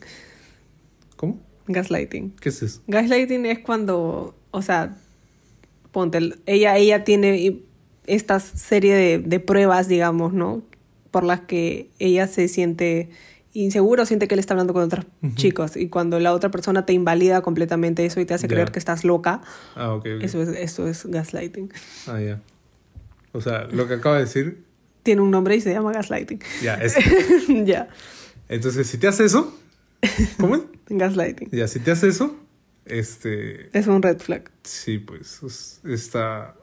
¿Cómo? 1.16 1.40
Gaslighting. 1.68 2.32
¿Qué 2.42 2.50
es 2.50 2.62
eso? 2.62 2.82
Gaslighting 2.86 3.46
es 3.46 3.60
cuando, 3.60 4.36
o 4.52 4.62
sea, 4.62 4.98
ponte, 5.94 6.34
ella, 6.48 6.76
ella 6.76 7.06
tiene 7.06 7.62
esta 8.08 8.42
serie 8.42 8.94
de, 8.94 9.20
de 9.20 9.40
pruebas, 9.40 9.88
digamos, 9.88 10.34
¿no? 10.34 10.64
Por 11.12 11.24
las 11.24 11.40
que 11.40 11.92
ella 11.98 12.28
se 12.28 12.50
siente 12.50 13.10
inseguro 13.54 14.06
siente 14.06 14.28
que 14.28 14.36
él 14.36 14.40
está 14.40 14.54
hablando 14.54 14.74
con 14.74 14.84
otros 14.84 15.06
chicos 15.36 15.76
y 15.76 15.90
cuando 15.90 16.20
la 16.20 16.34
otra 16.34 16.52
persona 16.52 16.86
te 16.86 16.94
invalida 16.94 17.42
completamente 17.42 18.06
eso 18.06 18.20
y 18.20 18.26
te 18.26 18.34
hace 18.34 18.48
creer 18.48 18.72
que 18.72 18.80
estás 18.80 19.04
loca, 19.04 19.42
ah, 19.76 20.00
Eso, 20.22 20.42
es, 20.42 20.50
eso 20.50 20.88
es 20.88 21.06
gaslighting. 21.06 21.72
Ah, 22.08 22.20
ya. 22.20 22.42
O 23.34 23.42
sea, 23.42 23.68
lo 23.72 23.88
que 23.88 23.96
acabo 23.96 24.16
de 24.16 24.22
decir... 24.22 24.64
Tiene 25.04 25.22
un 25.22 25.32
nombre 25.32 25.56
y 25.56 25.62
se 25.62 25.74
llama 25.74 25.92
gaslighting. 25.92 26.40
Ya, 26.62 26.76
es... 26.76 26.96
ya. 27.66 27.90
Entonces, 28.50 28.88
si 28.88 28.98
te 28.98 29.08
hace 29.08 29.26
eso... 29.26 29.58
¿Cómo 30.38 30.56
es? 30.56 30.62
gaslighting. 30.90 31.50
Ya, 31.52 31.68
si 31.68 31.80
te 31.80 31.92
hace 31.92 32.10
eso, 32.10 32.36
este... 32.86 33.76
Es 33.78 33.88
un 33.88 34.02
red 34.02 34.20
flag. 34.20 34.52
Sí, 34.64 35.00
pues, 35.00 35.82
está... 35.86 36.56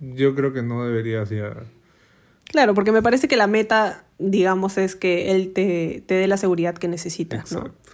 Yo 0.00 0.34
creo 0.34 0.52
que 0.52 0.62
no 0.62 0.84
deberías 0.84 1.30
ya 1.30 1.54
Claro, 2.48 2.74
porque 2.74 2.92
me 2.92 3.02
parece 3.02 3.28
que 3.28 3.36
la 3.36 3.46
meta, 3.46 4.04
digamos, 4.18 4.78
es 4.78 4.96
que 4.96 5.32
él 5.32 5.52
te, 5.52 6.02
te 6.06 6.14
dé 6.14 6.26
la 6.26 6.36
seguridad 6.36 6.74
que 6.74 6.88
necesitas. 6.88 7.52
Exacto. 7.52 7.92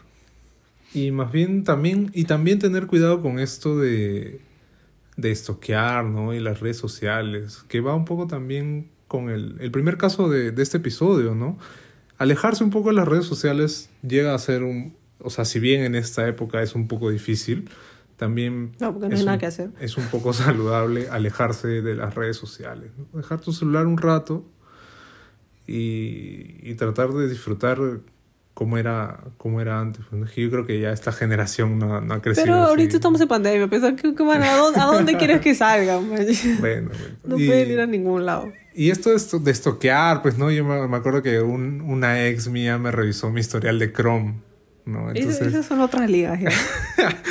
Y 0.94 1.10
más 1.10 1.32
bien 1.32 1.64
también, 1.64 2.10
y 2.12 2.24
también 2.24 2.58
tener 2.58 2.86
cuidado 2.86 3.22
con 3.22 3.38
esto 3.38 3.78
de, 3.78 4.40
de 5.16 5.30
estoquear, 5.30 6.04
¿no? 6.04 6.34
Y 6.34 6.40
las 6.40 6.60
redes 6.60 6.76
sociales, 6.76 7.64
que 7.68 7.80
va 7.80 7.94
un 7.94 8.04
poco 8.04 8.26
también 8.26 8.90
con 9.08 9.30
el, 9.30 9.56
el 9.60 9.70
primer 9.70 9.96
caso 9.96 10.28
de, 10.28 10.52
de 10.52 10.62
este 10.62 10.78
episodio, 10.78 11.34
¿no? 11.34 11.58
Alejarse 12.18 12.62
un 12.62 12.70
poco 12.70 12.90
de 12.90 12.96
las 12.96 13.08
redes 13.08 13.24
sociales 13.24 13.90
llega 14.02 14.34
a 14.34 14.38
ser 14.38 14.62
un, 14.62 14.94
o 15.18 15.30
sea, 15.30 15.44
si 15.44 15.60
bien 15.60 15.82
en 15.82 15.94
esta 15.94 16.28
época 16.28 16.62
es 16.62 16.74
un 16.74 16.88
poco 16.88 17.10
difícil, 17.10 17.68
también 18.16 18.72
no, 18.78 18.92
porque 18.92 19.08
no 19.08 19.16
hay 19.16 19.24
nada 19.24 19.38
que 19.38 19.46
hacer. 19.46 19.70
es 19.80 19.96
un 19.96 20.04
poco 20.04 20.32
saludable 20.32 21.08
alejarse 21.08 21.82
de 21.82 21.94
las 21.94 22.14
redes 22.14 22.36
sociales. 22.36 22.90
Dejar 23.12 23.40
tu 23.40 23.52
celular 23.52 23.86
un 23.86 23.98
rato 23.98 24.44
y, 25.66 26.56
y, 26.62 26.74
tratar 26.74 27.10
de 27.10 27.28
disfrutar 27.28 27.78
como 28.54 28.78
era, 28.78 29.20
como 29.38 29.60
era 29.60 29.80
antes. 29.80 30.04
Yo 30.36 30.50
creo 30.50 30.66
que 30.66 30.80
ya 30.80 30.92
esta 30.92 31.12
generación 31.12 31.78
no, 31.78 32.00
no 32.00 32.14
ha 32.14 32.22
crecido. 32.22 32.44
Pero 32.44 32.56
ahorita 32.56 32.96
estamos 32.96 33.20
en 33.20 33.28
pandemia, 33.28 33.68
pensar 33.68 33.96
que, 33.96 34.08
¿a, 34.08 34.56
dónde, 34.56 34.80
¿a 34.80 34.86
dónde 34.86 35.16
quieres 35.16 35.40
que 35.40 35.54
salgan? 35.54 36.08
bueno, 36.60 36.90
no 37.24 37.36
pueden 37.36 37.70
ir 37.70 37.80
a 37.80 37.86
ningún 37.86 38.26
lado. 38.26 38.52
Y 38.74 38.90
esto 38.90 39.10
de, 39.10 39.50
estoquear, 39.50 40.22
pues 40.22 40.38
no, 40.38 40.50
yo 40.50 40.64
me, 40.64 40.88
me 40.88 40.96
acuerdo 40.96 41.22
que 41.22 41.40
un, 41.40 41.80
una 41.82 42.26
ex 42.26 42.48
mía 42.48 42.78
me 42.78 42.90
revisó 42.90 43.30
mi 43.30 43.40
historial 43.40 43.78
de 43.78 43.92
Chrome. 43.92 44.34
¿no? 44.84 45.10
Entonces... 45.10 45.48
Esas 45.48 45.66
son 45.66 45.80
otras 45.80 46.08
ligas. 46.10 46.40
¿ya? 46.40 46.50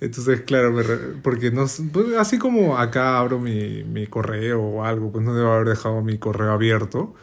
Entonces, 0.00 0.42
claro, 0.42 0.74
porque 1.22 1.50
no, 1.50 1.66
pues, 1.92 2.06
así 2.18 2.38
como 2.38 2.76
acá 2.76 3.18
abro 3.18 3.38
mi, 3.38 3.84
mi, 3.84 4.06
correo 4.06 4.62
o 4.62 4.84
algo, 4.84 5.10
pues 5.10 5.24
no 5.24 5.34
debo 5.34 5.52
haber 5.52 5.68
dejado 5.68 6.02
mi 6.02 6.18
correo 6.18 6.52
abierto 6.52 7.14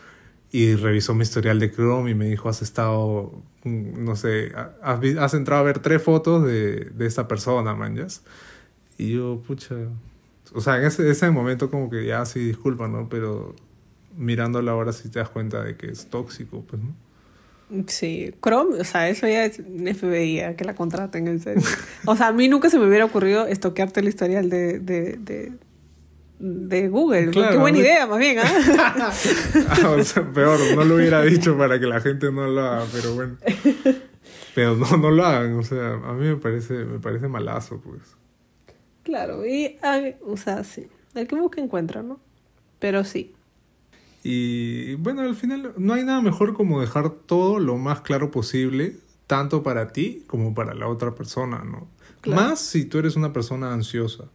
y 0.52 0.76
revisó 0.76 1.14
mi 1.14 1.24
historial 1.24 1.60
de 1.60 1.72
Chrome 1.72 2.12
y 2.12 2.16
me 2.16 2.26
dijo, 2.28 2.50
has 2.50 2.62
estado, 2.62 3.32
mm, 3.64 4.04
no 4.04 4.16
sé, 4.16 4.52
has, 4.82 5.34
entrado 5.34 5.62
a 5.62 5.66
ver 5.66 5.80
tres 5.80 6.02
fotos 6.04 6.46
de, 6.46 6.92
de 6.94 7.06
esta 7.06 7.28
persona, 7.28 7.74
manjas. 7.74 8.24
Y 8.98 9.14
yo, 9.14 9.42
pucha, 9.48 9.76
o 10.54 10.62
sea, 10.62 10.78
en 10.78 10.86
ese, 10.86 11.10
ese 11.10 11.32
momento 11.32 11.70
como 11.70 11.90
que 11.90 12.06
ya 12.06 12.26
sí, 12.26 12.40
disculpa, 12.40 12.88
¿no? 12.88 13.08
Pero 13.10 13.56
mirándolo 14.18 14.72
ahora 14.72 14.94
sí 14.94 15.10
te 15.10 15.20
das 15.20 15.30
cuenta 15.30 15.64
de 15.64 15.78
que 15.78 15.88
es 15.88 16.08
tóxico, 16.08 16.64
pues, 16.68 16.82
¿no? 16.82 16.94
Sí, 17.88 18.34
Chrome, 18.44 18.82
o 18.82 18.84
sea, 18.84 19.08
eso 19.08 19.28
ya 19.28 19.46
es 19.46 19.58
FBI, 19.58 20.56
que 20.58 20.66
la 20.66 20.76
contraten 20.76 21.28
en 21.30 21.40
serio. 21.40 21.64
O 22.06 22.18
sea, 22.18 22.28
a 22.28 22.34
mí 22.34 22.50
nunca 22.50 22.70
se 22.70 22.78
me 22.78 22.86
hubiera 22.86 23.06
ocurrido 23.06 23.48
estoquearte 23.48 24.02
el 24.02 24.10
historial 24.10 24.50
de, 24.50 24.80
de, 24.80 25.54
de 26.42 26.90
Google. 26.90 27.32
Qué 27.32 27.58
buena 27.58 27.78
idea, 27.78 28.08
más 28.08 28.20
bien, 28.20 28.40
¿ah? 28.40 28.46
ah, 29.00 29.90
o 29.98 30.04
sea, 30.04 30.24
peor, 30.32 30.60
no 30.76 30.84
lo 30.84 30.96
hubiera 30.96 31.22
dicho 31.22 31.58
para 31.58 31.80
que 31.80 31.86
la 31.86 32.02
gente 32.02 32.32
no 32.32 32.48
lo 32.48 32.62
haga, 32.62 32.86
pero 32.92 33.16
bueno. 33.16 33.38
Pero 34.54 34.76
no, 34.76 34.98
no 34.98 35.12
lo 35.12 35.26
hagan, 35.26 35.54
o 35.58 35.64
sea, 35.64 35.94
a 35.94 36.14
mí 36.14 36.28
me 36.28 36.36
parece, 36.36 36.74
me 36.86 37.00
parece 37.00 37.28
malazo, 37.28 37.80
pues. 37.80 38.02
Claro, 39.04 39.46
y, 39.46 39.78
o 40.26 40.36
sea, 40.38 40.64
sí, 40.64 40.88
el 41.16 41.28
que 41.28 41.36
busca 41.36 41.62
encuentra, 41.62 42.04
¿no? 42.04 42.20
Pero 42.80 43.04
sí, 43.04 43.34
y 44.24 44.96
bueno, 44.96 45.22
al 45.22 45.36
final 45.36 45.74
no 45.78 45.94
hay 45.94 46.04
nada 46.04 46.22
mejor 46.22 46.54
como 46.54 46.80
dejar 46.80 47.10
todo 47.10 47.60
lo 47.60 47.78
más 47.78 48.02
claro 48.02 48.30
posible, 48.30 48.98
tanto 49.28 49.64
para 49.64 49.92
ti 49.92 50.24
como 50.28 50.54
para 50.54 50.76
la 50.76 50.88
otra 50.88 51.16
persona, 51.16 51.64
¿no? 51.64 51.88
Más 52.32 52.60
si 52.60 52.86
tú 52.86 53.00
eres 53.00 53.16
una 53.16 53.34
persona 53.34 53.74
ansiosa. 53.74 54.26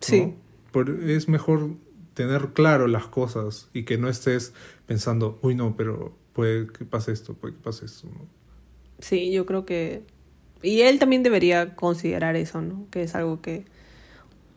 Sí. 0.00 0.34
Es 0.82 1.28
mejor 1.28 1.70
tener 2.14 2.52
claro 2.52 2.86
las 2.86 3.06
cosas 3.06 3.68
y 3.72 3.84
que 3.84 3.98
no 3.98 4.08
estés 4.08 4.54
pensando, 4.86 5.38
uy, 5.42 5.54
no, 5.54 5.76
pero 5.76 6.16
puede 6.32 6.68
que 6.68 6.84
pase 6.84 7.12
esto, 7.12 7.34
puede 7.34 7.54
que 7.54 7.60
pase 7.60 7.86
esto, 7.86 8.08
¿no? 8.08 8.26
Sí, 8.98 9.32
yo 9.32 9.44
creo 9.46 9.66
que... 9.66 10.02
Y 10.62 10.82
él 10.82 10.98
también 10.98 11.22
debería 11.22 11.74
considerar 11.76 12.36
eso, 12.36 12.62
¿no? 12.62 12.86
Que 12.90 13.02
es 13.02 13.14
algo 13.14 13.42
que... 13.42 13.64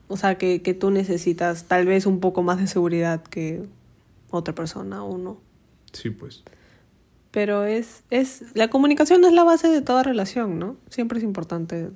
O 0.07 0.15
sea, 0.15 0.37
que, 0.37 0.61
que 0.61 0.73
tú 0.73 0.89
necesitas 0.89 1.65
tal 1.65 1.85
vez 1.85 2.05
un 2.05 2.19
poco 2.19 2.43
más 2.43 2.59
de 2.59 2.67
seguridad 2.67 3.23
que 3.23 3.63
otra 4.29 4.55
persona 4.55 5.03
o 5.03 5.17
no. 5.17 5.41
Sí, 5.91 6.09
pues. 6.09 6.43
Pero 7.31 7.65
es, 7.65 8.03
es, 8.09 8.45
la 8.53 8.69
comunicación 8.69 9.25
es 9.25 9.33
la 9.33 9.43
base 9.43 9.67
de 9.67 9.81
toda 9.81 10.03
relación, 10.03 10.59
¿no? 10.59 10.77
Siempre 10.89 11.17
es 11.17 11.25
importante 11.25 11.89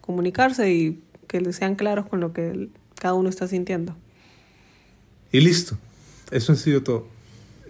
comunicarse 0.00 0.72
y 0.72 1.02
que 1.26 1.52
sean 1.52 1.74
claros 1.74 2.06
con 2.06 2.20
lo 2.20 2.32
que 2.32 2.70
cada 3.00 3.14
uno 3.14 3.28
está 3.28 3.46
sintiendo. 3.48 3.96
Y 5.32 5.40
listo. 5.40 5.76
Eso 6.30 6.52
ha 6.52 6.56
sido 6.56 6.82
todo. 6.82 7.06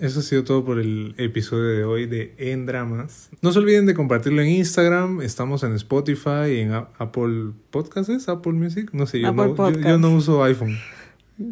Eso 0.00 0.20
ha 0.20 0.22
sido 0.22 0.44
todo 0.44 0.64
por 0.64 0.78
el 0.78 1.14
episodio 1.18 1.64
de 1.64 1.84
hoy 1.84 2.06
de 2.06 2.34
En 2.38 2.66
Dramas. 2.66 3.30
No 3.42 3.52
se 3.52 3.58
olviden 3.58 3.86
de 3.86 3.94
compartirlo 3.94 4.42
en 4.42 4.48
Instagram. 4.48 5.20
Estamos 5.22 5.64
en 5.64 5.72
Spotify, 5.74 6.60
en 6.60 6.72
Apple 6.72 7.52
Podcasts, 7.70 8.28
Apple 8.28 8.52
Music. 8.52 8.90
No 8.92 9.06
sé, 9.06 9.20
yo, 9.20 9.32
no, 9.32 9.70
yo 9.72 9.98
no 9.98 10.14
uso 10.14 10.42
iPhone. 10.44 10.78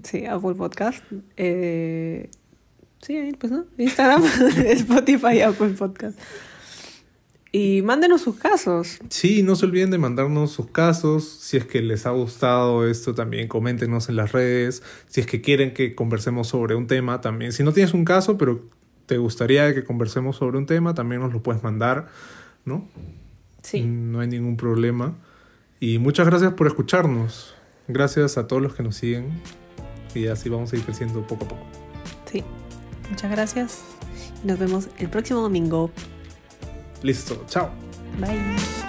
Sí, 0.05 0.27
Apple 0.27 0.55
Podcast. 0.55 1.03
Eh, 1.37 2.31
Sí, 3.03 3.33
pues 3.39 3.53
no. 3.53 3.67
Instagram, 3.79 4.25
Spotify, 4.67 5.41
Apple 5.43 5.71
Podcast. 5.71 6.19
Y 7.59 7.81
mándenos 7.81 8.21
sus 8.21 8.37
casos. 8.37 8.99
Sí, 9.09 9.43
no 9.43 9.57
se 9.57 9.65
olviden 9.65 9.91
de 9.91 9.97
mandarnos 9.97 10.53
sus 10.53 10.67
casos. 10.67 11.25
Si 11.25 11.57
es 11.57 11.65
que 11.65 11.81
les 11.81 12.05
ha 12.05 12.11
gustado 12.11 12.87
esto, 12.87 13.15
también 13.15 13.49
coméntenos 13.49 14.11
en 14.11 14.17
las 14.17 14.33
redes. 14.33 14.83
Si 15.09 15.23
es 15.23 15.27
que 15.27 15.41
quieren 15.41 15.73
que 15.73 15.95
conversemos 15.95 16.49
sobre 16.49 16.75
un 16.75 16.87
tema, 16.87 17.23
también. 17.23 17.53
Si 17.53 17.63
no 17.63 17.73
tienes 17.73 17.95
un 17.95 18.05
caso, 18.05 18.37
pero 18.37 18.61
te 19.07 19.17
gustaría 19.17 19.73
que 19.73 19.85
conversemos 19.85 20.37
sobre 20.37 20.59
un 20.59 20.67
tema, 20.67 20.93
también 20.93 21.23
nos 21.23 21.33
lo 21.33 21.43
puedes 21.43 21.63
mandar, 21.63 22.09
¿no? 22.67 22.87
Sí. 23.63 23.81
No 23.81 24.21
hay 24.21 24.29
ningún 24.29 24.59
problema. 24.59 25.17
Y 25.81 25.97
muchas 25.97 26.27
gracias 26.27 26.53
por 26.53 26.67
escucharnos. 26.67 27.55
Gracias 27.89 28.37
a 28.37 28.47
todos 28.47 28.61
los 28.61 28.75
que 28.75 28.83
nos 28.83 28.97
siguen. 28.97 29.31
Y 30.15 30.27
así 30.27 30.51
vamos 30.51 30.75
a 30.75 30.77
ir 30.77 30.83
creciendo 30.83 31.27
poco 31.27 31.47
a 31.47 31.49
poco. 31.49 31.67
Sí. 32.31 32.45
Muchas 33.09 33.31
gracias. 33.31 33.83
Nos 34.45 34.59
vemos 34.59 34.89
el 34.99 35.09
próximo 35.09 35.41
domingo. 35.41 35.91
Listo. 37.03 37.45
Chao. 37.49 37.71
Bye. 38.19 38.86